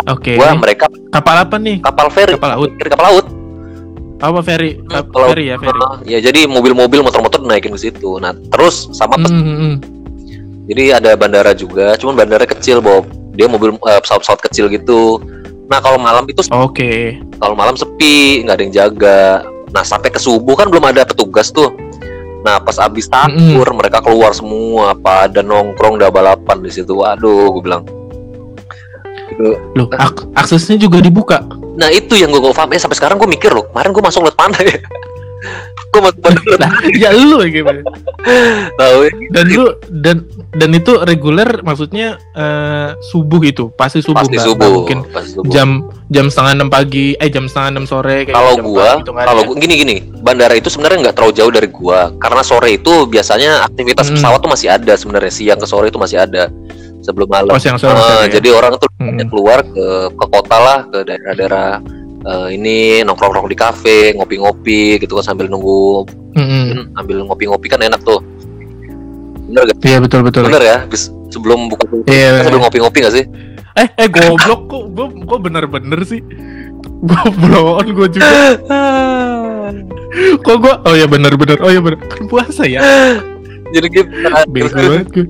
Oke. 0.08 0.34
Gua 0.34 0.56
mereka 0.56 0.88
Kapal 1.12 1.44
apa 1.44 1.60
nih? 1.60 1.76
kapal 1.78 2.08
feri, 2.08 2.32
Kapal 2.34 2.56
laut. 2.56 2.70
Kapal 2.80 3.06
laut. 3.06 3.26
Apa 4.20 4.40
ferry? 4.40 4.76
Kap- 4.84 5.08
Kalau- 5.08 5.28
ferry 5.28 5.48
ya, 5.48 5.56
ferry. 5.56 5.80
Ah, 5.80 5.96
ya 6.04 6.18
jadi 6.20 6.44
mobil-mobil 6.44 7.00
motor-motor 7.00 7.40
naikin 7.40 7.72
ke 7.72 7.80
situ. 7.82 8.16
Nah, 8.16 8.32
terus 8.48 8.88
sama 8.90 9.16
pes- 9.16 9.32
Hmm, 9.32 9.40
hmm, 9.42 9.56
hmm. 9.56 9.74
jadi 10.66 10.84
ada 10.94 11.16
bandara 11.16 11.52
juga, 11.52 11.96
cuman 11.96 12.14
bandara 12.14 12.44
kecil, 12.44 12.80
Bob. 12.80 13.08
Dia 13.32 13.48
mobil 13.48 13.72
eh, 13.72 13.98
pesawat-pesawat 13.98 14.40
kecil 14.44 14.68
gitu. 14.68 15.24
Nah, 15.66 15.80
kalau 15.80 15.96
malam 15.96 16.26
itu 16.26 16.44
Oke. 16.52 17.16
kalau 17.38 17.56
malam 17.56 17.72
sepi, 17.74 18.44
nggak 18.44 18.54
ada 18.54 18.62
yang 18.62 18.74
jaga. 18.74 19.22
Nah, 19.70 19.80
sampai 19.82 20.10
ke 20.10 20.18
subuh 20.18 20.52
kan 20.52 20.66
belum 20.66 20.84
ada 20.84 21.06
petugas 21.06 21.48
tuh. 21.48 21.72
Nah, 22.40 22.56
pas 22.56 22.76
abis 22.80 23.04
tahur 23.04 23.68
mereka 23.76 24.00
keluar 24.00 24.32
semua, 24.32 24.96
pada 24.96 25.44
nongkrong 25.44 26.00
udah 26.00 26.08
balapan 26.08 26.64
di 26.64 26.72
situ. 26.72 26.96
Waduh, 26.96 27.52
gue 27.52 27.62
bilang. 27.62 27.82
Gitu. 29.28 29.56
Loh, 29.76 29.86
ak- 29.92 30.24
aksesnya 30.34 30.80
juga 30.80 31.04
dibuka. 31.04 31.44
Nah, 31.76 31.92
itu 31.92 32.16
yang 32.16 32.32
gue 32.32 32.40
gak 32.40 32.56
paham. 32.56 32.72
Eh, 32.72 32.80
sampai 32.80 32.96
sekarang 32.96 33.16
gue 33.20 33.28
mikir 33.28 33.52
loh, 33.52 33.68
kemarin 33.70 33.92
gue 33.92 34.02
masuk 34.02 34.24
lewat 34.24 34.36
mana 34.40 34.58
ya? 34.64 34.76
gue 35.90 35.98
lewat 35.98 36.14
Lah, 36.56 36.70
ya 36.92 37.10
lu 37.10 37.40
gimana? 37.44 37.80
tahu 38.72 38.98
ya. 39.02 39.10
Dan 39.30 39.44
lu 39.48 39.66
dan 39.90 40.16
dan 40.50 40.70
itu 40.70 40.92
reguler 41.00 41.60
maksudnya 41.60 42.14
eh, 42.32 42.88
subuh 43.04 43.40
itu, 43.40 43.72
pasti 43.72 43.98
subuh 43.98 44.20
Pasti 44.20 44.36
subuh. 44.36 44.70
mungkin 44.82 45.02
Pasti 45.06 45.34
subuh. 45.34 45.50
jam 45.50 45.68
jam 46.08 46.26
setengah 46.26 46.52
enam 46.54 46.68
pagi, 46.68 47.14
eh 47.14 47.26
jam 47.26 47.46
setengah 47.46 47.70
enam 47.72 47.84
sore 47.84 48.24
kayak 48.24 48.34
kalau 48.34 48.54
gua 48.56 48.98
gitu 48.98 49.10
kalau 49.12 49.40
ya? 49.40 49.46
gua 49.46 49.56
gini 49.56 49.74
gini 49.76 49.94
bandara 50.20 50.54
itu 50.54 50.68
sebenarnya 50.68 50.98
nggak 51.02 51.16
terlalu 51.16 51.34
jauh 51.34 51.50
dari 51.50 51.68
gua 51.68 52.00
karena 52.16 52.42
sore 52.42 52.68
itu 52.72 52.92
biasanya 53.06 53.64
aktivitas 53.64 54.06
Hmm. 54.06 54.16
pesawat 54.16 54.38
tuh 54.38 54.50
masih 54.50 54.68
ada 54.68 54.92
sebenarnya 54.92 55.30
siang 55.30 55.56
ke 55.56 55.64
sore 55.64 55.86
itu 55.86 55.96
masih 55.96 56.18
ada 56.18 56.50
sebelum 57.00 57.26
malam 57.26 57.48
Oh, 57.48 57.58
siang 57.58 57.78
sore 57.78 57.94
masih 57.94 58.12
ada 58.12 58.26
ya? 58.26 58.32
jadi 58.36 58.48
orang 58.50 58.72
tuh 58.76 58.88
Hmm. 58.92 59.16
keluar 59.26 59.64
ke 59.64 59.86
ke 60.12 60.24
kota 60.28 60.56
lah 60.56 60.78
ke 60.84 60.98
daerah-daerah 61.02 61.80
eh, 62.20 62.48
ini 62.52 62.76
nongkrong-nongkrong 63.02 63.48
di 63.48 63.58
kafe 63.58 63.98
ngopi-ngopi 64.14 64.98
gitu 64.98 65.16
kan 65.20 65.24
sambil 65.24 65.46
nunggu 65.46 66.04
Mm-mm. 66.36 66.94
ambil 66.94 67.24
ngopi-ngopi 67.24 67.66
kan 67.66 67.80
enak 67.80 68.00
tuh 68.00 68.20
bener 69.50 69.66
gak? 69.66 69.76
Iya 69.82 69.98
betul 69.98 70.20
betul. 70.22 70.46
bener 70.46 70.62
ya 70.62 70.78
Bis- 70.86 71.10
sebelum 71.28 71.66
buka 71.66 71.82
Iya. 72.06 72.46
sambil 72.46 72.62
ngopi-ngopi 72.62 72.98
gak 73.02 73.14
sih 73.14 73.26
Eh 73.70 73.86
eh 73.96 74.08
goblok 74.10 74.66
kok 74.66 74.82
gua 74.90 75.06
gua 75.14 75.38
bener-bener 75.38 76.02
sih. 76.02 76.18
Goblok 77.06 77.86
gua 77.94 78.08
juga. 78.10 78.58
Kok 80.42 80.56
gua 80.58 80.74
oh 80.82 80.94
ya 80.98 81.06
bener-bener. 81.06 81.54
Oh 81.62 81.70
ya 81.70 81.78
bener. 81.78 82.02
Kan 82.02 82.26
puasa 82.26 82.66
ya. 82.66 82.82
jadi 83.70 83.86
gitu 83.86 84.10
Bego 84.50 84.74
banget 84.74 85.06
gua. 85.14 85.24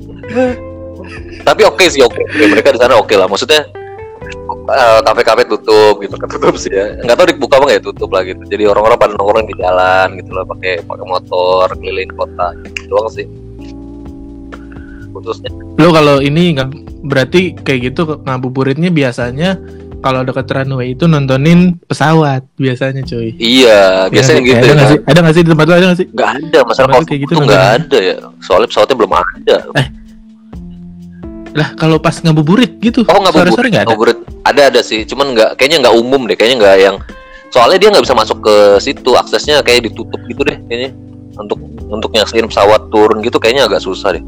tapi 1.45 1.63
oke 1.69 1.85
sih 1.85 2.01
oke 2.01 2.17
Oke, 2.17 2.45
mereka 2.49 2.73
di 2.73 2.81
sana 2.81 2.97
oke 2.97 3.13
lah 3.13 3.29
maksudnya 3.29 3.69
eh, 4.63 4.99
kafe-kafe 5.01 5.43
tutup 5.47 5.95
gitu 5.99 6.15
kan 6.15 6.29
tutup 6.29 6.55
sih 6.55 6.69
ya 6.69 6.95
nggak 6.99 7.17
tahu 7.17 7.27
dibuka 7.29 7.55
apa 7.57 7.65
nggak 7.67 7.79
ya 7.79 7.85
tutup 7.85 8.11
lah 8.11 8.23
gitu 8.23 8.43
jadi 8.47 8.65
orang-orang 8.67 8.99
pada 8.99 9.13
nongkrong 9.15 9.47
di 9.47 9.55
jalan 9.57 10.07
gitu 10.17 10.31
loh 10.31 10.45
pakai 10.45 10.83
pakai 10.83 11.05
motor 11.05 11.65
keliling 11.75 12.13
kota 12.13 12.47
gitu 12.61 12.81
doang 12.89 13.09
sih 13.09 13.27
khususnya 15.11 15.51
Lo 15.77 15.91
kalau 15.91 16.21
ini 16.21 16.55
nggak 16.55 16.69
berarti 17.03 17.57
kayak 17.57 17.93
gitu 17.93 18.05
ngabuburitnya 18.21 18.91
biasanya 18.91 19.57
kalau 20.01 20.25
dekat 20.25 20.49
runway 20.49 20.93
itu 20.93 21.05
nontonin 21.05 21.77
pesawat 21.85 22.41
biasanya 22.57 23.05
cuy. 23.05 23.37
iya 23.37 24.09
biasanya 24.09 24.41
Iya 24.41 24.49
gitu 24.49 24.65
sih? 24.65 24.65
ya 24.65 24.73
Ada 24.73 24.73
nggak 24.73 24.81
kan? 24.81 24.93
sih? 24.93 25.01
Ada 25.05 25.19
nggak 25.21 25.35
sih 25.35 25.43
di 25.43 25.51
tempat 25.51 25.65
lo 25.67 25.75
ada 25.75 25.87
nggak 25.87 25.99
sih? 25.99 26.07
nggak 26.09 26.31
ada 26.31 26.59
masalah 26.65 26.89
covid 26.91 27.07
kayak 27.07 27.21
gitu 27.21 27.33
itu 27.33 27.43
nggak 27.45 27.65
ada 27.77 27.99
ya 28.01 28.17
soalnya 28.41 28.69
pesawatnya 28.69 28.97
belum 28.97 29.13
ada 29.13 29.57
Lah 31.51 31.75
kalau 31.75 31.99
pas 31.99 32.15
ngabuburit 32.15 32.79
gitu. 32.79 33.03
oh 33.05 33.19
nggak 33.19 33.35
Sore-sore 33.35 33.69
nggak 33.69 33.83
ada. 33.83 33.89
ngabuburit 33.91 34.19
ada 34.43 34.63
ada 34.71 34.81
sih 34.81 35.03
cuman 35.03 35.35
nggak 35.35 35.51
kayaknya 35.59 35.83
nggak 35.83 35.95
umum 35.99 36.25
deh 36.25 36.37
kayaknya 36.39 36.57
nggak 36.63 36.77
yang 36.81 36.97
soalnya 37.51 37.79
dia 37.79 37.89
nggak 37.91 38.05
bisa 38.07 38.15
masuk 38.15 38.39
ke 38.41 38.55
situ 38.79 39.11
aksesnya 39.13 39.59
kayak 39.61 39.91
ditutup 39.91 40.21
gitu 40.25 40.47
deh 40.47 40.57
kayaknya 40.67 40.91
untuk 41.35 41.59
untuk 41.91 42.11
nyaksain 42.11 42.47
pesawat 42.47 42.87
turun 42.89 43.19
gitu 43.21 43.37
kayaknya 43.37 43.67
agak 43.67 43.83
susah 43.83 44.15
deh 44.15 44.25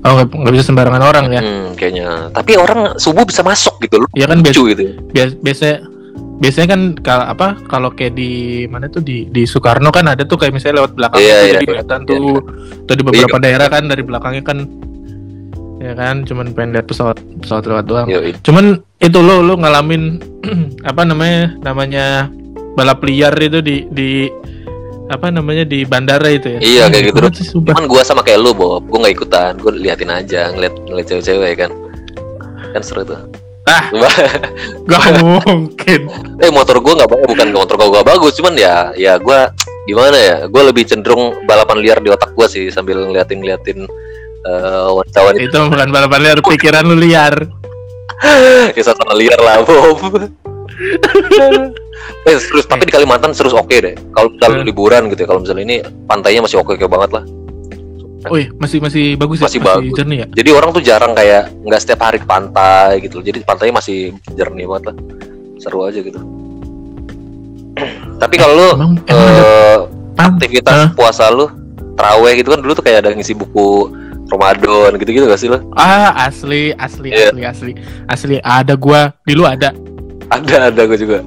Oh 0.00 0.16
nggak 0.16 0.54
bisa 0.56 0.64
sembarangan 0.64 1.04
orang 1.04 1.28
ya. 1.28 1.44
Hmm, 1.44 1.76
kayaknya. 1.76 2.32
Tapi 2.32 2.56
orang 2.56 2.96
subuh 2.96 3.20
bisa 3.28 3.44
masuk 3.44 3.76
gitu 3.84 4.00
loh. 4.00 4.08
Iya 4.16 4.32
kan 4.32 4.40
biasa 4.40 4.56
gitu. 4.72 4.82
biasa 5.12 5.32
biasanya 5.44 5.76
biasanya 6.40 6.68
kan 6.72 6.80
kalau 7.04 7.24
apa 7.28 7.46
kalau 7.68 7.88
kayak 7.92 8.16
di 8.16 8.30
mana 8.64 8.88
tuh 8.88 9.04
di 9.04 9.28
di 9.28 9.44
Soekarno 9.44 9.92
kan 9.92 10.08
ada 10.08 10.24
tuh 10.24 10.40
kayak 10.40 10.56
misalnya 10.56 10.80
lewat 10.80 10.96
belakang 10.96 11.20
Iya, 11.20 11.28
tuh 11.28 11.36
iya, 11.36 11.44
jadi 11.44 11.60
iya. 11.60 11.68
kelihatan 11.68 12.00
tuh 12.08 12.16
atau 12.88 12.94
di 12.96 13.02
beberapa 13.04 13.36
Iya. 13.36 13.44
daerah 13.44 13.68
kan 13.68 13.82
dari 13.84 14.00
belakangnya 14.00 14.40
kan 14.40 14.58
ya 15.80 15.96
kan 15.96 16.28
cuman 16.28 16.52
pengen 16.52 16.76
lihat 16.76 16.86
pesawat 16.86 17.16
pesawat 17.40 17.64
lewat 17.64 17.84
doang 17.88 18.06
Yoi. 18.06 18.36
cuman 18.44 18.84
itu 19.00 19.18
lo 19.18 19.40
lo 19.40 19.56
ngalamin 19.56 20.20
apa 20.90 21.02
namanya 21.08 21.56
namanya 21.64 22.28
balap 22.76 23.00
liar 23.00 23.32
itu 23.40 23.64
di 23.64 23.88
di 23.88 24.28
apa 25.10 25.26
namanya 25.32 25.66
di 25.66 25.82
bandara 25.82 26.30
itu 26.30 26.54
ya 26.54 26.60
Iya, 26.62 26.84
kayak 26.86 27.04
gitu. 27.10 27.42
sih, 27.42 27.46
sumpah. 27.50 27.74
Cuman 27.74 27.90
gua 27.90 28.06
sama 28.06 28.22
kayak 28.22 28.46
lu, 28.46 28.54
Bob. 28.54 28.86
Gua 28.86 29.02
nggak 29.02 29.14
ikutan. 29.18 29.52
Gua 29.58 29.74
liatin 29.74 30.06
aja, 30.06 30.54
ngeliat 30.54 30.70
ngeliat 30.86 31.06
cewek-cewek 31.10 31.66
kan. 31.66 31.70
Kan 32.70 32.82
seru 32.86 33.02
tuh. 33.02 33.18
Ah. 33.66 33.90
Gak 34.86 35.18
mungkin 35.22 36.00
eh 36.46 36.50
motor 36.54 36.78
gua 36.78 36.94
nggak 37.02 37.10
bagus, 37.10 37.26
bukan 37.26 37.48
motor 37.50 37.74
gua 37.76 38.02
bagus, 38.06 38.38
cuman 38.38 38.54
ya 38.54 38.94
ya 38.94 39.18
gua 39.18 39.50
gimana 39.90 40.14
ya? 40.14 40.36
Gua 40.46 40.70
lebih 40.70 40.86
cenderung 40.86 41.34
balapan 41.42 41.82
liar 41.82 41.98
di 41.98 42.14
otak 42.14 42.30
gua 42.38 42.46
sih 42.46 42.70
sambil 42.70 43.02
ngeliatin-ngeliatin 43.10 43.90
eh 44.40 44.88
wanita 44.88 45.18
itu 45.36 45.56
bukan 45.68 45.88
balapan 45.90 46.20
liar 46.22 46.38
pikiran 46.40 46.84
lu 46.84 46.96
liar 46.96 47.34
ya 48.76 48.82
sama 48.84 49.16
liar 49.16 49.40
lah, 49.40 49.64
Bob. 49.64 49.96
eh 52.28 52.36
serius 52.36 52.64
tapi 52.64 52.84
di 52.84 52.92
Kalimantan 52.92 53.32
serius 53.32 53.52
oke 53.52 53.72
deh. 53.72 53.96
Kalau 54.12 54.28
misalnya 54.30 54.60
Hmm. 54.60 54.68
liburan 54.68 55.02
gitu 55.08 55.24
ya, 55.24 55.28
kalau 55.28 55.40
misalnya 55.40 55.64
ini 55.64 55.76
pantainya 56.04 56.40
masih 56.40 56.60
oke-oke 56.60 56.84
banget 56.84 57.10
lah. 57.16 57.24
oh 58.28 58.36
iya 58.36 58.52
masih 58.54 58.84
masih 58.84 59.16
bagus 59.16 59.40
ya 59.40 59.48
Masih 59.48 59.60
bagus. 59.64 59.96
jernih 59.96 60.18
ya 60.20 60.26
Jadi 60.36 60.50
orang 60.52 60.70
tuh 60.70 60.84
jarang 60.84 61.16
kayak 61.16 61.48
nggak 61.64 61.80
setiap 61.80 62.00
hari 62.04 62.20
ke 62.20 62.28
pantai 62.28 63.00
gitu. 63.00 63.24
Jadi 63.24 63.40
pantainya 63.40 63.80
masih 63.80 63.98
jernih 64.30 64.68
banget 64.68 64.92
lah. 64.92 64.96
Seru 65.56 65.88
aja 65.88 65.96
gitu. 65.96 66.20
Tapi 68.20 68.34
kalau 68.36 68.52
lu 68.52 68.64
emang 68.76 68.90
emang 69.08 69.28
eh, 69.40 69.78
aktivitas 70.18 70.92
puasa 70.92 71.32
lu 71.32 71.48
teraweh 71.96 72.36
gitu 72.36 72.52
kan 72.52 72.60
dulu 72.60 72.72
tuh 72.74 72.84
kayak 72.84 73.00
ada 73.00 73.16
ngisi 73.16 73.32
buku 73.32 73.88
Ramadan 74.30 74.94
gitu-gitu 74.96 75.26
gak 75.26 75.40
sih 75.40 75.50
lo? 75.50 75.58
Ah, 75.74 76.14
asli, 76.24 76.70
asli, 76.78 77.10
Iya. 77.10 77.34
asli, 77.34 77.42
asli. 77.44 77.72
Asli 78.06 78.36
ada 78.40 78.74
gua, 78.74 79.10
di 79.22 79.34
lu 79.34 79.42
ada. 79.44 79.74
Ada 80.30 80.70
ada 80.70 80.82
gue 80.86 80.98
juga. 80.98 81.18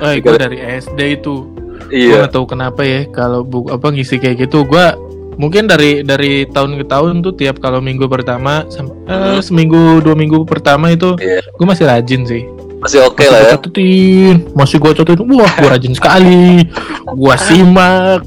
Eh, 0.00 0.22
gua 0.22 0.38
dari 0.38 0.58
SD 0.58 1.18
itu. 1.18 1.50
Gua 1.84 1.90
Iya. 1.90 2.14
nggak 2.24 2.32
tahu 2.32 2.46
kenapa 2.46 2.80
ya 2.82 3.04
kalau 3.10 3.42
bu 3.42 3.66
apa 3.68 3.90
ngisi 3.90 4.16
kayak 4.16 4.46
gitu. 4.46 4.62
Gua 4.64 4.94
mungkin 5.34 5.66
dari 5.66 6.00
dari 6.00 6.46
tahun 6.46 6.78
ke 6.78 6.86
tahun 6.86 7.20
tuh 7.20 7.34
tiap 7.34 7.58
kalau 7.58 7.82
minggu 7.82 8.06
pertama 8.06 8.62
eh, 9.10 9.38
seminggu 9.42 9.98
dua 10.00 10.14
minggu 10.14 10.46
pertama 10.46 10.94
itu 10.94 11.18
Iya. 11.18 11.42
gue 11.44 11.66
masih 11.66 11.84
rajin 11.84 12.22
sih. 12.22 12.42
Masih 12.84 13.00
oke 13.00 13.16
masih 13.16 13.32
lah 13.32 13.40
ya. 13.40 13.50
catetin, 13.56 14.34
masih 14.52 14.76
gua 14.76 14.92
catetin. 14.92 15.24
Wah, 15.24 15.52
gua 15.56 15.68
rajin 15.72 15.96
sekali. 15.96 16.68
Gua 17.16 17.34
simak. 17.40 18.20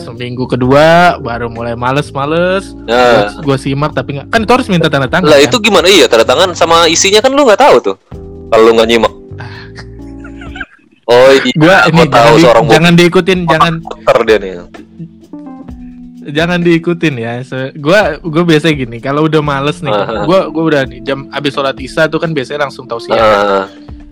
Seminggu 0.00 0.48
kedua 0.48 1.20
baru 1.20 1.52
mulai 1.52 1.76
males-males. 1.76 2.72
Nah, 2.88 3.28
Gua, 3.36 3.52
gua 3.52 3.56
simak 3.60 3.92
tapi 3.92 4.16
nggak 4.16 4.32
kan 4.32 4.40
itu 4.40 4.52
harus 4.56 4.68
minta 4.72 4.88
tanda 4.88 5.04
tangan. 5.04 5.28
lah 5.28 5.36
kan? 5.36 5.46
itu 5.46 5.56
gimana? 5.60 5.86
Iya 5.86 6.08
tanda 6.08 6.24
tangan 6.24 6.56
sama 6.56 6.88
isinya 6.88 7.20
kan 7.20 7.28
lu 7.28 7.44
nggak 7.44 7.60
tahu 7.60 7.76
tuh. 7.92 7.96
Kalau 8.48 8.62
lu 8.64 8.72
nggak 8.72 8.88
nyimak. 8.88 9.12
Oh 11.04 11.28
iya. 11.36 11.52
gua 11.52 11.76
ini 11.84 12.02
tahu 12.08 12.08
jangan, 12.08 12.32
di- 12.32 12.40
seorang 12.40 12.64
jangan 12.72 12.92
diikutin, 12.96 13.38
jangan 13.44 13.72
dia 14.24 14.36
nih. 14.40 14.52
Jangan 16.26 16.58
diikutin 16.58 17.14
ya. 17.14 17.32
Se- 17.40 17.72
gua 17.74 18.16
gua 18.18 18.42
biasa 18.42 18.70
gini, 18.70 18.98
kalau 18.98 19.24
udah 19.24 19.40
males 19.40 19.78
nih, 19.78 19.92
gua 20.24 20.48
gua 20.48 20.64
udah 20.64 20.82
nih 20.84 21.00
jam 21.00 21.28
abis 21.28 21.52
sholat 21.52 21.76
isya 21.76 22.06
tuh 22.06 22.16
kan 22.16 22.30
biasanya 22.30 22.64
langsung 22.64 22.84
tausiah. 22.84 23.16
Ah, 23.16 23.66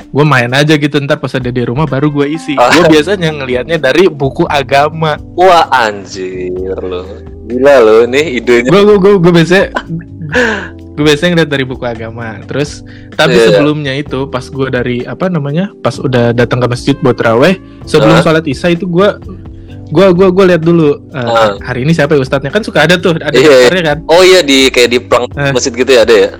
Gua 0.08 0.22
main 0.22 0.52
aja 0.52 0.76
gitu 0.76 1.00
ntar 1.00 1.16
pas 1.16 1.32
ada 1.32 1.48
di 1.48 1.62
rumah 1.62 1.84
baru 1.84 2.12
gua 2.12 2.26
isi. 2.26 2.52
Ah. 2.54 2.68
Gua 2.70 2.84
biasanya 2.86 3.32
ngelihatnya 3.32 3.78
dari 3.78 4.06
buku 4.06 4.44
agama. 4.44 5.16
wah 5.32 5.64
anjir 5.70 6.52
lu. 6.76 7.00
Gila 7.44 7.74
lu 7.80 7.96
nih 8.06 8.36
idenya. 8.36 8.68
Gua 8.68 8.82
gua 8.82 8.96
gua, 8.98 9.12
gua 9.18 9.32
biasanya 9.34 9.72
gue 10.92 11.02
biasanya 11.02 11.30
ngeliat 11.34 11.50
dari 11.50 11.64
buku 11.64 11.84
agama 11.84 12.40
terus 12.42 12.84
tapi 13.12 13.32
Iya. 13.34 13.48
sebelumnya 13.48 13.92
itu 13.92 14.28
pas 14.28 14.44
gua 14.46 14.68
dari 14.68 15.00
apa 15.02 15.28
namanya 15.28 15.72
pas 15.74 15.96
udah 15.96 16.32
datang 16.32 16.56
ke 16.58 16.68
masjid 16.68 16.96
buat 16.98 17.16
raweh 17.16 17.56
sebelum 17.84 18.16
Hah? 18.16 18.22
sholat 18.22 18.44
isya 18.44 18.72
itu 18.72 18.84
gua 18.84 19.16
gua 19.92 20.08
gua 20.10 20.28
gua 20.28 20.44
lihat 20.48 20.60
dulu 20.60 21.04
eh, 21.06 21.20
Ah. 21.20 21.52
hari 21.60 21.84
ini 21.84 21.92
siapa 21.92 22.12
ya 22.12 22.20
ustadznya 22.20 22.48
kan 22.48 22.60
suka 22.60 22.82
ada 22.82 22.96
tuh 22.96 23.12
ada 23.14 23.30
Iya, 23.30 23.38
iya. 23.38 23.52
daftarnya 23.62 23.84
kan 23.84 23.98
Oh 24.08 24.22
iya 24.22 24.40
di 24.40 24.66
kayak 24.66 24.88
di 24.88 24.98
pelang 24.98 25.28
Eh. 25.30 25.52
masjid 25.52 25.70
gitu 25.70 25.86
ya 25.88 26.02
ada 26.02 26.14
ya. 26.16 26.30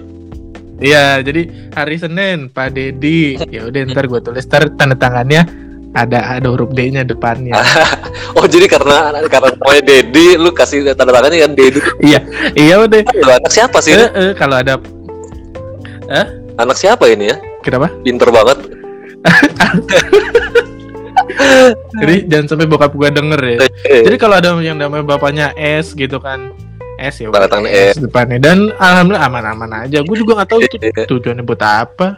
Iya, 0.82 1.04
jadi 1.22 1.42
hari 1.70 1.94
Senin 1.94 2.38
Pak 2.48 2.74
Dedi. 2.74 3.38
Ya 3.46 3.62
udah 3.62 3.80
ntar 3.88 4.04
gue 4.04 4.18
tulis 4.18 4.42
ntar 4.42 4.66
tanda 4.74 4.96
tangannya 4.96 5.46
ada 5.92 6.40
ada 6.40 6.48
huruf 6.48 6.72
D-nya 6.72 7.04
depannya. 7.04 7.54
Oh 8.34 8.48
jadi 8.48 8.64
karena 8.66 9.12
karena 9.28 9.52
namanya 9.54 9.82
Dedi 9.84 10.34
lu 10.34 10.50
kasih 10.50 10.82
tanda 10.90 11.12
tangannya 11.12 11.38
kan 11.40 11.52
Dedi. 11.52 11.78
iya 12.56 12.74
udah. 12.80 12.98
Lu 13.14 13.30
anak 13.30 13.52
siapa 13.52 13.78
sih? 13.78 13.92
Eh, 13.92 14.10
eh, 14.10 14.30
kalau 14.32 14.56
ada 14.56 14.80
Anak 16.52 16.76
siapa 16.76 17.08
ini 17.08 17.30
ya? 17.30 17.36
kenapa? 17.60 17.88
Pinter 18.02 18.28
banget. 18.28 18.58
Jadi 22.02 22.14
jangan 22.28 22.46
sampai 22.52 22.66
bokap 22.68 22.92
gue 22.94 23.08
denger 23.10 23.40
ya. 23.40 23.58
Eh, 23.88 24.02
Jadi 24.06 24.16
kalau 24.18 24.34
ada 24.38 24.56
yang 24.60 24.78
namanya 24.78 25.04
bapaknya 25.04 25.46
S 25.56 25.92
gitu 25.96 26.18
kan. 26.18 26.52
S 27.02 27.18
ya 27.18 27.32
tangan 27.32 27.66
S 27.66 27.98
depannya 27.98 28.38
dan 28.38 28.70
alhamdulillah 28.78 29.26
aman-aman 29.26 29.70
aja. 29.86 30.04
Gue 30.06 30.16
juga 30.22 30.42
nggak 30.42 30.48
tahu 30.50 30.60
itu 30.62 30.76
tujuannya 31.10 31.42
buat 31.42 31.62
apa. 31.62 32.14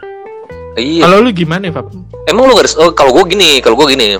Iya. 0.75 1.07
Kalau 1.07 1.23
lu 1.23 1.31
gimana, 1.31 1.71
Pak? 1.71 1.87
Emang 2.27 2.51
lu 2.51 2.53
gak 2.59 2.75
oh 2.77 2.91
kalau 2.91 3.15
gue 3.15 3.31
gini, 3.31 3.63
kalau 3.63 3.79
gue 3.79 3.95
gini. 3.95 4.19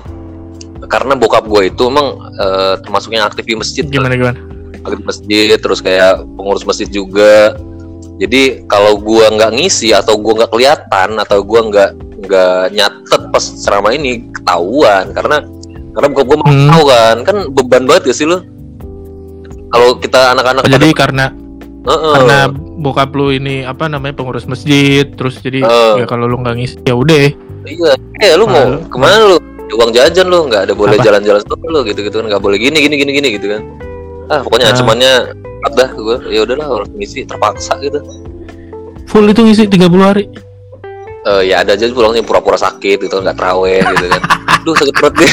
Karena 0.88 1.12
bokap 1.18 1.44
gue 1.44 1.68
itu 1.68 1.86
emang 1.86 2.16
eh, 2.40 2.74
termasuk 2.80 3.12
yang 3.12 3.28
aktif 3.28 3.44
di 3.44 3.54
masjid. 3.54 3.84
Gimana 3.84 4.16
gimana? 4.16 4.40
Aktif 4.80 5.02
masjid, 5.04 5.54
terus 5.60 5.84
kayak 5.84 6.24
pengurus 6.34 6.64
masjid 6.64 6.88
juga. 6.88 7.54
Jadi 8.16 8.64
kalau 8.64 8.96
gua 8.96 9.28
nggak 9.28 9.52
ngisi 9.60 9.92
atau 9.92 10.16
gua 10.16 10.40
nggak 10.44 10.52
kelihatan 10.52 11.20
atau 11.20 11.44
gua 11.44 11.68
nggak 11.68 11.90
nggak 12.18 12.72
nyatet 12.72 13.22
pas 13.28 13.44
ceramah 13.44 13.92
ini 13.92 14.24
ketahuan. 14.30 15.12
Karena 15.12 15.36
karena 15.92 16.08
gue 16.08 16.24
mau 16.26 16.44
Hmm. 16.44 16.68
tahu 16.68 16.82
kan 16.86 17.16
kan 17.24 17.36
beban 17.50 17.82
banget 17.84 18.02
gak 18.08 18.16
sih 18.16 18.24
lu? 18.24 18.38
Kalau 19.66 19.96
kita 19.96 20.32
anak-anak 20.32 20.62
Oh, 20.62 20.70
jadi 20.70 20.88
karena 20.92 21.26
Heeh. 21.82 22.12
karena 22.14 22.38
bokap 22.76 23.10
lu 23.12 23.30
ini 23.30 23.62
apa 23.62 23.86
namanya 23.86 24.14
pengurus 24.14 24.44
masjid 24.44 25.04
terus 25.08 25.38
jadi 25.38 25.64
Eh. 25.64 25.94
ya 26.00 26.06
kalau 26.06 26.26
lu 26.26 26.38
nggak 26.38 26.56
ngisi 26.56 26.76
ya 26.82 26.94
udah. 26.94 27.32
Iya. 27.66 27.92
Eh 28.20 28.32
lu 28.36 28.46
mau 28.46 28.78
ke 28.80 28.96
mana 28.96 29.16
lu? 29.26 29.36
Uang 29.74 29.90
jajan 29.90 30.30
lu 30.30 30.46
nggak 30.46 30.70
ada 30.70 30.74
boleh 30.74 30.94
jalan-jalan 31.00 31.42
lu 31.42 31.80
gitu 31.82 32.00
gitu 32.02 32.16
kan. 32.16 32.26
Nggak 32.30 32.42
boleh 32.42 32.56
gini 32.56 32.78
gini 32.78 32.94
gini 32.94 33.10
gini 33.12 33.28
gitu 33.34 33.46
kan. 33.50 33.62
Ah 34.28 34.40
pokoknya 34.42 34.70
Ah. 34.70 34.72
ancamannya 34.72 35.12
ada 35.66 35.84
gue 35.90 36.16
ya 36.30 36.40
udahlah 36.46 36.66
orang 36.70 36.90
ngisi 36.94 37.26
terpaksa 37.26 37.74
gitu. 37.80 37.98
Full 39.06 39.26
itu 39.26 39.40
ngisi 39.42 39.64
30 39.66 40.06
hari 40.06 40.24
Eh, 41.26 41.50
ya 41.50 41.66
ada 41.66 41.74
aja 41.74 41.90
pulangnya 41.90 42.22
pura-pura 42.22 42.54
sakit 42.54 43.02
gitu 43.02 43.18
nggak 43.18 43.34
terawih 43.34 43.82
gitu 43.82 44.06
kan. 44.06 44.22
Duh 44.66 44.74
sakit 44.74 44.94
perut 44.94 45.14
deh 45.14 45.32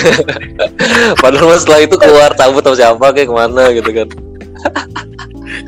Padahal 1.21 1.53
mas 1.53 1.61
setelah 1.61 1.81
itu 1.85 1.95
keluar 1.97 2.33
cabut 2.33 2.65
sama 2.65 2.73
siapa 2.73 3.05
kayak 3.13 3.29
ke 3.29 3.33
mana 3.33 3.63
gitu 3.69 3.89
kan. 3.93 4.07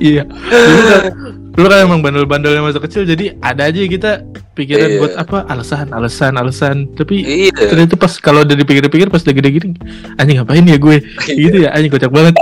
Iya. 0.02 0.24
Dulu 0.26 0.82
kan 0.82 1.02
dulu 1.56 1.66
kan 1.72 1.80
emang 1.88 2.02
bandel-bandelnya 2.04 2.60
masa 2.60 2.82
kecil 2.82 3.06
jadi 3.06 3.38
ada 3.40 3.70
aja 3.70 3.80
kita 3.86 4.12
pikiran 4.58 4.90
Iya. 4.92 4.98
buat 5.00 5.14
apa 5.14 5.38
alasan 5.46 5.94
alasan 5.94 6.34
alasan. 6.36 6.76
Tapi 6.98 7.22
Iya. 7.22 7.70
ternyata 7.70 7.94
pas 7.94 8.18
kalau 8.18 8.42
udah 8.42 8.58
dipikir-pikir 8.58 9.08
pas 9.14 9.22
lagi 9.22 9.38
gede 9.38 9.50
gini 9.54 9.70
anjing 10.18 10.42
ngapain 10.42 10.66
ya 10.66 10.78
gue? 10.82 10.98
Gitu 11.22 11.58
ya 11.64 11.70
anjing 11.70 11.94
kocak 11.94 12.10
banget 12.10 12.34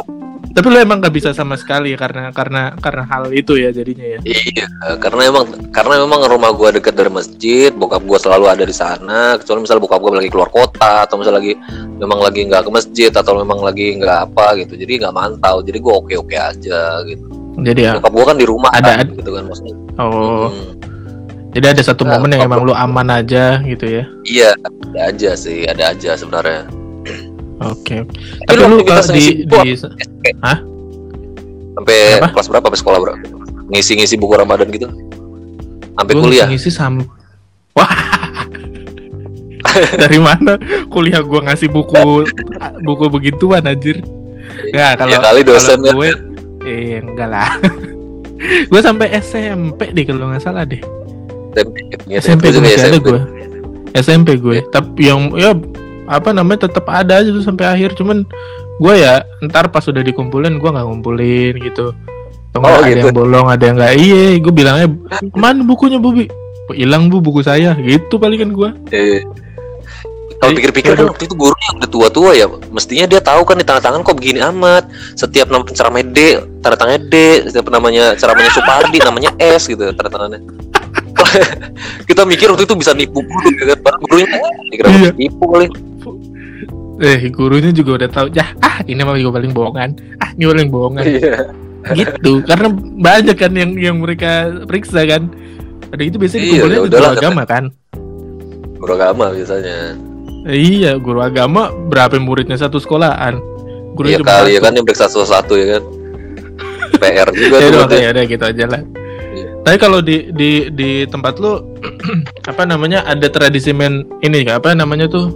tapi 0.54 0.66
lu 0.66 0.78
emang 0.78 0.98
gak 0.98 1.12
bisa 1.12 1.30
sama 1.32 1.54
sekali 1.54 1.92
karena 1.94 2.30
karena 2.30 2.78
karena 2.78 3.04
hal 3.04 3.30
itu 3.30 3.54
ya 3.56 3.70
jadinya 3.70 4.06
ya 4.06 4.20
Iya, 4.24 4.68
karena 4.98 5.28
emang 5.28 5.46
karena 5.70 5.96
memang 6.00 6.20
rumah 6.28 6.54
gua 6.54 6.70
dekat 6.70 6.94
dari 6.94 7.10
masjid, 7.10 7.70
bokap 7.70 8.02
gua 8.02 8.18
selalu 8.18 8.46
ada 8.48 8.62
di 8.62 8.72
sana. 8.72 9.36
Kecuali 9.36 9.60
misal 9.62 9.78
bokap 9.78 9.98
gua 9.98 10.18
lagi 10.18 10.30
keluar 10.30 10.48
kota 10.48 11.04
atau 11.04 11.18
misal 11.18 11.34
lagi 11.34 11.58
memang 11.96 12.20
lagi 12.20 12.46
nggak 12.46 12.63
ke 12.63 12.72
masjid 12.72 13.10
atau 13.10 13.34
memang 13.36 13.60
lagi 13.60 13.98
nggak 13.98 14.30
apa 14.30 14.62
gitu. 14.62 14.78
Jadi 14.78 15.02
nggak 15.02 15.12
mantau. 15.12 15.60
Jadi 15.60 15.78
gua 15.78 16.00
oke 16.00 16.13
oke 16.16 16.36
aja 16.36 17.02
gitu. 17.04 17.26
jadi 17.56 17.80
ya 17.84 17.92
Bokap 17.98 18.13
gua 18.13 18.26
kan 18.30 18.38
di 18.38 18.46
rumah 18.46 18.70
Ada- 18.72 19.02
kan, 19.02 19.08
gitu 19.10 19.30
kan 19.30 19.44
maksudnya. 19.46 19.76
oh 19.98 20.50
Hmm, 20.50 20.74
jadi 21.54 21.66
ada 21.70 21.82
satu 21.82 22.02
Nah, 22.02 22.18
momen 22.18 22.34
yang 22.34 22.46
emang 22.46 22.62
lu 22.62 22.74
aman 22.74 23.08
aja 23.13 23.62
gitu 23.62 23.86
ya 23.86 24.04
iya, 24.26 24.50
ada 24.58 25.00
aja 25.10 25.32
sih, 25.34 25.66
ada 25.66 25.94
aja 25.94 26.13
sebenarnya. 26.13 26.66
Oke 27.63 27.95
oke. 28.04 28.15
Tapi 28.43 28.60
tapi 28.60 28.67
lu 28.67 28.76
kalau 28.84 29.04
di 29.08 29.15
ngisi 29.15 29.32
buku 29.47 29.63
di 29.63 29.76
Sampai 31.73 31.97
Kenapa? 32.19 32.34
kelas 32.38 32.47
berapa? 32.52 32.65
Sampai 32.69 32.80
sekolah 32.80 32.97
bro? 33.02 33.13
Ngisi-ngisi 33.73 34.15
buku 34.19 34.34
Ramadan 34.38 34.67
gitu? 34.69 34.88
Sampai 35.93 36.13
Gua 36.13 36.23
kuliah? 36.28 36.47
ngisi 36.49 36.69
sam 36.69 37.02
wah 37.73 37.89
dari 40.06 40.19
mana 40.21 40.58
kuliah 40.89 41.21
gua 41.26 41.49
ngasih 41.49 41.69
buku 41.69 42.30
buku 42.86 43.06
begituan 43.10 43.65
anjir 43.65 44.02
Nggak, 44.69 44.91
kalau 45.02 45.10
ya 45.10 45.17
kali 45.23 45.41
dosen 45.41 45.80
kalau 45.82 45.97
gue 45.97 46.12
eh 46.67 47.02
enggak 47.02 47.30
lah 47.32 47.49
gue 48.69 48.82
sampai 48.84 49.08
SMP 49.17 49.89
deh 49.95 50.06
kalau 50.06 50.30
nggak 50.30 50.43
salah 50.43 50.67
deh 50.67 50.82
SMP 52.13 52.54
gue 52.54 52.62
masih 52.62 52.93
ada 52.93 52.99
gue 52.99 53.19
SMP 53.97 54.38
gue 54.38 54.62
tapi 54.69 55.10
yang 55.10 55.34
ya 55.34 55.56
apa 56.06 56.30
namanya 56.30 56.68
tetap 56.68 56.86
ada 56.86 57.20
aja 57.20 57.30
tuh 57.30 57.42
sampai 57.42 57.66
akhir 57.66 57.96
cuman 57.96 58.28
gue 58.76 58.94
ya 58.96 59.22
ntar 59.42 59.68
pas 59.68 59.84
udah 59.84 60.02
dikumpulin 60.02 60.56
gue 60.56 60.70
nggak 60.70 60.86
ngumpulin 60.86 61.54
gitu 61.58 61.92
nggak 62.52 62.62
Oh, 62.62 62.80
ada 62.80 62.86
gitu. 62.88 63.08
yang 63.08 63.16
bolong 63.16 63.48
ada 63.48 63.63
yang 63.63 63.78
nggak 63.78 63.94
iya 63.96 64.24
gue 64.38 64.54
bilangnya 64.54 64.88
ke 65.10 65.34
mana 65.34 65.62
bukunya 65.62 65.98
bubi 65.98 66.30
hilang 66.70 67.08
bu 67.08 67.20
buku 67.20 67.42
saya 67.42 67.74
gitu 67.78 68.16
palingan 68.16 68.52
gue 68.52 68.70
Eh, 68.89 69.22
Kalau 70.34 70.52
Jadi, 70.52 70.60
pikir-pikir 70.60 70.92
kan 70.94 71.08
waktu 71.08 71.24
itu 71.24 71.36
gurunya 71.36 71.70
udah 71.74 71.88
tua-tua 71.88 72.32
ya, 72.34 72.44
mestinya 72.68 73.08
dia 73.08 73.24
tahu 73.24 73.42
kan 73.42 73.56
di 73.56 73.63
tanda 73.63 73.80
tangan 73.80 74.04
kok 74.04 74.20
begini 74.20 74.44
amat. 74.44 74.84
Setiap 75.16 75.48
nama 75.48 75.63
ceramah 75.63 76.04
D, 76.04 76.20
tanda 76.60 76.76
tangannya 76.76 77.02
D, 77.08 77.16
setiap 77.48 77.72
namanya 77.72 78.12
ceramahnya 78.13 78.52
Supardi 78.52 79.00
namanya 79.00 79.32
S 79.39 79.72
gitu 79.72 79.88
tanda 79.89 80.12
tangannya. 80.12 80.44
Kita 82.10 82.22
mikir 82.24 82.52
waktu 82.52 82.63
itu 82.63 82.76
bisa 82.76 82.92
nipu 82.92 83.24
guru 83.24 83.50
ya 83.56 83.72
kan, 83.74 83.96
gurunya 83.98 84.28
eh, 84.28 84.76
kira 84.76 84.88
Iya. 84.92 85.10
nipu 85.16 85.44
kali. 85.48 85.68
Eh 87.04 87.28
gurunya 87.28 87.70
juga 87.70 88.00
udah 88.00 88.10
tahu 88.10 88.28
ya 88.32 88.48
ah 88.58 88.80
ini 88.82 89.00
mah 89.00 89.13
juga 89.13 89.38
paling 89.38 89.52
bohongan 89.52 89.89
ah 90.18 90.30
ini 90.32 90.44
paling 90.46 90.70
bohongan 90.70 91.04
Iya. 91.04 91.36
gitu 91.94 92.39
karena 92.42 92.72
banyak 92.96 93.36
kan 93.36 93.52
yang 93.52 93.72
yang 93.76 93.96
mereka 94.00 94.32
periksa 94.63 95.04
kan 95.04 95.28
ada 95.89 96.00
itu 96.00 96.16
biasanya 96.16 96.42
Iya, 96.42 96.56
ya 96.56 96.80
udahlah, 96.80 96.88
guru 96.88 97.06
agama 97.13 97.44
kan 97.44 97.63
Guru 98.74 98.92
agama 98.94 99.26
biasanya. 99.30 99.96
iya 100.46 100.96
guru 100.96 101.20
agama 101.20 101.62
berapa 101.86 102.16
muridnya 102.18 102.56
satu 102.56 102.76
sekolahan 102.78 103.36
guru 103.94 104.08
Iya 104.08 104.20
kali 104.20 104.56
ya 104.56 104.60
kan 104.60 104.72
yang 104.72 104.84
periksa 104.84 105.06
satu-satu 105.06 105.54
ya 105.54 105.68
kan. 105.76 105.84
PR 107.04 107.30
juga 107.30 107.56
ya 107.58 107.68
tuh. 107.70 107.84
udah 107.84 108.00
ya 108.00 108.10
udah 108.10 108.24
gitu 108.26 108.44
aja 108.44 108.66
lah. 108.66 108.82
Tapi 109.63 109.78
kalau 109.80 110.04
di 110.04 110.28
di 110.36 110.67
di 110.76 111.08
tempat 111.08 111.39
lu 111.39 111.60
apa 112.52 112.63
namanya 112.67 113.08
ada 113.08 113.28
tradisi 113.32 113.71
main 113.71 114.04
ini 114.19 114.43
apa 114.47 114.76
namanya 114.76 115.08
tuh 115.08 115.32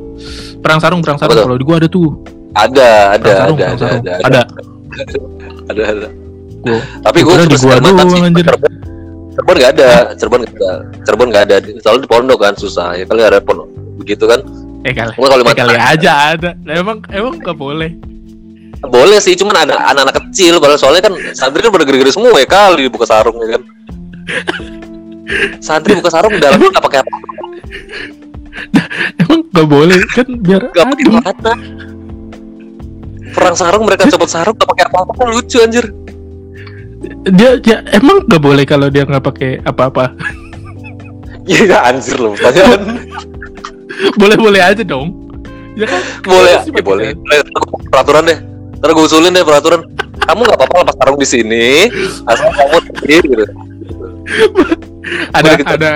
perang 0.60 0.84
sarung 0.84 1.00
perang 1.00 1.16
sarung 1.16 1.36
tuh? 1.40 1.44
kalau 1.48 1.56
di 1.56 1.64
gua 1.64 1.78
ada 1.80 1.88
tuh 1.88 2.12
Ada, 2.58 2.90
ada, 3.16 3.24
perang 3.24 3.38
sarung 3.40 3.58
ada, 3.58 3.64
perang 3.64 3.78
ada, 3.78 3.88
sarung 3.88 4.04
ada, 4.04 4.14
ada 4.28 4.42
ada, 5.68 5.84
ada. 5.84 6.10
Gua, 6.64 6.80
Tapi 7.04 7.20
Gua 7.24 7.36
di 7.46 7.58
gua 7.60 7.76
doang, 7.80 8.10
sih. 8.10 8.24
anjir. 8.24 8.46
Cirebon, 8.48 8.82
Cirebon 9.38 9.56
nggak 9.60 9.72
ada, 9.78 9.90
Cirebon 10.18 10.42
nggak 10.42 10.56
ada, 10.58 10.72
Cirebon 11.06 11.28
nggak 11.30 11.44
ada. 11.46 11.56
Soalnya 11.84 12.02
di 12.02 12.10
pondok 12.10 12.40
kan 12.42 12.54
susah. 12.58 12.88
Ya 12.98 13.06
kali 13.06 13.22
ada 13.24 13.40
pondok 13.44 13.68
begitu 14.00 14.26
kan. 14.26 14.42
eh 14.86 14.94
kali, 14.94 15.12
Gua 15.18 15.28
eh, 15.28 15.56
kali 15.58 15.76
aja 15.78 16.12
ada. 16.34 16.50
Nah, 16.64 16.74
emang 16.80 16.98
emang 17.12 17.38
nggak 17.42 17.58
boleh. 17.58 17.92
Boleh 18.78 19.18
sih, 19.18 19.34
cuman 19.34 19.68
ada 19.68 19.74
anak-anak 19.90 20.16
kecil. 20.30 20.62
Padahal 20.62 20.80
soalnya 20.80 21.10
kan 21.10 21.14
santri 21.34 21.66
kan 21.66 21.74
pada 21.74 21.86
gede-gede 21.86 22.14
semua 22.14 22.38
ya 22.38 22.46
kali 22.46 22.88
buka 22.88 23.06
sarung 23.10 23.38
ya 23.42 23.58
kan. 23.58 23.62
Santri 25.60 25.96
buka 25.98 26.10
sarung 26.12 26.36
dalamnya 26.40 26.72
nggak 26.72 26.86
pakai 26.86 27.00
apa? 27.04 27.16
Emang 29.22 29.42
nggak 29.52 29.68
boleh 29.68 30.00
kan 30.16 30.28
biar 30.40 30.62
Nggak 30.72 30.88
pakai 30.88 31.06
apa 31.28 31.52
Perang 33.36 33.56
sarung 33.60 33.84
mereka 33.86 34.08
copot 34.08 34.30
sarung 34.32 34.56
nggak 34.56 34.70
pakai 34.72 34.86
apa-apa 34.88 35.12
kan 35.14 35.28
lucu 35.30 35.58
anjir. 35.62 35.86
Dia, 37.28 37.60
dia 37.62 37.84
emang 37.94 38.26
nggak 38.26 38.42
boleh 38.42 38.64
kalau 38.66 38.88
dia 38.90 39.06
nggak 39.06 39.24
pakai 39.24 39.52
apa-apa. 39.62 40.16
Iya 41.48 41.80
anjir 41.88 42.20
loh 42.20 42.36
pertanyaan. 42.36 43.08
Boleh-boleh 44.20 44.60
aja 44.60 44.84
dong. 44.84 45.16
Ya 45.78 45.86
kan? 45.86 46.02
boleh 46.26 46.54
ya 46.58 46.60
pakai 46.66 46.84
boleh. 46.84 47.08
Boleh, 47.14 47.40
Peraturan 47.88 48.24
deh. 48.28 48.40
Ntar 48.82 48.90
gue 48.94 49.06
usulin 49.06 49.32
deh 49.32 49.46
peraturan. 49.46 49.82
Kamu 50.28 50.44
nggak 50.44 50.58
apa-apa 50.60 50.76
lepas 50.84 50.96
sarung 50.98 51.18
di 51.22 51.28
sini, 51.30 51.88
asal 52.26 52.50
kamu 52.52 52.78
sendiri 53.00 53.26
gitu. 53.32 53.46
Ada 55.32 55.50
ada 55.66 55.90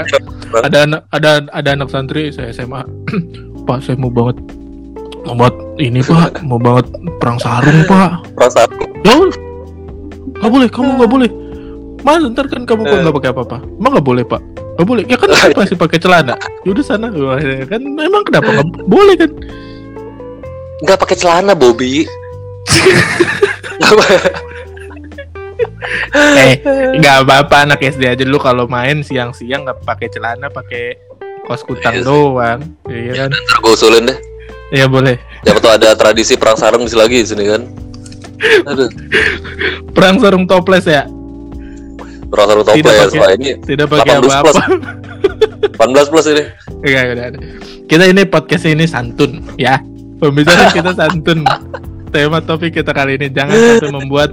ada 0.57 0.77
anak 0.81 1.01
ada 1.11 1.29
ada 1.51 1.69
anak 1.71 1.87
santri 1.87 2.29
saya 2.29 2.51
SMA. 2.51 2.83
Pak, 3.67 3.81
saya 3.81 3.95
mau 3.95 4.09
banget 4.09 4.39
mau 5.21 5.37
banget 5.37 5.53
ini 5.77 6.01
Pak, 6.01 6.41
mau 6.41 6.57
banget 6.57 6.89
perang 7.17 7.37
sarung 7.37 7.85
Pak. 7.85 8.25
perang 8.33 8.51
sarung. 8.51 8.81
Ya, 9.01 9.13
nggak 10.33 10.49
boleh, 10.49 10.67
kamu 10.67 10.89
nggak 10.97 11.11
boleh. 11.11 11.29
Mas, 12.01 12.21
ntar 12.25 12.49
kan 12.49 12.65
kamu 12.65 12.81
kok 12.81 12.89
Eh. 12.91 13.01
nggak 13.05 13.15
pakai 13.15 13.29
apa-apa. 13.29 13.57
Emang 13.77 13.91
nggak 13.93 14.07
boleh 14.07 14.23
Pak? 14.25 14.41
Nggak 14.73 14.87
boleh. 14.87 15.03
Ya 15.05 15.17
kan 15.17 15.29
masih 15.59 15.77
pakai 15.77 15.97
celana. 16.01 16.33
Yaudah 16.65 16.81
sana. 16.81 17.07
Ya 17.37 17.65
kan 17.69 17.81
emang 17.85 18.23
kenapa 18.25 18.49
nggak 18.49 18.67
boleh 18.89 19.15
kan? 19.15 19.31
Nggak 20.81 20.97
pakai 20.97 21.17
celana 21.17 21.53
Bobby. 21.53 22.09
eh, 26.39 26.55
nggak 26.93 27.15
apa-apa 27.21 27.55
anak 27.65 27.79
SD 27.81 28.03
aja 28.07 28.21
dulu 28.21 28.37
kalau 28.37 28.65
main 28.65 29.01
siang-siang 29.01 29.63
nggak 29.63 29.81
pakai 29.81 30.07
celana, 30.07 30.47
pakai 30.47 30.97
kos 31.41 31.61
kutang 31.61 31.95
Iya 31.95 32.03
doang. 32.03 32.59
Iya 32.85 33.11
kan? 33.17 33.29
Ntar 33.29 33.57
gue 33.57 33.71
usulin 33.71 34.03
deh. 34.05 34.17
Iya 34.71 34.85
boleh. 34.85 35.15
Siapa 35.41 35.59
tahu 35.59 35.71
ada 35.73 35.89
tradisi 35.93 36.33
perang 36.33 36.55
sarung 36.55 36.83
di 36.83 36.93
lagi 36.93 37.17
di 37.17 37.27
sini 37.27 37.43
kan. 37.45 37.61
Aduh, 38.63 38.89
Perang 39.91 40.17
sarung 40.17 40.45
toples 40.45 40.85
ya. 40.85 41.05
perang 42.25 42.47
sarung 42.47 42.63
Tidak 42.63 42.79
toples. 42.87 43.11
pakai- 43.11 43.35
ini 43.35 43.51
Tidak 43.59 43.85
pakai 43.85 44.15
18 44.15 44.23
plus. 44.23 44.33
apa-apa. 44.33 44.63
18 45.77 46.07
plus 46.07 46.25
ini. 46.27 46.43
Enggak, 46.81 47.03
udah 47.11 47.25
ada. 47.27 47.37
Kita 47.83 48.03
ini 48.05 48.21
podcast 48.23 48.65
ini 48.65 48.85
santun 48.85 49.31
ya. 49.55 49.77
Pembicaraan 50.17 50.71
kita 50.71 50.91
santun. 50.93 51.43
Tema 52.13 52.39
topik 52.39 52.71
kita 52.73 52.91
kali 52.91 53.15
ini 53.15 53.27
jangan 53.27 53.51
sampai 53.53 53.91
membuat 53.93 54.29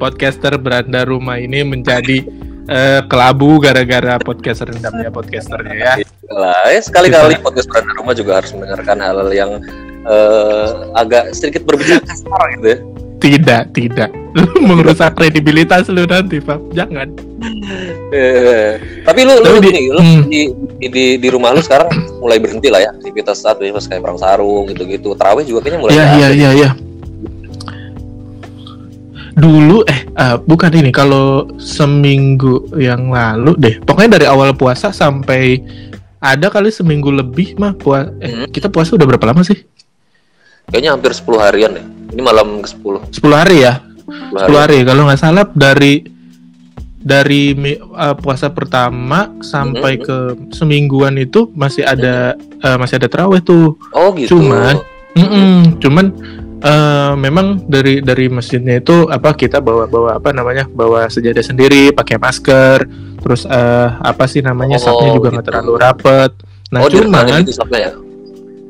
podcaster 0.00 0.56
beranda 0.56 1.04
rumah 1.04 1.36
ini 1.36 1.60
menjadi 1.60 2.24
eh, 2.64 3.00
kelabu 3.04 3.60
gara-gara 3.60 4.16
podcast 4.16 4.64
rendamnya 4.64 5.12
podcasternya 5.12 5.76
ya. 5.76 5.94
Lah, 6.32 6.72
ya 6.72 6.80
sekali-kali 6.80 7.36
podcast 7.44 7.68
berada 7.68 7.92
rumah 8.00 8.16
juga 8.16 8.40
harus 8.40 8.56
mendengarkan 8.56 8.96
hal-hal 9.04 9.30
yang 9.36 9.52
eh, 10.08 10.66
agak 10.96 11.36
sedikit 11.36 11.68
berbicara 11.68 12.00
kasar 12.00 12.44
gitu 12.56 12.66
ya. 12.72 12.78
Tidak, 13.20 13.62
tidak. 13.76 14.10
Lu 14.32 14.48
merusak 14.72 15.12
kredibilitas 15.20 15.92
lu 15.92 16.08
nanti, 16.08 16.40
Pak. 16.40 16.72
Jangan. 16.72 17.12
Eh, 18.10 18.80
tapi 19.04 19.28
lu, 19.28 19.36
lu 19.44 19.60
di- 19.60 19.68
gini, 19.68 19.82
lu 19.92 20.00
hmm. 20.00 20.22
di, 20.28 20.40
di, 20.88 21.04
di, 21.20 21.28
rumah 21.28 21.52
lu 21.52 21.60
sekarang 21.60 21.92
mulai 22.20 22.40
berhenti 22.40 22.72
lah 22.72 22.80
ya 22.80 22.90
aktivitas 22.96 23.44
saat 23.44 23.60
pas 23.60 23.84
kayak 23.84 24.00
perang 24.00 24.16
sarung 24.16 24.64
gitu-gitu. 24.72 25.12
Terawih 25.12 25.44
juga 25.44 25.68
kayaknya 25.68 25.80
mulai 25.84 25.92
Iya, 25.92 26.04
iya, 26.16 26.28
iya, 26.32 26.50
iya. 26.56 26.70
Dulu 29.40 29.82
eh 29.84 30.00
eh, 30.06 30.36
bukan 30.38 30.70
ini 30.70 30.90
kalau 30.90 31.26
seminggu 31.56 32.52
yang 32.76 33.08
lalu 33.08 33.56
deh. 33.56 33.74
Pokoknya 33.80 34.20
dari 34.20 34.26
awal 34.26 34.52
puasa 34.52 34.92
sampai 34.92 35.56
ada 36.20 36.46
kali 36.46 36.68
seminggu 36.68 37.08
lebih 37.08 37.56
mah 37.56 37.72
puas 37.72 38.12
eh 38.20 38.28
Hmm. 38.28 38.46
kita 38.46 38.68
puasa 38.68 38.92
udah 38.92 39.06
berapa 39.06 39.24
lama 39.24 39.40
sih? 39.40 39.56
Kayaknya 40.68 40.90
hampir 40.92 41.10
10 41.10 41.40
harian 41.40 41.72
ya. 41.72 41.84
Ini 42.10 42.20
malam 42.20 42.60
ke-10. 42.60 42.94
10 43.16 43.32
hari 43.32 43.56
ya? 43.60 43.80
10 44.04 44.44
10 44.44 44.60
hari 44.60 44.78
kalau 44.82 45.02
nggak 45.04 45.18
salah 45.18 45.46
dari 45.48 46.04
dari 47.00 47.56
eh, 47.56 48.14
puasa 48.14 48.52
pertama 48.52 49.32
sampai 49.40 49.96
Hmm. 49.96 50.04
ke 50.04 50.16
semingguan 50.52 51.16
itu 51.16 51.48
masih 51.54 51.82
ada 51.82 52.36
eh, 52.36 52.76
masih 52.76 53.00
ada 53.00 53.08
terawih 53.08 53.40
tuh. 53.40 53.80
Oh 53.90 54.12
gitu. 54.12 54.36
Cuman- 54.36 54.84
Mm-mm, 55.10 55.80
cuman 55.82 56.06
eh, 56.60 57.12
memang 57.16 57.64
dari 57.64 58.00
dari 58.00 58.28
masjidnya 58.28 58.78
itu 58.78 59.08
apa 59.08 59.32
kita 59.32 59.58
bawa 59.58 59.84
bawa 59.84 60.16
apa 60.16 60.30
namanya 60.30 60.64
bawa 60.66 61.08
sejadah 61.08 61.40
sendiri 61.40 61.90
pakai 61.90 62.16
masker 62.16 62.84
terus 63.18 63.44
eh, 63.44 63.88
apa 63.96 64.24
sih 64.24 64.40
namanya 64.40 64.76
Oh, 64.76 64.82
sapnya 64.82 65.10
juga 65.12 65.28
nggak 65.30 65.44
gitu. 65.44 65.50
terlalu 65.50 65.72
rapet 65.76 66.30
nah 66.70 66.80
oh, 66.80 66.88
cuman 66.88 67.24
gitu 67.42 67.64
ya. 67.72 67.90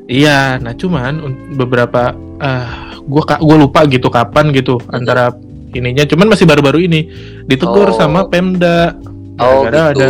iya 0.08 0.40
nah 0.56 0.72
cuman 0.72 1.12
beberapa 1.52 2.14
eh 2.38 2.68
gua 3.04 3.56
lupa 3.56 3.84
gitu 3.84 4.08
kapan 4.08 4.48
gitu 4.50 4.80
antara 4.88 5.34
ininya 5.70 6.02
cuman 6.02 6.30
masih 6.30 6.46
baru-baru 6.46 6.82
ini 6.82 7.00
ditegur 7.44 7.90
Oh. 7.90 7.96
sama 7.96 8.26
Pemda 8.26 8.96
Oh 9.36 9.64
gitu. 9.64 9.76
ada 9.76 10.06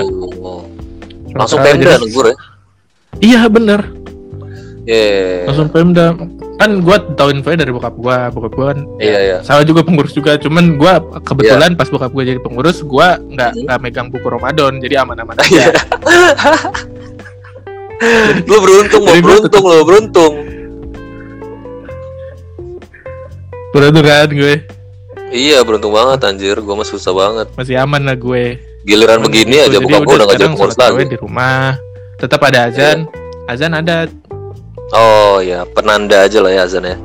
Langsung 1.31 1.62
pemda 1.62 1.95
negur 1.97 2.27
ya. 2.27 2.37
iya 3.23 3.40
bener 3.47 3.81
Iya. 4.83 5.47
langsung 5.47 5.69
Pemda 5.71 6.16
kan 6.61 6.70
gua 6.79 6.96
tahu 7.11 7.33
infonya 7.33 7.59
dari 7.59 7.73
bokap 7.73 7.96
gua 7.96 8.29
bokap 8.29 8.53
gua 8.53 8.66
kan 8.70 8.85
Iya 8.99 9.18
iya. 9.18 9.37
sama 9.40 9.64
juga 9.64 9.81
pengurus 9.81 10.12
juga 10.12 10.37
cuman 10.37 10.77
gua 10.77 10.92
kebetulan 11.18 11.73
pas 11.73 11.88
bokap 11.88 12.12
gua 12.12 12.20
jadi 12.23 12.37
pengurus 12.38 12.85
gua 12.85 13.16
nggak 13.18 13.51
Hmm. 13.51 13.64
nggak 13.64 13.79
megang 13.81 14.07
buku 14.07 14.27
Ramadan 14.27 14.77
jadi 14.77 15.01
aman-aman 15.01 15.40
Iya. 15.42 15.73
aja 15.73 15.81
lu 18.44 18.57
beruntung, 18.59 19.03
gua 19.03 19.16
beruntung 19.18 19.62
lo, 19.62 19.79
beruntung. 19.83 20.35
beruntung 23.70 24.03
kan 24.03 24.29
gue 24.29 24.55
Iya, 25.31 25.62
beruntung 25.62 25.94
banget 25.94 26.27
anjir. 26.27 26.59
Gua 26.59 26.75
mah 26.75 26.83
susah 26.85 27.14
banget. 27.14 27.46
masih 27.55 27.79
aman 27.79 28.03
lah 28.03 28.18
gue 28.18 28.59
Giliran 28.83 29.23
begini 29.23 29.62
aja 29.62 29.79
buka 29.79 30.01
gua 30.01 30.14
udah 30.16 30.27
ngajak 30.27 30.38
sekarang 30.42 30.55
pengurus 30.57 30.77
lagi. 30.77 31.05
di 31.07 31.16
rumah 31.16 31.77
tetap 32.16 32.40
ada 32.42 32.66
azan 32.66 32.99
azan 33.46 33.73
ada 33.73 34.09
Oh 34.90 35.38
ya, 35.38 35.62
penanda 35.70 36.26
aja 36.26 36.38
lah 36.40 36.50
ya 36.50 36.62
azan 36.66 36.85
ya. 36.85 36.96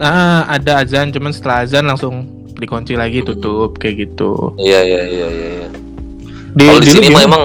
ah 0.00 0.48
ada 0.48 0.80
azan 0.80 1.12
cuman 1.12 1.28
setelah 1.28 1.60
azan 1.60 1.84
langsung 1.84 2.24
dikunci 2.56 2.96
lagi 2.96 3.20
tutup 3.20 3.76
kayak 3.76 4.08
gitu 4.08 4.56
Iya 4.56 4.80
iya 4.80 5.02
iya 5.04 5.26
iya. 5.28 5.48
iya. 5.60 5.68
di, 6.50 6.64
Kalau 6.64 6.80
di 6.80 6.88
sini 6.88 7.06
mah 7.08 7.22
emang 7.22 7.44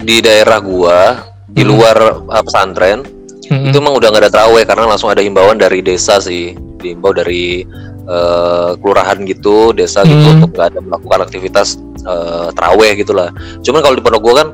di 0.00 0.16
daerah 0.18 0.56
gua 0.58 1.20
di 1.46 1.60
Hmm. 1.60 1.68
luar 1.68 1.96
uh, 2.24 2.40
pesantren 2.40 3.04
Mm-mm. 3.48 3.68
itu 3.68 3.76
emang 3.76 3.96
udah 3.96 4.08
nggak 4.08 4.24
ada 4.24 4.32
terawih 4.32 4.64
karena 4.64 4.84
langsung 4.86 5.08
ada 5.08 5.20
himbauan 5.20 5.56
dari 5.56 5.80
desa 5.80 6.20
sih 6.20 6.52
diimbau 6.78 7.12
dari 7.12 7.64
eh, 8.08 8.70
kelurahan 8.80 9.20
gitu 9.24 9.72
desa 9.72 10.04
gitu 10.04 10.16
Hmm. 10.22 10.40
untuk 10.40 10.50
nggak 10.52 10.68
ada 10.72 10.80
melakukan 10.80 11.20
aktivitas 11.24 11.76
eh, 12.00 12.48
terawih 12.52 12.96
gitulah 12.96 13.28
cuman 13.60 13.80
kalau 13.80 13.92
di 13.92 14.00
pondok 14.00 14.22
gua 14.22 14.34
kan 14.40 14.48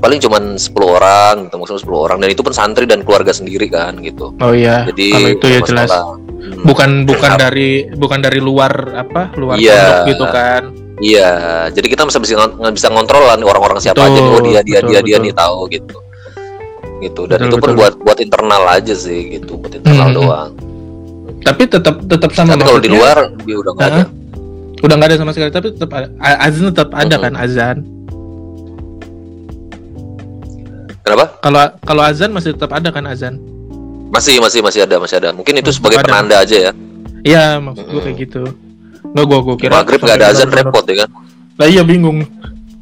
paling 0.00 0.18
cuman 0.18 0.42
10 0.54 0.72
orang 0.80 1.34
gitu 1.44 1.54
maksudnya 1.54 1.82
10 1.84 1.92
orang 2.00 2.18
dan 2.18 2.28
itu 2.28 2.40
pun 2.40 2.50
santri 2.50 2.84
dan 2.84 3.00
keluarga 3.00 3.30
sendiri 3.30 3.68
kan 3.68 4.00
gitu 4.00 4.32
oh 4.34 4.52
iya 4.52 4.88
jadi 4.88 5.06
kalau 5.10 5.28
itu 5.30 5.46
ya 5.46 5.60
jelas. 5.62 5.90
Hmm. 5.92 6.64
bukan 6.64 6.90
bukan 7.04 7.30
Kenapa? 7.30 7.44
dari 7.46 7.70
bukan 7.92 8.18
dari 8.18 8.40
luar 8.40 8.72
apa 8.96 9.28
luar 9.34 9.54
Iya. 9.54 9.76
pondok 9.76 10.08
gitu 10.08 10.24
kan 10.26 10.62
Iya, 11.00 11.32
jadi 11.70 11.86
kita 11.86 12.04
bisa 12.04 12.20
bisa 12.20 12.36
nggak 12.36 12.76
bisa 12.76 12.92
ngontrol 12.92 13.24
lah 13.24 13.32
nih 13.32 13.48
orang-orang 13.48 13.80
siapa 13.80 14.04
aja 14.04 14.12
nih, 14.12 14.30
oh 14.30 14.42
dia 14.42 14.60
dia 14.60 14.84
Betul, 14.84 14.90
dia 14.90 15.00
dia 15.00 15.16
betul. 15.16 15.24
nih 15.24 15.32
tahu 15.32 15.58
gitu. 15.72 15.96
Gitu. 17.00 17.20
Dan 17.24 17.38
Betul, 17.38 17.48
itu 17.48 17.56
pun 17.56 17.60
betul. 17.64 17.78
buat 17.80 17.94
buat 17.98 18.18
internal 18.20 18.62
aja 18.68 18.92
sih 18.94 19.20
gitu, 19.32 19.56
buat 19.56 19.72
internal 19.74 20.06
Hmm. 20.06 20.16
doang. 20.18 20.50
tapi 21.40 21.62
tetap 21.64 22.04
tetap 22.04 22.30
sama 22.30 22.52
Tapi 22.52 22.62
kalau 22.62 22.76
di 22.78 22.92
luar 22.92 23.16
dia 23.40 23.56
udah 23.56 23.72
nggak 23.72 23.88
ada. 23.90 24.04
Udah 24.78 24.94
nggak 24.94 25.08
ada 25.08 25.16
sama 25.16 25.30
sekali 25.32 25.48
tapi 25.48 25.66
tetap 25.72 25.88
ada 25.90 26.06
azan 26.20 26.64
tetap 26.68 26.88
ada 26.92 27.14
Mhm. 27.16 27.22
kan 27.22 27.32
azan 27.34 27.76
Kenapa? 31.10 31.26
kalau 31.40 31.60
kalau 31.82 32.02
azan 32.04 32.30
masih 32.30 32.54
tetap 32.54 32.70
ada 32.70 32.88
kan 32.88 33.02
azan 33.04 33.34
Masih 34.08 34.38
masih 34.38 34.58
masih 34.58 34.80
ada, 34.80 34.96
masih 34.96 35.18
ada. 35.18 35.30
Mungkin 35.30 35.54
itu 35.56 35.66
Hmm, 35.66 35.76
sebagai 35.76 35.98
ada. 35.98 36.06
penanda 36.06 36.36
aja 36.38 36.56
ya. 36.60 36.72
iya 37.20 37.58
maksud 37.58 37.84
gue 37.84 38.00
kayak 38.00 38.16
gitu 38.20 38.42
nggak 39.02 39.24
gua 39.24 39.38
gua 39.40 39.54
kira 39.54 39.72
Maghrib 39.76 39.98
nggak 39.98 40.16
ada 40.16 40.28
azan 40.30 40.48
repot 40.48 40.84
ya 40.84 40.96
kan? 41.00 41.10
lah 41.58 41.66
iya 41.66 41.82
bingung 41.82 42.22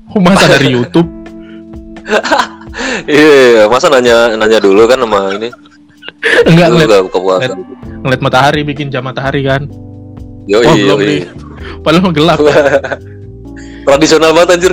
Oh, 0.08 0.20
masa 0.20 0.48
dari 0.50 0.72
YouTube 0.76 1.08
Iya, 3.04 3.66
masa 3.66 3.88
nanya 3.88 4.32
nanya 4.34 4.58
dulu 4.58 4.84
kan 4.84 4.98
sama 4.98 5.34
ini. 5.34 5.48
enggak 6.44 6.68
ngeliat, 6.70 7.02
buka 7.04 7.18
puasa. 7.18 7.52
ngeliat 7.98 8.20
matahari 8.20 8.62
bikin 8.62 8.88
jam 8.88 9.02
matahari 9.02 9.42
kan 9.42 9.66
Yo 10.44 10.58
iya 10.58 10.72
belum 10.86 10.98
iya. 10.98 11.08
nih. 11.08 11.20
padahal 11.84 12.10
gelap 12.10 12.38
Tradisional 13.84 14.30
banget 14.32 14.48
anjir. 14.54 14.72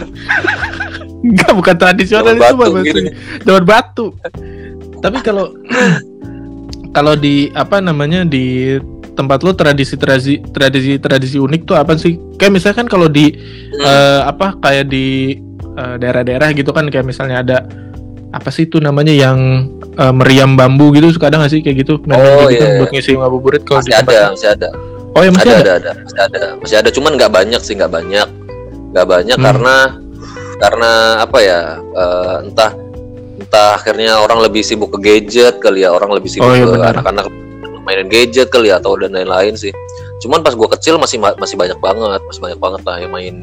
Enggak, 1.25 1.51
bukan 1.57 1.75
tradisional 1.75 2.31
itu 2.31 2.53
batu 2.55 2.71
gitu. 2.85 2.99
Zaman 3.41 3.63
batu. 3.65 4.05
Tapi 5.01 5.17
kalau 5.19 5.49
kalau 6.91 7.13
di 7.13 7.49
apa 7.51 7.81
namanya 7.81 8.23
di 8.23 8.77
tempat 9.15 9.41
lo 9.41 9.55
tradisi 9.55 9.95
tradisi 9.95 10.39
tradisi 10.51 10.99
tradisi 10.99 11.37
unik 11.39 11.61
tuh 11.65 11.75
apa 11.75 11.95
sih? 11.95 12.15
Kayak 12.37 12.53
misalkan 12.55 12.85
kalau 12.85 13.07
di 13.07 13.31
Hmm. 13.75 13.83
eh, 13.83 14.21
apa 14.23 14.55
kayak 14.59 14.85
di 14.87 15.35
eh, 15.75 15.95
daerah-daerah 15.97 16.53
gitu 16.53 16.71
kan 16.71 16.87
kayak 16.87 17.03
misalnya 17.03 17.41
ada 17.41 17.57
apa 18.31 18.47
sih 18.47 18.67
itu 18.67 18.79
namanya 18.79 19.11
yang 19.11 19.67
eh, 19.95 20.13
meriam 20.13 20.55
bambu 20.55 20.91
gitu 20.93 21.11
suka 21.11 21.27
ada 21.27 21.41
nggak 21.41 21.51
sih 21.51 21.59
kayak 21.59 21.83
gitu? 21.83 21.99
Main-main 22.05 22.37
Oh, 22.37 22.47
gitu 22.47 22.63
iya. 22.63 22.77
buat 22.79 22.89
ngisi 22.91 23.11
ngabuburit 23.15 23.63
kalau 23.63 23.81
di 23.81 23.89
masih 23.89 23.93
tempat. 23.99 24.13
ada, 24.13 24.23
masih 24.31 24.49
ada. 24.51 24.69
Oh 25.15 25.21
ya 25.23 25.31
masih 25.31 25.47
ada, 25.47 25.55
ada. 25.55 25.59
ada, 25.59 25.71
ada, 25.75 25.91
masih 26.03 26.19
ada, 26.21 26.41
masih 26.59 26.75
ada. 26.79 26.89
Cuman 26.91 27.11
nggak 27.15 27.31
banyak 27.31 27.61
sih, 27.63 27.73
nggak 27.73 27.91
banyak, 27.91 28.27
nggak 28.91 29.07
banyak 29.07 29.37
Hmm. 29.39 29.47
karena 29.47 29.75
karena 30.57 30.91
apa 31.21 31.37
ya? 31.39 31.59
eh, 31.79 32.37
entah 32.47 32.71
entah 33.35 33.75
akhirnya 33.75 34.15
orang 34.19 34.39
lebih 34.39 34.63
sibuk 34.63 34.95
ke 34.95 34.99
gadget 35.03 35.59
kali 35.59 35.83
ya, 35.83 35.91
orang 35.91 36.15
lebih 36.15 36.31
sibuk 36.31 36.47
Oh, 36.47 36.55
iya, 36.55 36.65
ke 36.65 36.75
anak-anak 36.95 37.25
mainin 37.85 38.09
gadget 38.09 38.49
kali 38.49 38.73
ya 38.73 38.81
atau 38.81 38.97
dan 38.97 39.13
lain-lain 39.13 39.53
sih. 39.53 39.69
Cuman 40.23 40.41
pas 40.41 40.57
gua 40.57 40.71
kecil 40.73 40.97
masih 40.97 41.21
ma- 41.21 41.37
masih 41.37 41.53
banyak 41.53 41.77
banget, 41.77 42.21
masih 42.25 42.41
banyak 42.41 42.59
banget 42.59 42.81
lah 42.81 42.95
yang 42.97 43.11
main 43.13 43.35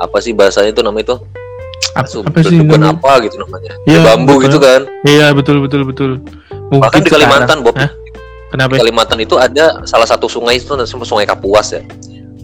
apa 0.00 0.16
sih 0.24 0.32
bahasanya 0.32 0.72
itu 0.72 0.80
namanya 0.80 1.12
itu? 1.12 1.16
Apa, 1.94 2.06
Su- 2.08 2.24
apa 2.26 2.42
sih 2.42 2.58
bukan 2.64 2.82
apa 2.96 3.12
gitu 3.22 3.36
namanya. 3.38 3.72
Iya, 3.86 3.98
bambu 4.02 4.40
betul. 4.40 4.44
gitu 4.48 4.58
kan. 4.62 4.80
Iya 5.04 5.26
betul 5.36 5.56
betul 5.62 5.82
betul. 5.86 6.10
Mungkin 6.72 6.80
Bahkan 6.80 7.00
di 7.04 7.10
Kalimantan, 7.12 7.58
Bob. 7.62 7.74
Hah? 7.76 7.90
Kenapa? 8.50 8.70
Di 8.74 8.80
Kalimantan 8.82 9.18
itu 9.20 9.34
ada 9.38 9.82
salah 9.84 10.08
satu 10.08 10.26
sungai 10.26 10.58
itu 10.58 10.74
namanya 10.74 11.06
Sungai 11.06 11.26
Kapuas 11.28 11.74
ya. 11.76 11.82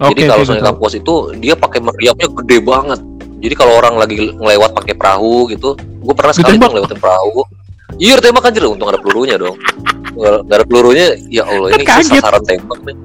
Oke, 0.01 0.13
Jadi 0.13 0.21
kalau 0.29 0.43
oke, 0.43 0.49
Sungai 0.51 0.63
betul. 0.63 0.71
Kapuas 0.77 0.93
itu 0.95 1.15
dia 1.41 1.55
pakai 1.57 1.81
meriamnya 1.83 2.29
gede 2.31 2.59
banget. 2.63 3.01
Jadi 3.41 3.55
kalau 3.57 3.73
orang 3.75 3.97
lagi 3.97 4.31
ngelewat 4.31 4.71
pakai 4.73 4.93
perahu 4.93 5.49
gitu, 5.49 5.73
gue 5.75 6.15
pernah 6.15 6.31
sekali 6.31 6.57
tuh 6.57 6.69
ngelewatin 6.69 7.01
perahu. 7.01 7.41
Iya 7.97 8.17
tembak 8.17 8.47
anjir, 8.47 8.65
untung 8.65 8.87
ada 8.87 8.97
pelurunya 8.97 9.35
dong. 9.35 9.57
Nggak 10.13 10.45
ada 10.53 10.65
pelurunya, 10.65 11.17
ya 11.27 11.43
Allah 11.43 11.73
ini 11.73 11.83
Kan 11.83 12.01
kaget. 12.01 12.21
sasaran 12.21 12.43
tembak 12.45 12.79
nih. 12.83 12.97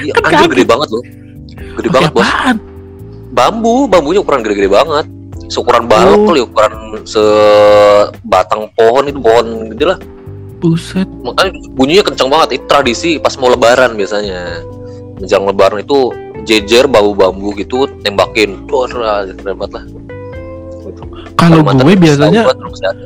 Iya 0.00 0.12
Kan 0.14 0.22
anjir 0.26 0.48
gede 0.48 0.64
banget 0.64 0.88
loh. 0.88 1.02
Gede 1.74 1.88
Pakai 1.88 1.90
banget 1.92 2.10
bos. 2.12 2.22
apaan? 2.22 2.56
Bambu, 3.28 3.74
bambunya 3.86 4.20
ukuran 4.20 4.40
gede-gede 4.40 4.70
banget. 4.70 5.06
Seukuran 5.48 5.84
balok 5.84 6.16
Oh. 6.16 6.26
kali, 6.28 6.40
ukuran 6.40 6.72
sebatang 7.04 8.68
pohon 8.72 9.04
itu 9.06 9.18
pohon 9.18 9.46
gede 9.70 9.84
lah. 9.86 9.98
Buset. 10.58 11.06
Makanya 11.22 11.50
bunyinya 11.72 12.04
kencang 12.04 12.28
banget. 12.28 12.48
Itu 12.58 12.64
tradisi 12.66 13.10
pas 13.16 13.34
mau 13.36 13.48
lebaran 13.48 13.94
biasanya. 13.94 14.64
Menjelang 15.16 15.46
lebaran 15.46 15.78
itu 15.80 16.10
jejer 16.48 16.88
bambu-bambu 16.88 17.52
gitu 17.60 17.84
tembakin. 18.00 18.64
Wah, 18.72 18.88
keren 18.88 19.56
banget 19.60 19.70
lah. 19.76 19.84
Kalau 21.36 21.60
gue 21.62 21.94
biasanya 21.94 22.48
gua 22.48 22.56
masih 22.72 22.88
ada. 22.88 23.04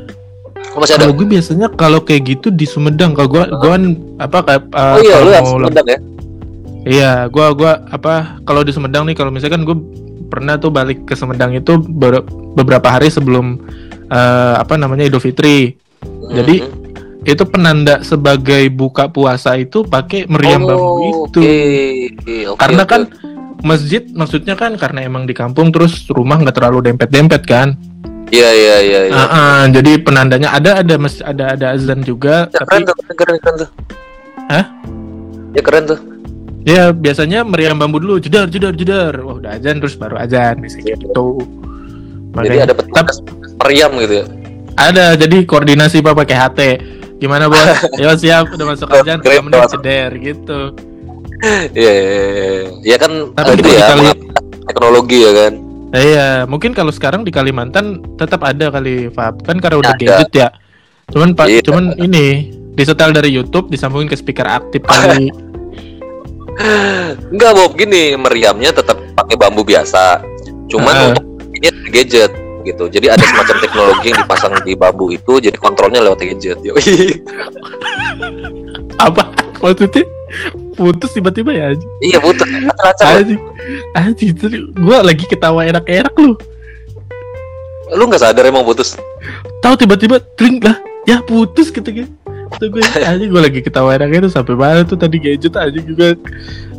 Oh, 0.73 0.79
masih 0.81 0.93
ada. 0.95 1.01
kalau 1.05 1.13
gue 1.13 1.27
biasanya 1.27 1.67
kalau 1.75 1.99
kayak 2.01 2.23
gitu 2.33 2.47
di 2.49 2.63
Sumedang 2.65 3.11
kalau 3.13 3.29
gue 3.29 3.43
gue 3.45 3.69
kan 3.69 3.83
apa 4.17 4.37
kayak 4.41 4.63
uh, 4.73 4.95
Oh 4.97 5.01
iya, 5.03 5.13
kalau 5.13 5.25
lu 5.27 5.31
mau 5.35 5.51
Sumedang 5.59 5.85
ya? 5.85 5.99
Iya, 6.83 7.11
gue 7.29 7.45
gua 7.53 7.71
apa 7.91 8.13
kalau 8.43 8.61
di 8.63 8.71
Sumedang 8.71 9.03
nih 9.05 9.15
kalau 9.15 9.29
misalkan 9.29 9.67
gue 9.67 9.77
pernah 10.31 10.57
tuh 10.57 10.73
balik 10.73 11.05
ke 11.05 11.13
Sumedang 11.13 11.53
itu 11.53 11.77
ber- 11.77 12.25
beberapa 12.57 12.89
hari 12.89 13.11
sebelum 13.11 13.59
eh, 14.07 14.53
apa 14.57 14.79
namanya 14.79 15.05
Idul 15.05 15.21
Fitri. 15.21 15.75
Jadi, 16.33 16.55
Mhm. 16.59 16.81
Itu 17.23 17.47
penanda 17.47 18.03
sebagai 18.03 18.67
buka 18.67 19.07
puasa 19.07 19.55
itu 19.55 19.87
pakai 19.87 20.27
meriam 20.27 20.67
Oh, 20.67 20.67
bambu 20.67 20.91
itu. 21.31 21.39
Oke, 21.39 21.55
oke, 22.51 22.59
Karena 22.59 22.83
oke, 22.83 22.91
kan. 22.91 23.01
Masjid 23.63 24.03
maksudnya 24.11 24.53
kan 24.53 24.75
karena 24.75 25.01
emang 25.01 25.23
di 25.23 25.31
kampung 25.31 25.71
terus 25.71 26.03
rumah 26.07 26.37
nggak 26.37 26.53
terlalu 26.53 26.83
dempet-dempet 26.85 27.41
kan. 27.43 27.73
Iya 28.27 28.49
iya 28.49 28.75
iya. 28.81 28.99
iya. 29.05 29.13
Ah, 29.13 29.27
ah, 29.29 29.61
jadi 29.65 29.97
penandanya 29.97 30.51
ada 30.51 30.79
ada 30.79 30.95
mas 30.97 31.19
ada 31.19 31.53
ada 31.53 31.71
azan 31.71 32.01
juga 32.01 32.49
Ya, 32.49 32.59
tapi 32.59 32.69
keren 32.69 32.83
tuh, 32.83 32.95
keren, 33.13 33.37
keren, 33.37 33.55
tuh. 33.57 33.69
Hah? 34.47 34.65
Ya 35.51 35.61
keren 35.61 35.85
tuh. 35.85 35.99
ya 36.63 36.83
biasanya 36.89 37.43
meriam 37.43 37.75
bambu 37.75 37.99
dulu 37.99 38.17
jedar 38.17 38.47
jedar 38.47 38.71
jedar 38.71 39.11
wah 39.19 39.35
udah 39.35 39.51
azan 39.53 39.77
terus 39.77 39.93
baru 39.93 40.15
azan 40.15 40.57
misalnya 40.57 40.95
gitu 40.95 41.43
Jadi 42.31 42.31
Makanya- 42.33 42.63
ada 42.63 42.73
petugas 42.73 43.17
meriam 43.59 43.91
gitu 43.97 44.13
ya. 44.15 44.25
ada 44.73 45.05
jadi 45.13 45.37
koordinasi 45.43 45.99
pak 45.99 46.15
pakai 46.15 46.37
HT 46.39 46.59
gimana 47.19 47.45
bos 47.45 47.67
ya 48.01 48.15
siap 48.15 48.47
udah 48.49 48.65
masuk 48.65 48.87
azan 48.89 49.19
keren 49.19 49.27
tiga 49.29 49.41
menit 49.41 49.59
banget. 49.59 49.71
ceder 49.75 50.11
gitu 50.17 50.59
Iya, 51.43 51.91
iya, 51.91 51.91
iya. 51.91 52.47
Iya 52.81 52.97
kan 52.97 53.11
Tapi 53.33 53.51
itu 53.57 53.69
ya 53.69 53.83
kali- 53.89 54.19
teknologi 54.63 55.17
ya 55.19 55.31
kan. 55.33 55.53
Iya 55.91 56.27
mungkin 56.45 56.71
kalau 56.71 56.89
sekarang 56.89 57.21
di 57.21 57.29
Kalimantan 57.29 58.01
tetap 58.15 58.41
ada 58.41 58.71
kali 58.71 59.07
Fab 59.09 59.37
kan 59.41 59.59
karena 59.59 59.77
udah 59.77 59.93
Ada. 59.93 60.01
gadget 60.01 60.31
ya 60.33 60.49
cuman 61.05 61.35
pak 61.35 61.45
Iya. 61.45 61.61
cuman 61.61 61.83
ini 61.99 62.25
disetel 62.73 63.11
dari 63.11 63.29
YouTube 63.29 63.69
disambungin 63.69 64.07
ke 64.07 64.15
speaker 64.15 64.47
aktif 64.47 64.81
kali 64.89 65.29
Enggak 67.29 67.51
Bob 67.51 67.73
gini 67.75 68.13
meriamnya 68.13 68.69
tetap 68.71 68.97
pakai 69.13 69.35
bambu 69.35 69.61
biasa. 69.61 70.21
Cuman 70.65 70.93
Ah. 70.93 71.05
untuk 71.11 71.25
ini 71.51 71.69
gadget 71.89 72.29
gitu. 72.63 72.85
Jadi 72.87 73.09
ada 73.09 73.21
semacam 73.21 73.55
teknologi 73.59 74.05
yang 74.07 74.19
dipasang 74.19 74.53
di 74.61 74.73
bambu 74.73 75.09
itu 75.09 75.37
jadi 75.37 75.57
kontrolnya 75.57 76.01
lewat 76.01 76.21
gadget. 76.23 76.57
Apa 78.97 79.29
maksudnya 79.59 80.05
putus 80.73 81.13
tiba-tiba 81.13 81.53
ya 81.53 81.63
anjing. 81.73 81.91
Iya 82.01 82.17
acak-acak. 82.19 83.07
anjing. 83.21 83.41
Anjing 83.93 84.29
itu 84.33 84.45
gue 84.73 84.97
lagi 84.99 85.25
ketawa 85.29 85.63
enak-enak 85.69 86.13
lu. 86.17 86.33
Lu 87.93 88.03
nggak 88.09 88.21
sadar 88.21 88.43
emang 88.49 88.65
putus? 88.65 88.97
tahu 89.63 89.79
tiba-tiba 89.79 90.19
tring 90.35 90.59
lah. 90.59 90.75
Ya 91.03 91.19
putus 91.19 91.67
gitu 91.67 91.83
kan 91.83 92.07
Tuh 92.59 92.67
gue 92.69 92.83
anjing 92.83 93.31
gue 93.31 93.41
lagi 93.41 93.59
ketawa 93.59 93.95
enak 93.95 94.23
itu 94.23 94.29
sampai 94.31 94.55
mana 94.55 94.87
tuh 94.87 94.95
tadi 94.95 95.19
gadget 95.19 95.55
anjing 95.55 95.83
juga 95.83 96.15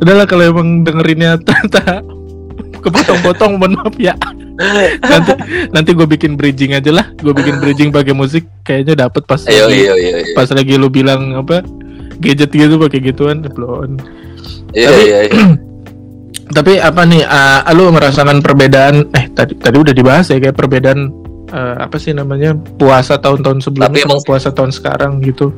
udahlah 0.01 0.25
kalau 0.29 0.45
emang 0.45 0.81
dengerinnya 0.87 1.41
tata 1.49 2.01
kepotong-potong 2.85 3.57
mohon 3.57 3.81
maaf 3.81 3.97
ya. 3.97 4.13
Nanti 5.11 5.33
nanti 5.75 5.91
gue 5.97 6.07
bikin 6.07 6.39
bridging 6.39 6.79
aja 6.79 6.95
lah. 6.95 7.11
Gue 7.19 7.35
bikin 7.35 7.59
bridging 7.59 7.91
pakai 7.91 8.15
musik 8.15 8.47
kayaknya 8.63 9.09
dapet 9.09 9.27
pas 9.27 9.43
Ayo 9.51 9.67
lagi 9.67 9.83
iya 9.83 9.95
iya 9.99 10.15
iya. 10.23 10.35
pas 10.37 10.47
lagi 10.47 10.79
lu 10.79 10.87
bilang 10.87 11.35
apa 11.35 11.67
gadget 12.19 12.51
gitu 12.51 12.77
pakai 12.77 13.01
gituan 13.01 13.43
belum 13.43 13.99
Iya 14.73 14.89
Tapi- 14.91 15.07
iya 15.07 15.19
iya. 15.25 15.35
Tapi 16.45 16.77
apa 16.77 17.03
nih, 17.03 17.25
uh, 17.25 17.65
lu 17.73 17.89
merasakan 17.89 18.39
perbedaan? 18.39 19.09
Eh 19.11 19.33
tadi 19.33 19.57
tadi 19.57 19.77
udah 19.81 19.91
dibahas 19.91 20.29
ya 20.29 20.37
kayak 20.37 20.53
perbedaan 20.53 21.09
uh, 21.49 21.81
apa 21.81 21.97
sih 21.97 22.13
namanya 22.13 22.53
puasa 22.77 23.17
tahun-tahun 23.17 23.65
sebelumnya 23.65 23.89
Tapi 23.89 24.01
sama 24.03 24.13
emang- 24.13 24.27
puasa 24.29 24.49
tahun 24.53 24.71
sekarang 24.71 25.13
gitu. 25.21 25.51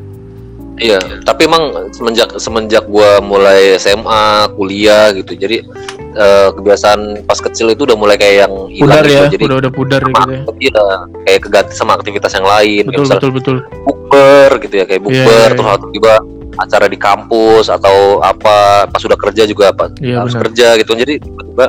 Iya, 0.77 1.01
tapi 1.25 1.49
emang 1.49 1.73
semenjak 1.91 2.37
semenjak 2.37 2.85
gua 2.87 3.17
mulai 3.19 3.75
SMA, 3.75 4.45
kuliah 4.53 5.09
gitu. 5.11 5.33
Jadi 5.33 5.65
eh, 6.13 6.49
kebiasaan 6.53 7.25
pas 7.25 7.41
kecil 7.41 7.73
itu 7.73 7.83
udah 7.83 7.97
mulai 7.97 8.15
kayak 8.15 8.45
yang 8.45 8.55
hilang 8.69 9.01
Pudar 9.01 9.05
gitu. 9.05 9.17
ya, 9.17 9.25
Jadi 9.33 9.43
udah 9.43 9.57
udah 9.59 9.73
pudar 9.73 10.01
ya 10.01 10.13
gitu 10.13 10.29
ya. 10.29 10.41
iya, 10.61 10.85
kayak 11.25 11.41
keganti 11.45 11.73
sama 11.73 11.97
aktivitas 11.97 12.29
yang 12.31 12.45
lain. 12.45 12.85
Kayak 12.85 12.93
Betul 12.93 13.03
misal 13.03 13.17
betul 13.17 13.33
betul. 13.33 13.57
bukber 13.85 14.51
gitu 14.61 14.75
ya, 14.77 14.85
kayak 14.85 15.01
Iya, 15.01 15.07
bukber 15.09 15.33
iya, 15.35 15.49
terus 15.51 15.65
iya. 15.97 16.17
Acara 16.57 16.87
di 16.87 16.97
kampus 16.97 17.69
atau 17.69 18.19
apa 18.19 18.57
pas 18.85 18.99
sudah 18.99 19.15
kerja 19.15 19.45
juga 19.45 19.71
apa 19.71 19.93
Iya, 19.99 20.21
harus 20.21 20.33
benar. 20.33 20.43
kerja 20.47 20.67
gitu. 20.77 20.93
Jadi 20.93 21.15
tiba-tiba 21.19 21.67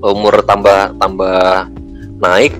umur 0.00 0.40
tambah 0.40 0.94
tambah 0.94 1.66
naik 2.16 2.54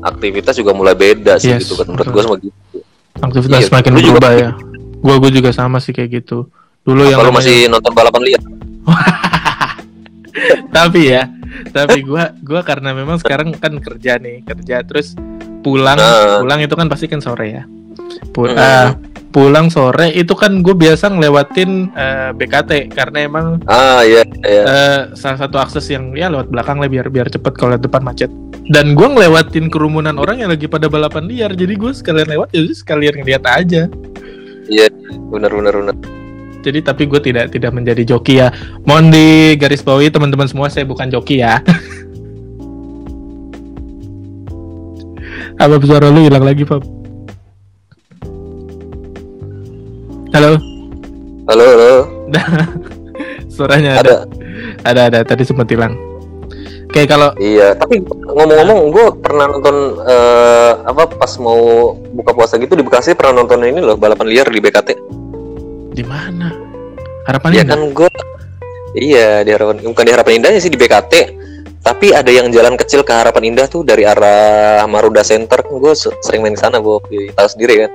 aktivitas 0.00 0.54
juga 0.54 0.70
mulai 0.70 0.92
beda 0.92 1.36
sih 1.36 1.50
Yes, 1.50 1.64
gitu 1.64 1.76
kan 1.76 1.88
menurut 1.88 2.08
gua 2.08 2.22
sama 2.22 2.36
gitu. 2.38 2.52
Aktivitas 3.18 3.58
Iya, 3.58 3.66
semakin 3.68 3.90
lu 3.90 4.00
juga 4.00 4.12
berubah 4.18 4.32
ya. 4.34 4.50
Gua 5.00 5.14
gua 5.16 5.30
juga 5.30 5.50
sama 5.50 5.76
sih 5.78 5.92
kayak 5.92 6.10
gitu. 6.18 6.48
Dulu 6.80 7.04
yang 7.04 7.16
Kalau 7.16 7.28
namanya- 7.30 7.44
masih 7.44 7.68
nonton 7.68 7.92
balapan 7.92 8.22
liar. 8.22 8.42
tapi 10.70 11.00
ya, 11.10 11.26
tapi 11.68 12.00
gua 12.00 12.32
gua 12.38 12.60
karena 12.62 12.92
memang 12.92 13.18
sekarang 13.18 13.52
kan 13.54 13.76
kerja 13.76 14.16
nih, 14.16 14.40
kerja 14.42 14.80
terus 14.82 15.12
pulang 15.60 15.96
Nah. 15.96 16.40
pulang 16.40 16.58
itu 16.58 16.72
kan 16.72 16.86
pasti 16.86 17.06
kan 17.06 17.20
sore 17.20 17.46
ya. 17.50 17.62
Pul- 18.30 18.48
Hmm. 18.48 18.60
ah, 18.60 18.88
pulang 19.30 19.70
sore 19.70 20.10
itu 20.10 20.34
kan 20.34 20.58
gue 20.60 20.74
biasa 20.74 21.06
ngelewatin 21.14 21.94
eh, 21.94 22.30
BKT 22.34 22.90
karena 22.90 23.30
emang 23.30 23.62
Ah 23.70 24.02
iya 24.02 24.26
iya. 24.42 24.62
eh, 24.66 25.00
salah 25.14 25.38
satu 25.38 25.56
akses 25.62 25.86
yang 25.86 26.10
ya 26.18 26.26
lewat 26.26 26.50
belakang 26.50 26.82
lah 26.82 26.90
biar 26.90 27.06
biar 27.08 27.30
cepet 27.30 27.54
kalau 27.54 27.78
lewat 27.78 27.86
depan 27.86 28.02
macet. 28.02 28.30
Dan 28.70 28.94
gue 28.94 29.06
ngelewatin 29.06 29.66
kerumunan 29.70 30.14
orang 30.18 30.42
yang 30.42 30.50
lagi 30.50 30.70
pada 30.70 30.86
balapan 30.86 31.26
liar 31.26 31.54
jadi 31.54 31.74
gue 31.74 31.90
sekalian 31.94 32.28
lewat 32.38 32.54
ya 32.54 32.60
udah 32.66 32.76
sekalian 32.76 33.14
ngeliat 33.22 33.42
aja. 33.46 33.86
Iya, 34.70 34.86
benar 35.30 35.50
benar 35.50 35.74
benar. 35.74 35.96
jadi 36.60 36.84
tapi 36.84 37.08
gue 37.08 37.16
tidak 37.24 37.56
tidak 37.56 37.72
menjadi 37.72 38.04
joki 38.04 38.36
ya. 38.36 38.52
Mohon 38.84 39.16
di 39.16 39.56
garis 39.56 39.80
bawahi 39.80 40.12
teman-teman 40.12 40.44
semua 40.44 40.68
saya 40.68 40.84
bukan 40.84 41.08
joki 41.08 41.40
ya. 41.40 41.64
Apa 45.60 45.80
suara 45.80 46.12
lu 46.12 46.20
hilang 46.28 46.44
lagi 46.44 46.68
Pap 46.68 46.99
halo 50.30 50.58
Halo, 51.46 51.66
halo. 51.66 51.92
suaranya 53.54 53.98
ada 53.98 54.14
Ada. 54.86 54.86
ada 54.86 55.00
ada 55.10 55.18
tadi 55.24 55.42
sempat 55.42 55.66
hilang. 55.66 55.98
Kayak 56.88 57.08
kalau 57.10 57.30
Iya, 57.36 57.74
tapi 57.74 57.98
ngomong-ngomong, 58.02 58.90
gue 58.90 59.06
pernah 59.18 59.46
nonton 59.46 59.98
eh, 60.00 60.72
apa 60.80 61.06
pas 61.06 61.32
mau 61.38 61.58
buka 62.14 62.30
puasa 62.30 62.54
gitu 62.54 62.74
di 62.74 62.82
Bekasi 62.82 63.14
pernah 63.14 63.42
nonton 63.42 63.62
ini 63.62 63.78
loh 63.78 63.94
balapan 63.94 64.26
liar 64.26 64.46
di 64.46 64.58
BKT. 64.58 64.90
di 65.90 66.06
mana? 66.06 66.54
Harapan 67.26 67.50
Iya 67.50 67.62
Indah? 67.62 67.74
kan 67.74 67.80
gue, 67.90 68.10
iya 68.94 69.28
di 69.42 69.50
harapan 69.50 69.82
bukan 69.82 70.04
di 70.06 70.12
harapan 70.14 70.32
indahnya 70.38 70.60
sih 70.62 70.70
di 70.70 70.78
BKT, 70.78 71.12
tapi 71.80 72.14
ada 72.14 72.30
yang 72.30 72.46
jalan 72.48 72.78
kecil 72.78 73.02
ke 73.02 73.10
harapan 73.10 73.50
indah 73.50 73.66
tuh 73.66 73.82
dari 73.82 74.06
arah 74.06 74.86
Maruda 74.86 75.26
Center. 75.26 75.58
Gue 75.66 75.98
sering 75.98 76.46
main 76.46 76.54
ke 76.54 76.62
sana, 76.62 76.78
gue 76.78 77.02
tahu 77.34 77.48
sendiri 77.50 77.86
kan. 77.86 77.90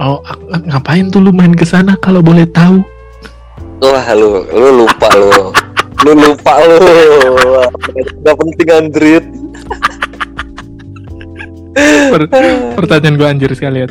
Oh, 0.00 0.24
ngapain 0.64 1.12
tuh 1.12 1.20
lu 1.20 1.28
main 1.28 1.52
ke 1.52 1.68
sana 1.68 1.92
kalau 2.00 2.24
boleh 2.24 2.48
tahu? 2.48 2.80
Wah 3.84 4.06
lu, 4.16 4.44
lu 4.48 4.84
lupa 4.84 5.08
lu, 5.12 5.28
lu 6.04 6.12
lupa 6.16 6.56
lu, 6.64 6.80
nggak 8.24 8.36
penting 8.36 8.68
Andrit. 8.72 9.24
Per- 12.10 12.28
pertanyaan 12.76 13.16
gua 13.16 13.28
anjir 13.28 13.52
sekali 13.52 13.84
ya. 13.84 13.88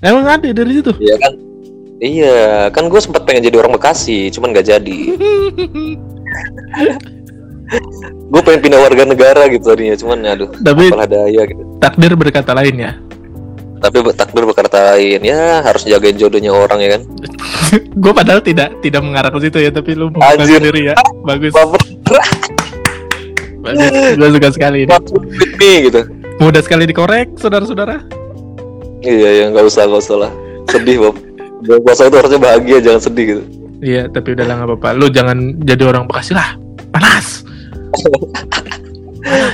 Emang 0.00 0.28
ada 0.28 0.48
dari 0.48 0.72
situ? 0.76 0.92
Iya 0.96 1.16
kan? 1.20 1.32
Iya, 2.00 2.72
kan 2.72 2.88
gue 2.88 2.96
sempat 2.96 3.28
pengen 3.28 3.44
jadi 3.44 3.60
orang 3.60 3.76
Bekasi, 3.76 4.32
cuman 4.32 4.56
gak 4.56 4.72
jadi. 4.72 4.98
gue 8.32 8.40
pengen 8.40 8.60
pindah 8.64 8.80
warga 8.80 9.04
negara 9.04 9.44
gitu 9.52 9.68
tadinya, 9.68 9.92
cuman 10.00 10.18
aduh, 10.24 10.48
Tapi 10.64 10.88
apalah 10.88 11.04
daya 11.04 11.44
gitu. 11.44 11.60
takdir 11.76 12.16
berkata 12.16 12.56
lain 12.56 12.76
ya. 12.80 12.92
Tapi 13.80 13.96
takdir 14.12 14.44
berkata 14.44 14.92
lain, 14.92 15.24
ya 15.24 15.64
harus 15.64 15.88
jagain 15.88 16.12
jodohnya 16.20 16.52
orang 16.52 16.84
ya 16.84 16.88
kan. 17.00 17.02
gue 18.04 18.12
padahal 18.12 18.44
tidak 18.44 18.76
tidak 18.84 19.00
mengarah 19.00 19.32
ke 19.32 19.40
situ 19.48 19.58
ya, 19.64 19.70
tapi 19.72 19.96
lu 19.96 20.12
Anjir. 20.20 20.60
sendiri 20.60 20.92
ya. 20.92 20.96
Bagus, 21.24 21.52
bagus. 21.56 21.84
Gue 24.20 24.28
suka 24.36 24.48
sekali 24.52 24.84
ini. 24.84 24.92
nih 25.56 25.76
gitu. 25.88 26.00
Mudah 26.40 26.60
sekali 26.64 26.84
dikorek, 26.88 27.36
saudara-saudara. 27.40 28.04
Iya, 29.00 29.28
ya 29.32 29.44
nggak 29.52 29.64
usah, 29.64 29.88
nggak 29.88 30.00
usah 30.04 30.16
lah. 30.28 30.32
Sedih, 30.68 30.96
Bob. 31.00 31.16
Puasa 31.84 32.08
itu 32.08 32.16
harusnya 32.16 32.40
bahagia, 32.40 32.80
jangan 32.84 33.00
sedih 33.00 33.24
gitu. 33.36 33.42
Iya, 33.80 34.12
tapi 34.12 34.36
udah 34.36 34.44
lah 34.44 34.54
nggak 34.60 34.68
apa-apa. 34.76 34.88
Lu 34.96 35.08
jangan 35.08 35.56
jadi 35.64 35.82
orang 35.88 36.04
Bekasi 36.04 36.36
lah. 36.36 36.56
Panas. 36.92 37.44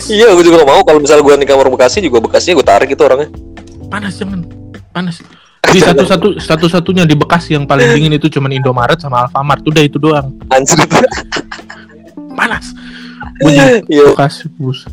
Iya, 0.06 0.32
gue 0.32 0.44
juga 0.46 0.62
gak 0.62 0.70
mau 0.70 0.80
kalau 0.86 1.02
misalnya 1.02 1.26
gue 1.26 1.34
nikah 1.42 1.58
orang 1.58 1.74
Bekasi 1.74 1.98
juga 2.00 2.22
Bekasi 2.22 2.54
gue 2.54 2.64
tarik 2.64 2.88
itu 2.88 3.02
orangnya. 3.02 3.28
Panas 3.96 4.12
jangan. 4.20 4.40
Panas. 4.92 5.16
Di 5.74 5.80
satu-satu 5.82 6.38
satu-satunya 6.38 7.08
di 7.08 7.18
Bekasi 7.18 7.58
yang 7.58 7.66
paling 7.66 7.90
dingin 7.90 8.14
itu 8.14 8.30
cuman 8.30 8.54
Indomaret 8.54 9.00
sama 9.00 9.24
Alfamart. 9.26 9.64
Udah 9.66 9.82
itu 9.82 9.98
doang. 9.98 10.36
Anjir. 10.52 10.78
Panas. 12.36 12.76
Jadi 13.40 13.82
Iya. 13.90 14.12
Bekasi 14.14 14.52
bus. 14.60 14.84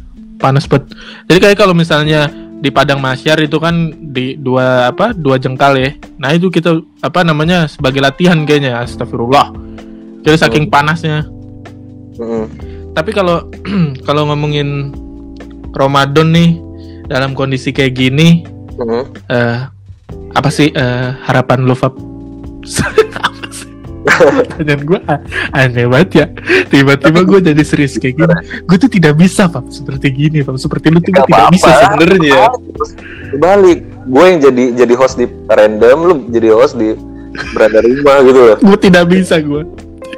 Panas 0.42 0.66
banget. 0.66 0.96
Jadi 1.30 1.40
kayak 1.44 1.58
kalau 1.60 1.78
misalnya 1.78 2.32
di 2.64 2.72
Padang 2.72 3.04
Masyar 3.04 3.44
itu 3.44 3.60
kan 3.60 3.92
di 3.92 4.40
dua 4.40 4.90
apa 4.90 5.14
dua 5.14 5.38
jengkal 5.38 5.78
ya. 5.78 5.94
Nah 6.18 6.34
itu 6.34 6.50
kita 6.50 6.80
apa 7.04 7.22
namanya 7.22 7.68
sebagai 7.70 8.02
latihan 8.02 8.42
kayaknya. 8.48 8.82
Astagfirullah. 8.82 9.54
Jadi 10.26 10.38
saking 10.40 10.72
panasnya. 10.72 11.28
Mm-mm. 12.18 12.48
Tapi 12.96 13.12
kalau 13.14 13.46
kalau 14.08 14.26
ngomongin 14.32 14.90
Ramadan 15.76 16.34
nih 16.34 16.50
dalam 17.12 17.38
kondisi 17.38 17.70
kayak 17.70 17.94
gini, 17.94 18.48
Eh 19.30 19.60
apa 20.34 20.50
sih 20.50 20.70
eh, 20.74 21.10
harapan 21.26 21.66
lo 21.66 21.78
Fab? 21.78 21.94
apa 23.18 23.48
sih? 23.58 23.70
Pertanyaan 24.04 24.82
gue 24.84 25.00
aneh 25.56 25.86
banget 25.88 26.10
ya. 26.14 26.26
Tiba-tiba 26.68 27.20
gue 27.24 27.40
jadi 27.54 27.64
serius 27.64 27.96
kayak 27.98 28.20
gini. 28.20 28.36
Gue 28.68 28.78
tuh 28.78 28.92
tidak 28.92 29.16
bisa 29.16 29.48
Fab 29.48 29.70
seperti 29.70 30.12
gini 30.12 30.42
Fab. 30.44 30.58
Seperti 30.60 30.92
lu 30.92 31.00
tuh 31.00 31.14
Gak 31.14 31.28
tidak 31.30 31.46
bisa 31.54 31.70
sebenarnya. 31.88 32.42
Balik, 33.40 33.80
gue 34.10 34.24
yang 34.26 34.40
jadi 34.42 34.64
jadi 34.86 34.94
host 34.98 35.16
di 35.18 35.26
random, 35.50 35.98
lu 36.06 36.14
jadi 36.30 36.48
host 36.54 36.76
di 36.78 36.94
berada 37.54 37.80
rumah 37.82 38.18
gitu 38.26 38.40
loh. 38.40 38.58
Gue 38.62 38.78
tidak 38.78 39.06
bisa 39.10 39.42
gue. 39.42 39.64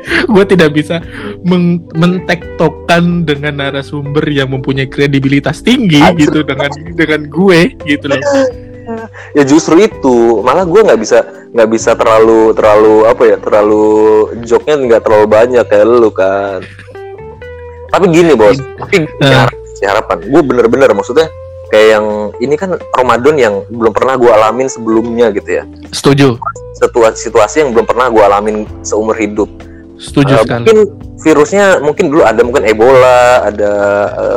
Gue 0.33 0.43
tidak 0.45 0.73
bisa 0.73 1.01
meng 1.43 1.83
mentektokkan 1.95 3.23
dengan 3.23 3.59
narasumber 3.59 4.25
yang 4.27 4.51
mempunyai 4.51 4.87
kredibilitas 4.87 5.61
tinggi 5.61 6.01
Anjir. 6.01 6.29
gitu 6.29 6.39
dengan 6.45 6.71
dengan 6.93 7.21
gue 7.27 7.73
gitu 7.85 8.05
loh. 8.09 8.19
Ya 9.33 9.41
justru 9.41 9.81
itu, 9.81 10.45
malah 10.45 10.61
gue 10.61 10.77
nggak 10.77 11.01
bisa 11.01 11.25
nggak 11.57 11.69
bisa 11.73 11.97
terlalu 11.97 12.53
terlalu 12.53 13.09
apa 13.09 13.23
ya 13.25 13.37
terlalu 13.41 13.85
joknya 14.45 14.75
nggak 14.77 15.01
terlalu 15.01 15.25
banyak 15.25 15.65
kayak 15.65 15.87
lu 15.89 16.13
kan. 16.13 16.61
Tapi 17.89 18.05
gini 18.13 18.37
bos, 18.37 18.59
tapi 18.59 19.07
Eh. 19.07 19.25
harap- 19.25 19.57
si 19.73 19.83
harapan, 19.89 20.21
gue 20.21 20.41
bener-bener 20.45 20.93
maksudnya 20.93 21.27
kayak 21.73 21.87
yang 21.97 22.05
ini 22.39 22.55
kan 22.55 22.77
Ramadan 22.93 23.35
yang 23.35 23.55
belum 23.73 23.91
pernah 23.91 24.15
gue 24.15 24.29
alamin 24.29 24.69
sebelumnya 24.69 25.33
gitu 25.33 25.59
ya. 25.59 25.63
Setuju. 25.89 26.37
Situasi 26.77 27.17
situasi 27.25 27.55
yang 27.65 27.73
belum 27.73 27.87
pernah 27.87 28.11
gue 28.11 28.21
alamin 28.21 28.69
seumur 28.85 29.15
hidup. 29.15 29.47
Setuju 29.95 30.33
Eh, 30.33 30.39
sekali. 30.43 30.59
mungkin 30.59 30.77
virusnya 31.17 31.65
mungkin 31.79 32.05
dulu 32.09 32.21
ada 32.21 32.41
mungkin 32.43 32.63
Ebola, 32.63 33.21
ada 33.43 33.71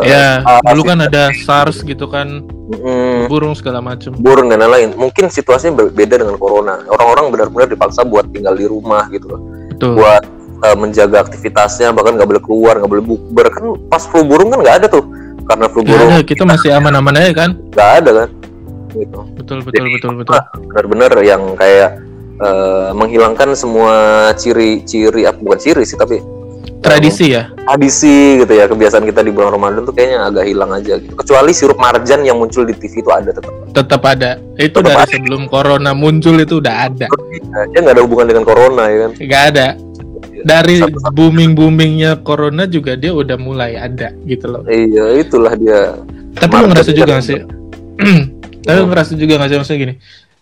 eh, 0.02 0.08
Ya, 0.08 0.28
SARS, 0.40 0.64
dulu 0.64 0.82
kan 0.84 0.98
ada 1.00 1.22
SARS 1.36 1.76
gitu 1.82 2.06
kan, 2.06 2.46
mm, 2.46 3.26
burung 3.26 3.52
segala 3.52 3.78
macem. 3.78 4.14
burung 4.14 4.46
dan 4.46 4.60
lain-lain. 4.60 4.94
Mungkin 4.94 5.26
situasinya 5.28 5.82
berbeda 5.84 6.14
dengan 6.16 6.36
corona. 6.36 6.78
Orang-orang 6.86 7.34
benar-benar 7.34 7.66
dipaksa 7.66 8.02
buat 8.02 8.30
tinggal 8.30 8.54
di 8.54 8.64
rumah 8.64 9.06
gitu 9.08 9.26
loh. 9.28 9.40
Betul. 9.68 9.98
Buat 9.98 10.22
eh, 10.58 10.74
menjaga 10.74 11.22
aktivitasnya, 11.22 11.90
bahkan 11.90 12.14
nggak 12.14 12.26
boleh 12.28 12.42
keluar, 12.42 12.74
nggak 12.78 12.90
boleh 12.90 13.04
bukber. 13.04 13.46
Kan 13.48 13.64
pas 13.86 14.02
flu 14.02 14.22
burung 14.22 14.50
kan 14.50 14.58
nggak 14.58 14.76
ada 14.82 14.86
tuh. 14.86 15.06
Karena 15.42 15.66
flu 15.66 15.80
burung 15.82 16.12
ada, 16.12 16.22
kita 16.22 16.42
masih 16.42 16.70
aman-aman 16.70 17.14
aja 17.14 17.32
kan? 17.32 17.50
nggak 17.70 17.90
ada 17.98 18.10
kan. 18.14 18.28
Gitu. 18.88 19.18
Betul, 19.36 19.58
betul, 19.62 19.84
betul, 19.86 20.12
betul. 20.16 20.34
Benar-benar 20.66 21.12
yang 21.20 21.42
kayak 21.54 21.98
eh, 22.38 22.90
menghilangkan 22.92 23.52
semua 23.52 23.94
ciri-ciri, 24.34 25.24
apa 25.24 25.38
bukan 25.38 25.58
ciri 25.58 25.82
sih 25.82 25.94
tapi 25.94 26.18
Tradisi 26.78 27.34
ya. 27.34 27.50
tradisi 27.66 28.38
gitu 28.38 28.54
ya 28.54 28.70
kebiasaan 28.70 29.02
kita 29.02 29.26
di 29.26 29.34
bulan 29.34 29.50
Ramadan 29.50 29.82
tuh 29.82 29.90
kayaknya 29.90 30.30
agak 30.30 30.46
hilang 30.46 30.70
aja 30.70 30.94
gitu. 30.96 31.10
Kecuali 31.10 31.50
sirup 31.50 31.74
marjan 31.74 32.22
yang 32.22 32.38
muncul 32.38 32.62
di 32.62 32.70
TV 32.70 33.02
itu 33.02 33.10
ada 33.10 33.34
tetap. 33.34 33.50
Tetap 33.74 34.02
ada. 34.06 34.38
Itu 34.54 34.78
Tetap 34.78 34.86
dari 34.86 35.02
ada. 35.02 35.10
sebelum 35.10 35.42
corona 35.50 35.90
muncul 35.90 36.38
itu 36.38 36.62
udah 36.62 36.86
ada. 36.86 37.10
Dia 37.74 37.78
nggak 37.82 37.94
ada 37.98 38.02
hubungan 38.06 38.26
dengan 38.30 38.44
corona 38.46 38.82
ya 38.86 38.96
kan. 39.04 39.10
Nggak 39.18 39.42
ada. 39.52 39.66
Dari 40.38 40.76
booming-boomingnya 41.10 42.22
corona 42.22 42.62
juga 42.64 42.94
dia 42.94 43.10
udah 43.10 43.34
mulai 43.36 43.74
ada 43.74 44.14
gitu 44.22 44.46
loh. 44.46 44.62
Iya 44.70 45.18
itulah 45.18 45.58
dia. 45.58 45.98
Tapi 46.38 46.52
Marjan 46.52 46.70
ngerasa 46.72 46.90
juga 46.94 47.10
nggak 47.18 47.26
sih? 47.26 47.38
Tapi 48.64 48.76
lu 48.78 48.86
ngerasa 48.86 49.12
juga 49.18 49.32
nggak 49.34 49.48
sih 49.50 49.56
maksudnya 49.58 49.80
gini? 49.82 49.94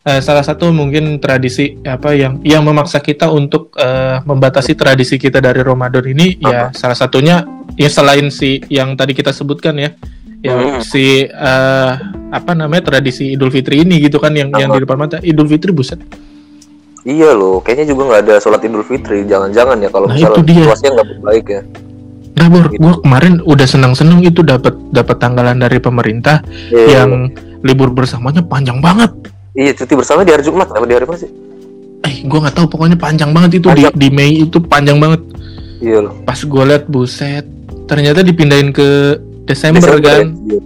Eh, 0.07 0.21
salah 0.21 0.41
satu 0.41 0.71
mungkin 0.71 1.19
tradisi 1.19 1.75
apa 1.83 2.15
yang 2.15 2.39
yang 2.41 2.63
memaksa 2.63 2.99
kita 2.99 3.27
untuk 3.29 3.75
eh, 3.75 4.23
membatasi 4.23 4.73
tradisi 4.73 5.19
kita 5.19 5.39
dari 5.39 5.61
Ramadan 5.61 6.07
ini 6.07 6.39
ya 6.39 6.71
salah 6.73 6.95
satunya 6.95 7.43
ya 7.75 7.91
selain 7.91 8.31
si 8.31 8.63
yang 8.69 8.95
tadi 8.95 9.13
kita 9.13 9.31
sebutkan 9.31 9.75
ya 9.77 9.91
yang 10.41 10.79
Hmm. 10.79 10.81
si 10.81 11.27
eh, 11.27 11.93
apa 12.31 12.53
namanya 12.53 12.87
tradisi 12.87 13.35
Idul 13.35 13.51
Fitri 13.51 13.83
ini 13.83 13.99
gitu 13.99 14.17
kan 14.17 14.31
yang 14.31 14.49
yang 14.53 14.71
Apa? 14.71 14.79
di 14.79 14.83
depan 14.83 14.97
mata 14.97 15.17
Idul 15.21 15.47
Fitri 15.47 15.75
buset 15.75 15.99
Iya 17.03 17.31
loh, 17.33 17.63
kayaknya 17.63 17.87
juga 17.87 18.03
nggak 18.11 18.21
ada 18.21 18.35
sholat 18.37 18.67
Idul 18.67 18.83
Fitri. 18.83 19.23
Jangan-jangan 19.23 19.79
ya 19.79 19.89
kalau 19.89 20.11
Nah, 20.11 20.19
misalnya 20.19 20.35
itu 20.35 20.43
dia. 20.43 20.59
situasinya 20.59 20.91
nggak 20.93 21.09
baik 21.23 21.47
ya. 21.47 21.61
Nah, 22.37 22.47
Gitu. 22.51 22.77
gua 22.77 22.95
kemarin 22.99 23.35
udah 23.41 23.63
senang-senang 23.65 24.21
itu 24.21 24.41
dapat 24.43 24.75
dapat 24.91 25.17
tanggalan 25.17 25.55
dari 25.57 25.79
pemerintah 25.79 26.43
Iya, 26.67 27.07
yang 27.07 27.31
libur 27.63 27.95
bersamanya 27.95 28.43
panjang 28.43 28.83
banget. 28.83 29.15
Iya 29.57 29.73
cuti 29.73 29.93
bersama 29.93 30.21
di 30.21 30.31
hari 30.31 30.43
Jumat 30.43 30.69
apa 30.69 30.85
di 30.85 30.95
hari 30.95 31.05
apa 31.05 31.17
sih? 31.17 31.31
Eh, 32.03 32.23
gua 32.25 32.45
nggak 32.45 32.55
tahu 32.55 32.67
pokoknya 32.69 32.95
panjang 32.95 33.33
banget 33.33 33.59
itu 33.59 33.67
Panjang. 33.67 33.93
di 33.97 33.99
di 33.99 34.09
Mei 34.11 34.33
itu 34.41 34.59
panjang 34.61 34.97
banget. 34.97 35.21
Iya 35.79 35.99
loh. 36.05 36.13
Pas 36.23 36.41
gua 36.43 36.65
liat 36.67 36.85
buset, 36.87 37.45
ternyata 37.85 38.21
dipindahin 38.21 38.71
ke 38.71 39.17
Desember, 39.45 39.83
Desember 39.83 39.99
kan. 40.01 40.27
ya. 40.47 40.61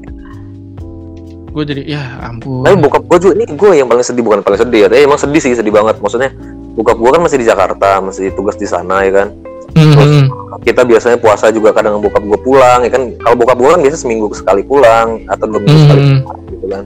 Gue 1.50 1.64
jadi 1.66 1.82
ya 1.84 2.02
ampun. 2.22 2.62
Tapi 2.62 2.78
bokap 2.78 3.02
gue 3.04 3.18
juga 3.20 3.34
ini 3.34 3.44
gue 3.50 3.70
yang 3.74 3.90
paling 3.90 4.06
sedih 4.06 4.22
bukan 4.22 4.38
paling 4.38 4.54
sedih 4.56 4.80
ya. 4.80 4.88
Tapi 4.88 5.02
emang 5.02 5.18
sedih 5.18 5.42
sih 5.42 5.50
sedih 5.52 5.74
banget. 5.74 5.98
Maksudnya 5.98 6.30
bokap 6.72 6.94
gue 6.94 7.10
kan 7.10 7.20
masih 7.20 7.42
di 7.42 7.46
Jakarta, 7.46 7.98
masih 7.98 8.30
tugas 8.32 8.54
di 8.54 8.70
sana 8.70 9.02
ya 9.02 9.12
kan. 9.12 9.28
Mhm. 9.70 10.30
Kita 10.62 10.86
biasanya 10.86 11.18
puasa 11.18 11.50
juga 11.50 11.74
kadang 11.74 11.98
bokap 11.98 12.22
gue 12.22 12.38
pulang 12.38 12.86
ya 12.86 12.90
kan. 12.90 13.02
Kalau 13.18 13.34
bokap 13.34 13.58
gue 13.58 13.66
kan 13.68 13.80
biasa 13.82 13.96
seminggu 13.98 14.30
sekali 14.30 14.62
pulang 14.62 15.26
atau 15.26 15.44
dua 15.44 15.58
minggu 15.58 15.78
sekali 15.80 16.00
Mhm. 16.00 16.18
pulang 16.22 16.40
gitu 16.48 16.66
kan. 16.70 16.84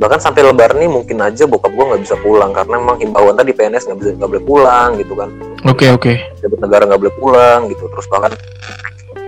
Bahkan 0.00 0.16
sampai 0.16 0.40
lebaran 0.48 0.80
nih 0.80 0.88
mungkin 0.88 1.20
aja 1.20 1.44
bokap 1.44 1.76
gue 1.76 1.84
nggak 1.84 2.02
bisa 2.02 2.16
pulang 2.24 2.56
karena 2.56 2.80
memang 2.80 2.96
himbauan 2.96 3.36
tadi 3.36 3.52
PNS 3.52 3.84
nggak 3.84 3.98
bisa 4.00 4.08
nggak 4.16 4.30
boleh 4.32 4.44
pulang 4.48 4.88
gitu 4.96 5.12
kan. 5.12 5.28
Oke 5.68 5.92
oke. 5.92 6.12
Jabat 6.40 6.58
negara 6.64 6.82
nggak 6.88 7.00
boleh 7.04 7.14
pulang 7.20 7.68
gitu. 7.68 7.84
Terus 7.84 8.06
bahkan 8.08 8.32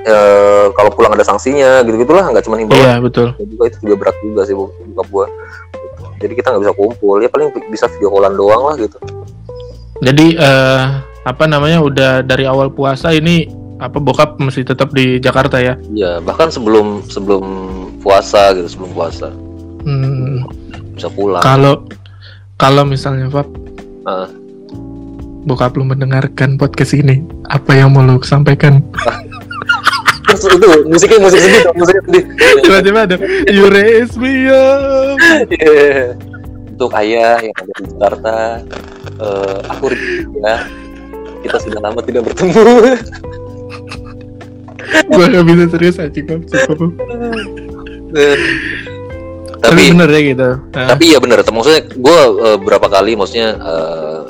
eh, 0.02 0.66
kalau 0.72 0.90
pulang 0.90 1.12
ada 1.12 1.22
sanksinya 1.22 1.84
gitu 1.84 2.00
gitulah 2.02 2.24
nggak 2.32 2.44
cuma 2.48 2.56
himbauan 2.58 2.80
Iya 2.80 2.94
betul. 2.98 3.28
Ya 3.36 3.44
juga 3.46 3.64
itu 3.68 3.76
juga 3.84 3.94
berat 4.00 4.16
juga 4.24 4.40
sih 4.48 4.54
bokap 4.56 5.08
gua 5.12 5.26
Gitu. 5.72 6.02
jadi 6.22 6.32
kita 6.38 6.46
nggak 6.54 6.62
bisa 6.62 6.74
kumpul 6.74 7.16
ya 7.22 7.28
paling 7.30 7.48
bisa 7.70 7.86
video 7.90 8.08
callan 8.14 8.34
doang 8.34 8.62
lah 8.70 8.74
gitu 8.78 8.98
Jadi 10.02 10.34
eh 10.34 10.82
apa 11.22 11.44
namanya 11.46 11.78
udah 11.78 12.26
dari 12.26 12.42
awal 12.42 12.74
puasa 12.74 13.14
ini 13.14 13.46
apa 13.78 13.98
bokap 14.02 14.38
masih 14.42 14.66
tetap 14.66 14.90
di 14.94 15.18
Jakarta 15.22 15.58
ya. 15.58 15.74
Iya, 15.90 16.18
bahkan 16.22 16.50
sebelum 16.50 17.02
sebelum 17.06 17.42
puasa 18.02 18.54
gitu, 18.54 18.66
sebelum 18.66 18.90
puasa 18.94 19.30
bisa 20.93 21.09
pulang. 21.09 21.43
kalau 21.43 21.84
kalau 22.57 22.86
misalnya 22.86 23.26
Fab, 23.28 23.49
Ah. 24.03 24.26
bokap 25.43 25.74
lu 25.74 25.82
mendengarkan 25.82 26.55
podcast 26.55 26.95
ini, 26.95 27.22
apa 27.51 27.74
yang 27.74 27.90
mau 27.90 28.03
lu 28.03 28.22
sampaikan? 28.22 28.78
Terus 30.22 30.49
itu 30.49 30.68
musiknya 30.88 31.18
musik 31.20 31.40
sedih, 31.43 31.62
musik 31.76 31.97
sedih. 32.09 32.24
Tiba-tiba 32.64 32.99
ada 33.05 33.16
You 33.51 33.68
raise 33.68 34.14
me 34.16 34.49
up. 34.49 35.18
Iya. 35.51 36.16
Untuk 36.72 36.88
ayah 36.97 37.36
yang 37.43 37.53
ada 37.53 37.72
di 37.76 37.84
Jakarta, 37.90 38.36
eh, 39.20 39.59
aku 39.68 39.84
rindu 39.93 40.40
ya. 40.40 40.57
Kita 41.43 41.57
sudah 41.59 41.80
lama 41.82 42.01
tidak 42.01 42.22
bertemu. 42.30 42.62
Gua 45.12 45.24
gak 45.26 45.45
bisa 45.45 45.64
serius 45.68 45.97
aja 46.01 46.20
Fab. 46.24 46.43
Tapi 49.62 49.78
tapi 49.78 49.82
bener 49.94 50.08
ya 50.10 50.20
gitu. 50.26 50.48
Nah, 50.74 50.86
tapi 50.90 51.04
ya 51.14 51.18
bener. 51.22 51.38
Maksudnya 51.40 51.82
gue 51.88 52.18
berapa 52.58 52.86
kali, 52.90 53.14
maksudnya 53.14 53.54
eh, 53.54 54.20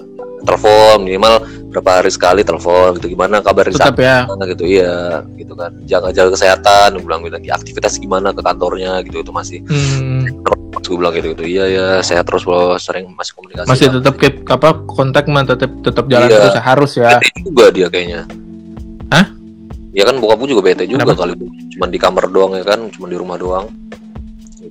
telepon 0.44 1.02
minimal 1.02 1.34
berapa 1.72 2.04
hari 2.04 2.12
sekali 2.12 2.44
telepon 2.44 3.00
gitu. 3.00 3.08
Gimana 3.08 3.40
kabar 3.40 3.64
di 3.64 3.72
tetap 3.72 3.96
ya. 3.96 4.28
gitu? 4.44 4.68
Iya, 4.68 5.24
gitu 5.34 5.56
kan. 5.56 5.72
Jaga 5.88 6.12
jaga 6.12 6.36
kesehatan. 6.36 7.00
Gue 7.00 7.04
bilang 7.08 7.24
lagi 7.24 7.48
aktivitas 7.48 7.96
gimana 7.96 8.30
ke 8.30 8.44
kantornya 8.44 9.00
gitu 9.02 9.24
itu 9.24 9.32
masih. 9.32 9.64
Hmm, 9.72 10.44
Terus 10.76 10.86
gue 10.88 10.98
bilang 11.00 11.14
gitu 11.16 11.32
gitu. 11.32 11.44
Iya 11.48 11.64
ya, 11.64 11.86
sehat 12.04 12.28
terus 12.28 12.44
bro. 12.44 12.76
Sering 12.76 13.08
masih 13.16 13.32
komunikasi. 13.32 13.68
masih 13.72 13.86
tetap 13.88 14.14
keep 14.20 14.44
apa 14.46 14.84
kontak 14.84 15.24
mah 15.32 15.48
tetap 15.48 15.72
tetap 15.80 16.04
jalan 16.12 16.28
Iya. 16.28 16.38
terus 16.44 16.56
ya, 16.56 16.62
harus 16.62 16.92
ya. 16.92 17.08
bete 17.16 17.28
juga 17.40 17.64
dia 17.72 17.86
kayaknya. 17.88 18.20
Hah? 19.08 19.26
Ya 19.92 20.08
kan 20.08 20.16
bokap 20.20 20.40
gue 20.44 20.56
juga 20.56 20.62
bete 20.64 20.84
juga 20.84 21.04
Kenapa? 21.04 21.24
kali 21.24 21.32
cuman 21.72 21.88
di 21.88 21.98
kamar 22.00 22.24
doang 22.28 22.52
ya 22.56 22.64
kan, 22.64 22.80
cuman 22.88 23.08
di 23.08 23.16
rumah 23.16 23.36
doang. 23.36 23.66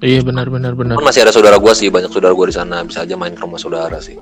Iya 0.01 0.25
benar 0.25 0.49
benar 0.49 0.73
benar. 0.73 0.97
Cuman 0.97 1.13
masih 1.13 1.21
ada 1.21 1.33
saudara 1.33 1.61
gue 1.61 1.73
sih, 1.77 1.93
banyak 1.93 2.09
saudara 2.09 2.33
gue 2.33 2.47
di 2.49 2.55
sana, 2.57 2.81
bisa 2.81 3.05
aja 3.05 3.13
main 3.13 3.37
ke 3.37 3.41
rumah 3.45 3.61
saudara 3.61 4.01
sih. 4.01 4.17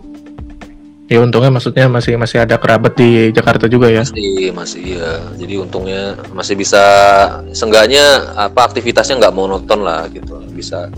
Ya 1.09 1.25
untungnya 1.25 1.49
maksudnya 1.49 1.89
masih 1.89 2.21
masih 2.21 2.37
ada 2.45 2.59
kerabat 2.61 2.93
di 2.93 3.33
Jakarta 3.33 3.65
juga 3.65 3.89
ya. 3.89 4.05
Masih 4.05 4.53
masih 4.53 4.83
ya. 5.01 5.23
Jadi 5.41 5.53
untungnya 5.57 6.19
masih 6.35 6.53
bisa 6.53 6.83
seenggaknya 7.49 8.29
apa 8.37 8.69
aktivitasnya 8.69 9.17
nggak 9.17 9.33
monoton 9.33 9.81
lah 9.81 10.05
gitu. 10.13 10.37
Bisa 10.53 10.91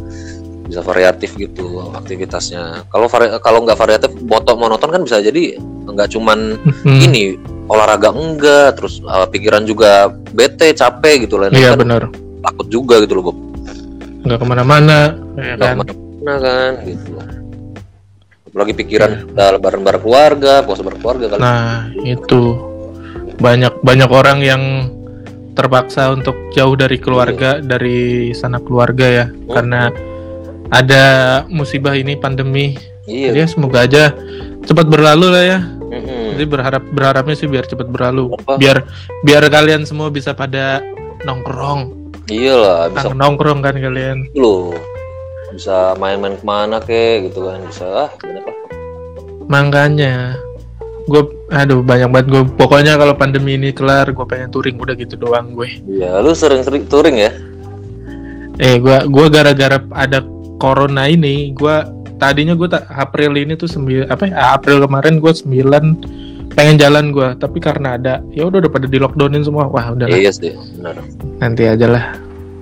bisa 0.68 0.84
variatif 0.84 1.38
gitu 1.40 1.80
aktivitasnya. 1.96 2.90
Kalau 2.92 3.08
vari- 3.08 3.40
kalau 3.40 3.64
nggak 3.64 3.80
variatif 3.80 4.12
moto 4.28 4.52
monoton 4.60 4.92
kan 4.92 5.00
bisa 5.06 5.24
jadi 5.24 5.56
nggak 5.88 6.10
cuman 6.12 6.60
Hmm, 6.84 7.00
ini 7.00 7.38
olahraga 7.72 8.12
enggak, 8.12 8.76
terus 8.82 9.00
uh, 9.08 9.24
pikiran 9.30 9.64
juga 9.64 10.12
bete, 10.36 10.76
capek 10.76 11.24
gitu 11.24 11.40
lah. 11.40 11.48
Iya 11.54 11.78
kan 11.78 11.88
benar. 11.88 12.02
takut 12.42 12.68
juga 12.68 13.00
gitu 13.00 13.16
loh, 13.16 13.32
Bob. 13.32 13.38
Nggak 14.22 14.38
ke 14.38 14.46
mana-mana 14.46 14.98
ya 15.34 15.54
Nggak 15.56 15.68
kan. 15.68 15.76
ke 15.78 15.94
mana-mana 15.94 16.34
kan 16.40 16.72
gitu. 16.84 17.12
Apalagi 18.46 18.74
pikiran 18.76 19.10
kita 19.26 19.46
lebaran 19.56 19.82
bareng 19.82 20.04
keluarga, 20.04 20.54
puasa 20.62 20.82
bareng 20.82 21.00
keluarga 21.00 21.26
kali. 21.30 21.40
Nah 21.40 21.72
itu 22.04 22.42
banyak 23.38 23.74
banyak 23.82 24.10
orang 24.10 24.40
yang 24.40 24.64
terpaksa 25.52 26.10
untuk 26.10 26.36
jauh 26.52 26.76
dari 26.76 26.96
keluarga 26.96 27.60
dari 27.60 28.32
sana 28.32 28.58
keluarga 28.58 29.04
ya 29.04 29.26
Hmm. 29.28 29.50
karena 29.50 29.82
ada 30.70 31.04
musibah 31.48 31.94
ini 31.94 32.16
pandemi. 32.16 32.76
iya. 33.04 33.32
Jadi 33.32 33.40
ya 33.40 33.48
semoga 33.50 33.84
aja 33.84 34.16
cepat 34.62 34.88
berlalu 34.88 35.28
lah 35.28 35.44
ya. 35.44 35.60
Mm-mm. 35.92 36.38
Jadi 36.38 36.46
berharap 36.48 36.84
berharapnya 36.88 37.36
sih 37.36 37.48
biar 37.48 37.68
cepat 37.68 37.88
berlalu. 37.88 38.32
Apa? 38.38 38.56
Biar 38.56 38.88
biar 39.22 39.44
kalian 39.48 39.84
semua 39.84 40.08
bisa 40.08 40.32
pada 40.32 40.80
nongkrong. 41.22 42.01
Iyalah, 42.32 42.88
bisa 42.90 43.08
Kan 43.08 43.18
nongkrong 43.18 43.60
kan 43.60 43.76
kalian. 43.76 44.32
loh. 44.34 44.72
Bisa 45.52 45.94
main-main 45.96 46.34
ke 46.34 46.44
mana 46.44 46.80
kek 46.80 47.28
gitu 47.28 47.44
kan, 47.44 47.60
bisa 47.62 47.84
ah 47.84 48.10
banyak 48.16 48.40
lah. 48.42 48.58
Makanya 49.46 50.40
gue 51.04 51.22
aduh 51.52 51.82
banyak 51.82 52.08
banget 52.08 52.28
gue 52.30 52.42
pokoknya 52.56 52.96
kalau 52.96 53.12
pandemi 53.12 53.60
ini 53.60 53.70
kelar 53.70 54.08
gue 54.08 54.24
pengen 54.24 54.48
touring 54.48 54.78
udah 54.78 54.94
gitu 54.94 55.18
doang 55.18 55.52
gue 55.52 55.68
Iya, 55.84 56.22
lu 56.22 56.32
sering-sering 56.32 56.88
touring 56.88 57.18
ya? 57.20 57.32
eh 58.58 58.78
gue 58.78 59.10
gua 59.10 59.26
gara-gara 59.26 59.82
ada 59.92 60.22
corona 60.56 61.10
ini 61.10 61.50
gue 61.52 61.76
tadinya 62.16 62.54
gue 62.54 62.70
tak 62.70 62.86
April 62.88 63.34
ini 63.36 63.58
tuh 63.58 63.66
sembilan 63.66 64.08
apa 64.08 64.30
ya 64.30 64.54
April 64.54 64.86
kemarin 64.86 65.18
gue 65.18 65.34
sembilan 65.34 65.84
pengen 66.54 66.76
jalan 66.78 67.16
gue 67.16 67.28
tapi 67.40 67.58
karena 67.58 67.96
ada 67.96 68.20
ya 68.30 68.48
udah 68.48 68.60
udah 68.62 68.72
pada 68.72 68.88
di 68.88 68.98
lockdownin 69.00 69.42
semua 69.42 69.68
wah 69.68 69.92
udah 69.92 70.08
lah, 70.08 70.18
Iya 70.18 70.32
sih, 70.32 70.52
benar. 70.78 71.00
nanti 71.40 71.64
aja 71.66 71.88
lah 71.88 72.04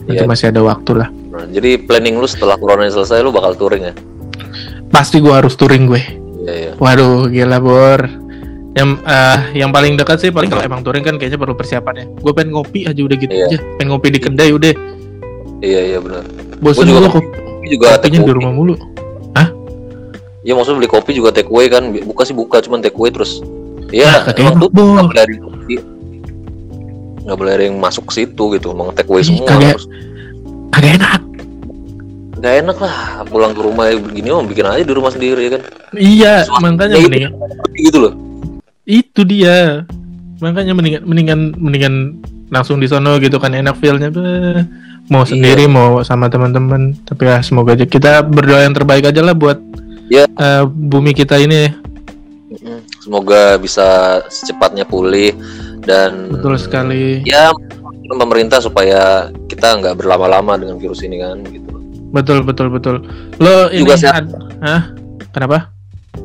nanti 0.05 0.23
Iya. 0.23 0.29
masih 0.29 0.45
ada 0.53 0.61
waktu 0.61 0.91
lah 0.97 1.09
Nah, 1.29 1.45
jadi 1.45 1.77
planning 1.79 2.17
lu 2.17 2.25
setelah 2.25 2.57
corona 2.57 2.89
selesai 2.89 3.21
lu 3.21 3.29
bakal 3.29 3.53
touring 3.53 3.85
ya? 3.85 3.93
pasti 4.89 5.21
gue 5.21 5.29
harus 5.29 5.53
touring 5.53 5.85
gue 5.85 6.01
Iya, 6.45 6.53
iya. 6.53 6.71
waduh 6.77 7.29
gila 7.29 7.57
bor 7.61 8.01
yang 8.73 9.01
eh, 9.01 9.37
yang 9.57 9.69
paling 9.73 9.97
dekat 9.97 10.21
sih 10.21 10.29
paling 10.29 10.49
kalau 10.49 10.61
emang 10.61 10.81
touring 10.81 11.01
kan 11.01 11.17
kayaknya 11.17 11.37
perlu 11.37 11.53
persiapan 11.53 11.93
ya 11.95 12.05
gue 12.09 12.31
pengen 12.33 12.53
ngopi 12.53 12.85
aja 12.85 13.01
udah 13.01 13.17
gitu 13.17 13.33
Iya. 13.33 13.45
aja 13.49 13.57
pengen 13.77 13.89
ngopi 13.91 14.07
di 14.09 14.19
kedai 14.21 14.51
udah 14.51 14.73
Iya, 15.59 15.81
iya 15.91 15.99
benar. 15.99 16.23
bosan 16.59 16.87
gue 16.87 17.03
Kopi 17.03 17.67
juga 17.67 17.99
kopinya 17.99 18.19
di 18.23 18.33
rumah 18.33 18.53
mulu 18.53 18.75
Iya, 20.39 20.55
maksudnya 20.55 20.79
beli 20.79 20.89
kopi 20.89 21.11
juga 21.11 21.35
take 21.35 21.51
away 21.51 21.67
kan. 21.67 21.91
Buka 21.91 22.23
sih 22.23 22.31
buka, 22.31 22.63
cuman 22.63 22.79
take 22.79 22.95
away 22.95 23.11
terus. 23.11 23.43
Iya, 23.89 24.11
Nah, 24.21 24.33
emang 24.35 24.55
tuh 24.59 24.69
nggak 24.69 25.07
boleh 25.07 25.21
ada 25.21 25.31
yang. 25.31 25.45
Nggak 27.19 27.37
boleh 27.37 27.51
ada 27.51 27.63
yang 27.63 27.77
masuk 27.77 28.03
ke 28.05 28.13
situ 28.15 28.43
gitu. 28.53 28.67
Emang 28.69 28.89
take 28.91 29.07
away 29.07 29.21
semua. 29.21 29.45
kagak. 29.45 29.75
Terus 29.75 29.85
kagak 30.69 30.93
enak 30.95 31.21
nggak 32.39 32.55
enak 32.57 32.77
lah 32.79 32.95
pulang 33.27 33.51
ke 33.51 33.59
rumah 33.59 33.91
begini 33.91 34.31
oh 34.31 34.39
bikin 34.39 34.63
aja 34.63 34.79
di 34.79 34.95
rumah 34.95 35.11
sendiri 35.11 35.41
ya 35.43 35.59
kan. 35.59 35.61
iya 35.91 36.33
Suasana 36.41 36.71
makanya 36.71 36.95
mendingan 36.97 37.31
Gitu 37.75 37.97
loh. 37.99 38.13
itu 38.85 39.21
dia 39.23 39.83
makanya 40.39 40.71
mendingan 40.71 41.03
mendingan 41.03 41.39
mendingan 41.53 41.93
langsung 42.47 42.79
di 42.79 42.87
sono 42.87 43.19
gitu 43.19 43.35
kan 43.35 43.51
enak 43.51 43.75
feelnya 43.75 44.07
mau 45.05 45.21
Iya. 45.21 45.35
sendiri 45.35 45.67
mau 45.67 45.99
sama 45.99 46.31
teman-teman 46.31 46.95
tapi 47.03 47.27
ya 47.27 47.43
semoga 47.43 47.75
aja 47.75 47.83
kita 47.83 48.23
berdoa 48.23 48.63
yang 48.63 48.71
terbaik 48.71 49.03
aja 49.03 49.19
lah 49.19 49.35
buat 49.35 49.59
Ya. 50.07 50.23
eh, 50.25 50.63
bumi 50.63 51.11
kita 51.11 51.35
ini 51.37 51.75
Semoga 52.99 53.55
bisa 53.55 53.87
secepatnya 54.25 54.81
pulih 54.81 55.33
dan 55.79 56.27
betul 56.29 56.57
sekali 56.57 57.21
ya 57.23 57.53
pemerintah 58.09 58.57
supaya 58.57 59.29
kita 59.45 59.77
nggak 59.77 59.95
berlama-lama 59.95 60.57
dengan 60.57 60.75
virus 60.75 61.01
ini 61.01 61.17
kan 61.17 61.39
gitu. 61.45 61.69
betul 62.09 62.41
betul 62.41 62.67
betul 62.67 62.95
lo 63.37 63.69
ini 63.69 63.85
Juga 63.85 63.95
sehat. 63.95 64.25
ad- 64.25 64.33
Hah? 64.59 64.81
kenapa 65.29 65.69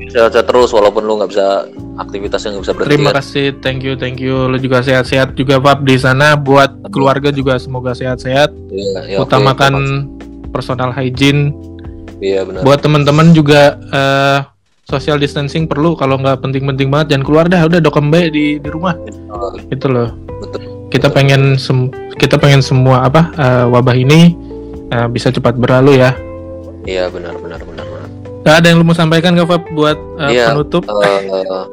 Sehat-sehat 0.05 0.47
terus 0.47 0.71
walaupun 0.71 1.05
lu 1.05 1.19
nggak 1.19 1.31
bisa 1.31 1.69
aktivitasnya 1.99 2.57
nggak 2.57 2.65
bisa 2.65 2.75
berhenti. 2.75 2.91
terima 2.91 3.11
kan. 3.11 3.17
kasih 3.21 3.47
thank 3.61 3.81
you 3.81 3.93
thank 3.95 4.17
you 4.17 4.49
lo 4.49 4.57
juga 4.57 4.81
sehat-sehat 4.81 5.35
juga 5.35 5.61
Fab 5.61 5.83
di 5.83 5.95
sana 5.95 6.35
buat 6.35 6.73
keluarga 6.89 7.29
juga 7.29 7.61
semoga 7.61 7.93
sehat-sehat 7.93 8.49
Iya, 8.71 9.01
ya, 9.07 9.17
oke, 9.21 9.29
utamakan 9.29 9.73
terima 9.75 10.13
personal 10.51 10.91
hygiene. 10.91 11.51
Iya 12.17 12.47
benar. 12.47 12.63
buat 12.63 12.79
teman-teman 12.79 13.35
juga 13.35 13.75
eh, 13.85 14.39
social 14.85 15.17
distancing 15.17 15.65
perlu 15.65 15.93
kalau 15.93 16.17
nggak 16.17 16.41
penting-penting 16.41 16.89
banget 16.89 17.07
jangan 17.11 17.25
keluar 17.25 17.45
dah 17.47 17.63
udah 17.63 17.79
dokem 17.79 18.09
baik 18.09 18.31
di 18.31 18.57
di 18.57 18.69
rumah. 18.69 18.95
Oh, 19.29 19.53
gitu 19.63 19.89
loh. 19.89 20.13
Betul. 20.39 20.61
kita 20.87 21.11
pengen 21.11 21.59
sem- 21.59 21.91
kita 22.15 22.39
pengen 22.39 22.61
semua 22.61 23.03
apa 23.03 23.35
eh, 23.35 23.67
wabah 23.67 23.93
ini 23.93 24.37
eh, 24.89 25.09
bisa 25.09 25.29
cepat 25.29 25.55
berlalu 25.55 25.99
ya. 25.99 26.15
Iya 26.85 27.09
benar 27.09 27.35
benar 27.35 27.59
benar 27.61 27.83
benar. 27.83 28.09
Gak 28.45 28.55
ada 28.55 28.67
yang 28.69 28.79
lu 28.79 28.87
mau 28.87 28.95
sampaikan 28.95 29.33
gak 29.33 29.49
Fab 29.49 29.65
buat 29.71 29.97
eh, 30.21 30.31
Iya. 30.33 30.53
penutup? 30.53 30.85
Eh, 30.87 31.65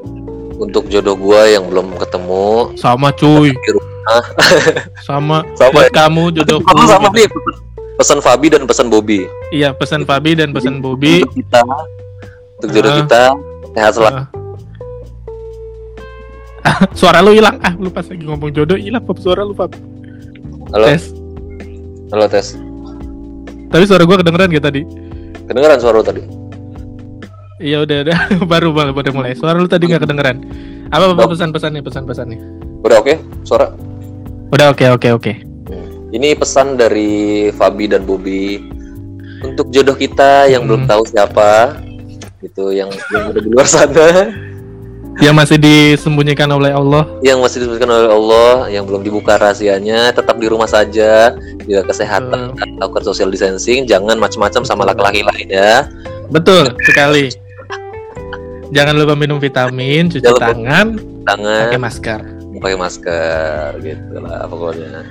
untuk 0.57 0.88
jodoh 0.88 1.14
gua 1.14 1.45
yang 1.45 1.68
belum 1.68 1.93
ketemu. 1.97 2.74
Sama 2.76 3.12
cuy. 3.12 3.51
Di 3.51 3.72
sama, 5.07 5.45
Sama 5.53 5.70
buat 5.72 5.89
kamu 5.91 6.34
jodohku 6.34 6.74
Sama 6.74 6.89
sama 6.89 7.07
gitu. 7.14 7.22
nih 7.22 7.28
pesan 7.93 8.18
Fabi 8.18 8.47
dan 8.49 8.66
pesan 8.66 8.88
Bobby. 8.89 9.30
iya 9.53 9.70
pesan 9.72 10.01
Fabi 10.03 10.34
dan 10.34 10.49
pesan 10.49 10.82
Bobby. 10.82 11.22
kita, 11.30 11.62
untuk 12.62 12.70
jodoh 12.72 12.91
Ah. 12.91 12.97
kita 13.01 13.22
sehat 13.74 13.91
selalu. 13.97 14.14
Eh. 14.16 14.28
suara 16.93 17.20
lu 17.20 17.34
hilang 17.34 17.57
ah 17.59 17.74
lu 17.74 17.89
pas 17.89 18.05
lagi 18.05 18.22
ngomong 18.22 18.53
jodoh 18.53 18.78
hilang 18.78 19.01
Fab 19.01 19.18
suara 19.18 19.41
lu 19.41 19.51
Fab 19.51 19.74
Halo, 20.72 20.86
tes 20.88 21.09
halo 22.09 22.26
tes. 22.28 22.53
tapi 23.68 23.84
suara 23.84 24.03
gua 24.03 24.16
kedengeran 24.16 24.47
gak 24.51 24.64
tadi 24.64 24.82
Kedengeran 25.41 25.78
suara 25.78 25.99
lu 25.99 26.05
tadi? 26.05 26.22
Iya 27.59 27.82
udah 27.82 27.97
udah 28.03 28.18
baru 28.51 28.72
baru 28.72 28.91
baru 28.91 29.12
mulai. 29.12 29.36
Suara 29.36 29.53
lu 29.53 29.68
tadi 29.68 29.86
nggak 29.86 30.01
kedengeran. 30.01 30.38
Apa 30.88 31.12
apa 31.12 31.28
pesan-pesannya 31.28 31.84
pesan-pesannya? 31.84 32.39
Udah 32.82 32.97
oke? 32.97 33.20
Suara? 33.43 33.68
Udah 34.49 34.72
oke 34.72 34.86
oke 34.89 35.07
oke. 35.12 35.34
Ini 36.09 36.34
pesan 36.34 36.74
dari 36.74 37.12
Fabi 37.51 37.86
dan 37.86 38.01
Bobby 38.01 38.64
untuk 39.41 39.68
jodoh 39.70 39.93
kita 39.93 40.47
yang 40.47 40.64
belum 40.64 40.88
Hmm. 40.88 40.89
tahu 40.89 41.03
siapa, 41.05 41.76
gitu, 42.41 42.73
yang 42.73 42.89
yang 43.13 43.23
ada 43.31 43.39
di 43.39 43.49
luar 43.49 43.67
sana. 43.69 44.07
yang 45.25 45.35
masih 45.35 45.59
disembunyikan 45.59 46.47
oleh 46.49 46.71
Allah. 46.71 47.03
yang 47.19 47.43
masih 47.43 47.61
disebutkan 47.61 47.91
oleh 47.91 48.09
Allah, 48.09 48.71
yang 48.71 48.87
belum 48.87 49.03
dibuka 49.03 49.35
rahasianya, 49.35 50.15
tetap 50.15 50.39
di 50.39 50.47
rumah 50.47 50.65
saja, 50.65 51.35
jaga 51.67 51.83
kesehatan, 51.83 52.55
lakukan 52.79 53.03
social 53.03 53.27
distancing, 53.27 53.83
jangan 53.83 54.15
macam-macam 54.17 54.63
sama 54.63 54.87
laki-laki 54.87 55.21
lain 55.21 55.47
ya. 55.51 55.85
Betul 56.31 56.73
sekali. 56.87 57.27
Jangan 58.71 58.95
lupa 58.95 59.19
minum 59.19 59.35
vitamin, 59.35 60.07
cuci 60.07 60.23
Jangan 60.23 60.39
tangan, 60.39 60.87
Tangan 61.27 61.61
pakai 61.67 61.81
masker. 61.81 62.19
pakai 62.61 62.77
masker 62.79 63.67
gitu 63.83 64.15
lah 64.23 64.47
pokoknya. 64.47 65.03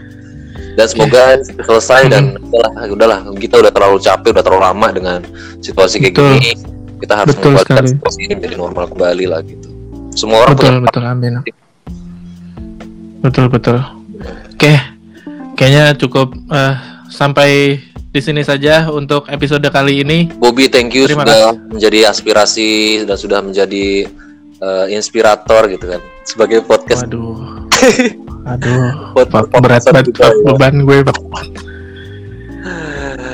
Dan 0.78 0.86
semoga 0.86 1.36
selesai 1.44 2.08
dan 2.08 2.40
udahlah, 2.40 2.72
udahlah 2.88 3.20
kita 3.36 3.60
udah 3.60 3.72
terlalu 3.74 3.98
capek, 4.00 4.32
udah 4.32 4.44
terlalu 4.48 4.62
lama 4.64 4.88
dengan 4.96 5.18
situasi 5.60 6.00
kayak 6.00 6.14
Betul. 6.16 6.32
gini. 6.40 6.52
Kita 7.01 7.14
harus 7.16 7.32
Betul 7.32 7.57
membuatkan 7.57 7.76
sekali. 7.80 7.88
situasi 7.96 8.20
ini 8.22 8.32
menjadi 8.36 8.57
normal 8.57 8.84
kembali 8.88 9.24
lah 9.26 9.40
gitu. 9.42 9.68
Semua 10.12 10.44
orang 10.44 10.55
Betul 10.55 10.68
punya 10.70 10.84
betul 10.84 11.05
amin. 11.05 11.32
Betul 13.20 13.46
betul. 13.48 13.78
Oke, 14.53 14.74
kayaknya 15.57 15.96
cukup 15.96 16.32
eh, 16.53 16.74
sampai 17.09 17.80
di 18.11 18.20
sini 18.20 18.42
saja 18.42 18.90
untuk 18.90 19.28
episode 19.28 19.64
kali 19.66 20.03
ini. 20.03 20.28
Bobby, 20.36 20.68
thank 20.68 20.92
you 20.92 21.07
Terima 21.07 21.24
sudah 21.24 21.57
menjadi 21.70 22.11
aspirasi 22.11 22.70
dan 23.05 23.16
sudah 23.16 23.40
menjadi 23.40 24.05
eh, 24.61 24.86
inspirator 24.92 25.68
gitu 25.68 25.84
kan 25.88 26.01
sebagai 26.24 26.61
podcast 26.61 27.09
Waduh, 27.09 27.64
aduh, 28.53 29.14
Pod- 29.16 29.48
podcast 29.48 29.88
berat 29.88 30.07
banget 30.12 30.36
beban 30.44 30.74
gue. 30.84 30.96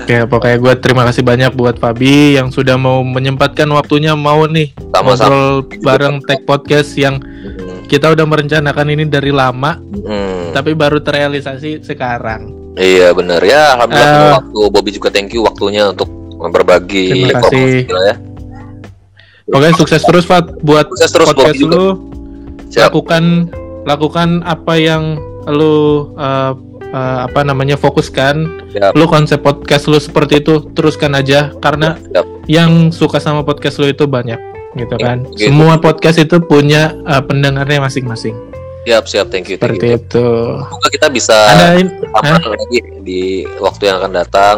Oke, 0.06 0.22
pokoknya 0.22 0.58
gue 0.62 0.74
terima 0.78 1.02
kasih 1.02 1.26
banyak 1.26 1.50
buat 1.58 1.82
Fabi 1.82 2.38
yang 2.38 2.54
sudah 2.54 2.78
mau 2.78 3.02
menyempatkan 3.02 3.66
waktunya 3.74 4.14
mau 4.14 4.46
nih 4.46 4.70
sama-sama. 4.94 5.34
ngobrol 5.34 5.46
bareng 5.82 6.22
Tech 6.22 6.46
Podcast 6.46 6.94
yang 6.94 7.18
Hmm, 7.18 7.82
kita 7.86 8.14
udah 8.14 8.22
merencanakan 8.22 8.86
ini 8.86 9.02
dari 9.06 9.34
lama, 9.34 9.82
hmm. 9.82 10.54
tapi 10.54 10.78
baru 10.78 11.02
terrealisasi 11.02 11.82
sekarang. 11.82 12.54
Iya 12.74 13.10
benar 13.14 13.42
ya. 13.42 13.74
Alhamdulillah 13.74 14.14
Eh. 14.14 14.34
waktu 14.38 14.58
Bobby 14.70 14.90
juga 14.94 15.10
thank 15.10 15.34
you 15.34 15.42
waktunya 15.42 15.90
untuk 15.90 16.06
berbagi 16.38 17.10
Terima 17.10 17.42
informasi 17.42 17.58
kasih. 17.82 18.06
ya. 18.06 18.14
Pokoknya 19.44 19.74
sukses 19.74 20.02
terus 20.02 20.22
Fat 20.22 20.46
buat 20.60 20.86
Sukses 20.86 21.10
terus 21.10 21.26
podcast 21.34 21.58
Bobby 21.58 21.66
lu. 21.66 21.86
Siap. 22.70 22.94
Lakukan 22.94 23.24
lakukan 23.82 24.28
apa 24.42 24.74
yang 24.74 25.18
lu 25.46 26.14
uh, 26.14 26.54
uh, 26.96 27.28
apa 27.28 27.44
namanya 27.44 27.76
fokuskan. 27.76 28.34
Siap. 28.72 28.96
Lu 28.96 29.04
konsep 29.04 29.38
podcast 29.38 29.84
lu 29.84 30.00
seperti 30.00 30.40
itu 30.40 30.64
teruskan 30.72 31.12
aja 31.12 31.52
karena 31.56 32.00
Siap. 32.00 32.24
yang 32.48 32.88
suka 32.88 33.20
sama 33.20 33.44
podcast 33.44 33.76
lu 33.76 33.86
itu 33.86 34.08
banyak 34.08 34.40
gitu 34.74 34.96
Ya, 34.96 35.06
kan. 35.06 35.18
gitu. 35.30 35.52
Semua 35.52 35.76
podcast 35.76 36.16
itu 36.16 36.36
punya 36.38 36.96
uh, 37.04 37.20
pendengarnya 37.20 37.80
masing-masing. 37.82 38.32
Siap 38.84 39.04
siap 39.04 39.26
thank 39.28 39.46
you 39.46 39.56
thank 39.56 39.76
Seperti 39.76 39.86
you. 39.88 39.98
itu. 39.98 40.26
Semoga 40.56 40.88
kita 40.88 41.06
bisa 41.10 41.34
Ada 41.34 41.74
lagi 42.46 42.78
di 43.02 43.22
waktu 43.56 43.82
yang 43.84 43.98
akan 43.98 44.12
datang 44.14 44.56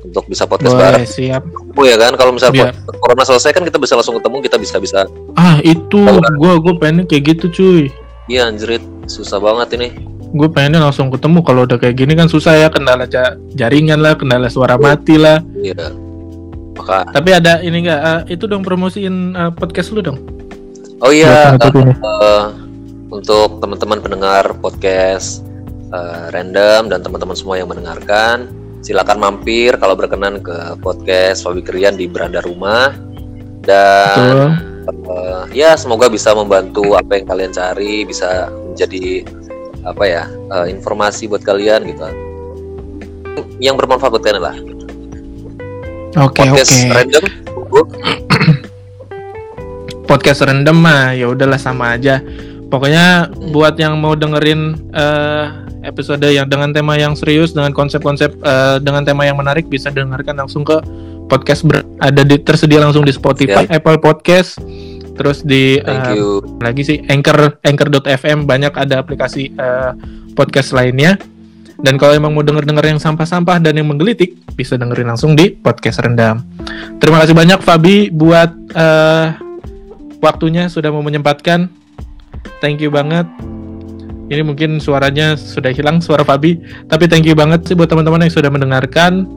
untuk 0.00 0.22
bisa 0.24 0.46
podcast 0.46 0.70
bareng. 0.70 1.02
boleh 1.02 1.08
siap. 1.08 1.42
Oh 1.74 1.82
ya 1.82 1.98
kan 1.98 2.14
kalau 2.14 2.30
misalnya 2.30 2.70
Iya. 2.70 2.94
corona 2.94 3.26
selesai 3.26 3.50
kan 3.50 3.66
kita 3.66 3.74
bisa 3.76 3.98
langsung 3.98 4.14
ketemu 4.14 4.38
kita 4.40 4.56
bisa 4.56 4.76
bisa 4.78 5.02
Ah, 5.34 5.58
itu 5.60 5.98
gua 6.38 6.62
gua 6.62 6.74
pengen 6.78 7.04
kayak 7.04 7.34
gitu 7.34 7.44
cuy. 7.50 7.82
iya 8.26 8.46
anjrit 8.46 8.78
susah 9.04 9.38
banget 9.38 9.74
ini. 9.74 9.88
Gue 10.36 10.48
pengennya 10.52 10.84
langsung 10.84 11.08
ketemu 11.08 11.40
kalau 11.40 11.64
udah 11.64 11.80
kayak 11.80 11.96
gini 11.96 12.12
kan 12.12 12.28
susah 12.28 12.54
ya 12.54 12.68
kendala 12.68 13.08
ja- 13.08 13.34
jaringan 13.56 13.98
lah 14.04 14.14
kendala 14.14 14.46
suara 14.52 14.76
mati 14.76 15.16
lah. 15.16 15.40
Iya. 15.56 15.90
Maka 16.76 17.08
tapi 17.10 17.32
ada 17.32 17.64
ini 17.64 17.82
enggak 17.82 18.28
itu 18.28 18.44
dong 18.44 18.60
promosiin 18.60 19.32
uh, 19.32 19.50
podcast 19.50 19.90
lu 19.96 20.04
dong? 20.04 20.20
Oh 21.00 21.12
iya 21.12 21.56
eh, 21.56 22.44
untuk 23.12 23.60
teman-teman 23.60 24.00
pendengar 24.00 24.56
podcast 24.60 25.44
eh, 25.92 26.24
random 26.32 26.92
dan 26.92 27.00
teman-teman 27.00 27.36
semua 27.36 27.56
yang 27.60 27.68
mendengarkan 27.68 28.48
silakan 28.84 29.18
mampir 29.18 29.74
kalau 29.82 29.98
berkenan 29.98 30.38
ke 30.38 30.78
podcast 30.78 31.42
Fabi 31.42 31.64
Krian 31.64 31.96
di 31.98 32.06
beranda 32.06 32.38
rumah. 32.44 32.94
Dan 33.66 34.16
Betul. 34.86 35.10
eh, 35.10 35.42
ya 35.56 35.74
semoga 35.74 36.06
bisa 36.06 36.30
membantu 36.36 36.94
apa 36.94 37.18
yang 37.18 37.26
kalian 37.26 37.52
cari 37.52 38.06
bisa 38.06 38.52
menjadi 38.52 39.24
apa 39.86 40.04
ya 40.04 40.24
eh, 40.28 40.66
informasi 40.74 41.30
buat 41.30 41.46
kalian 41.46 41.86
gitu. 41.86 42.02
Yang 43.62 43.74
bermanfaat 43.80 44.10
buat 44.10 44.24
kalian 44.26 44.42
lah. 44.42 44.56
Oke 46.16 46.42
oke. 46.42 46.58
podcast 46.58 46.72
random 46.90 47.24
tunggu. 47.46 47.80
podcast 50.10 50.40
random 50.42 50.76
mah 50.76 51.14
ya 51.14 51.30
udahlah 51.30 51.60
sama 51.60 51.94
aja. 51.94 52.18
Pokoknya 52.66 53.30
buat 53.54 53.78
yang 53.78 53.94
mau 54.02 54.18
dengerin 54.18 54.90
eh, 54.90 55.44
episode 55.86 56.26
yang 56.26 56.50
dengan 56.50 56.74
tema 56.74 56.98
yang 56.98 57.14
serius 57.14 57.54
dengan 57.54 57.70
konsep-konsep 57.70 58.34
eh, 58.42 58.76
dengan 58.82 59.06
tema 59.06 59.22
yang 59.22 59.38
menarik 59.38 59.70
bisa 59.70 59.92
dengarkan 59.94 60.34
langsung 60.34 60.66
ke 60.66 60.82
podcast 61.30 61.62
ber- 61.66 61.86
ada 62.02 62.22
di 62.26 62.38
tersedia 62.42 62.82
langsung 62.82 63.06
di 63.06 63.14
Spotify, 63.14 63.66
Apple 63.70 63.98
Podcast, 63.98 64.58
terus 65.16 65.42
di 65.42 65.80
thank 65.82 66.14
you 66.14 66.44
lagi 66.60 66.84
sih 66.84 66.98
Anchor 67.08 67.58
Anchor.fm 67.64 68.44
banyak 68.44 68.72
ada 68.76 69.00
aplikasi 69.00 69.50
eh, 69.56 69.92
podcast 70.36 70.76
lainnya. 70.76 71.16
Dan 71.76 72.00
kalau 72.00 72.16
emang 72.16 72.32
mau 72.32 72.40
denger-denger 72.40 72.96
yang 72.96 73.00
sampah-sampah 73.00 73.60
dan 73.60 73.76
yang 73.76 73.84
menggelitik, 73.84 74.32
bisa 74.56 74.80
dengerin 74.80 75.12
langsung 75.12 75.36
di 75.36 75.52
podcast 75.52 76.00
rendam. 76.00 76.40
Terima 77.04 77.20
kasih 77.20 77.36
banyak 77.36 77.60
Fabi 77.60 78.08
buat 78.08 78.48
eh, 78.72 79.26
waktunya 80.24 80.72
sudah 80.72 80.88
mau 80.88 81.04
menyempatkan. 81.04 81.68
Thank 82.64 82.80
you 82.80 82.88
banget. 82.88 83.28
Ini 84.26 84.42
mungkin 84.42 84.80
suaranya 84.80 85.36
sudah 85.36 85.70
hilang 85.70 86.00
suara 86.00 86.24
Fabi, 86.24 86.58
tapi 86.88 87.06
thank 87.06 87.28
you 87.28 87.36
banget 87.36 87.68
sih 87.68 87.76
buat 87.76 87.92
teman-teman 87.92 88.24
yang 88.24 88.32
sudah 88.32 88.48
mendengarkan. 88.48 89.28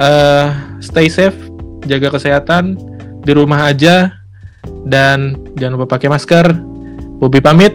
Eh, 0.00 0.48
stay 0.80 1.12
safe, 1.12 1.36
jaga 1.84 2.08
kesehatan, 2.08 2.80
di 3.22 3.32
rumah 3.36 3.68
aja, 3.68 4.10
dan 4.86 5.38
jangan 5.58 5.80
lupa 5.80 5.98
pakai 5.98 6.08
masker. 6.12 6.46
Bobi 7.16 7.40
pamit, 7.40 7.72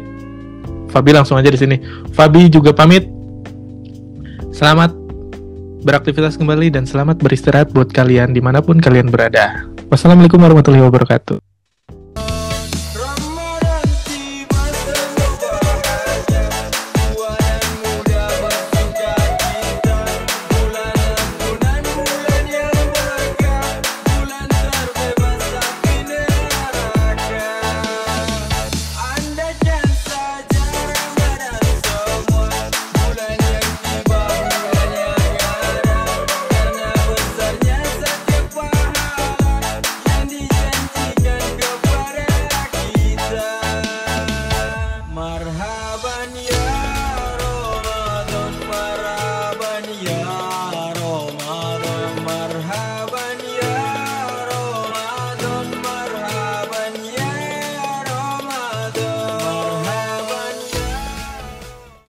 Fabi 0.92 1.16
langsung 1.16 1.40
aja 1.40 1.48
di 1.48 1.60
sini. 1.60 1.78
Fabi 2.12 2.52
juga 2.52 2.76
pamit. 2.76 3.08
Selamat 4.52 4.92
beraktivitas 5.82 6.38
kembali 6.38 6.70
dan 6.70 6.86
selamat 6.86 7.24
beristirahat 7.24 7.74
buat 7.74 7.90
kalian 7.90 8.36
di 8.36 8.44
mana 8.44 8.62
pun 8.62 8.78
kalian 8.78 9.10
berada. 9.10 9.66
Wassalamualaikum 9.90 10.38
warahmatullahi 10.38 10.86
wabarakatuh. 10.86 11.51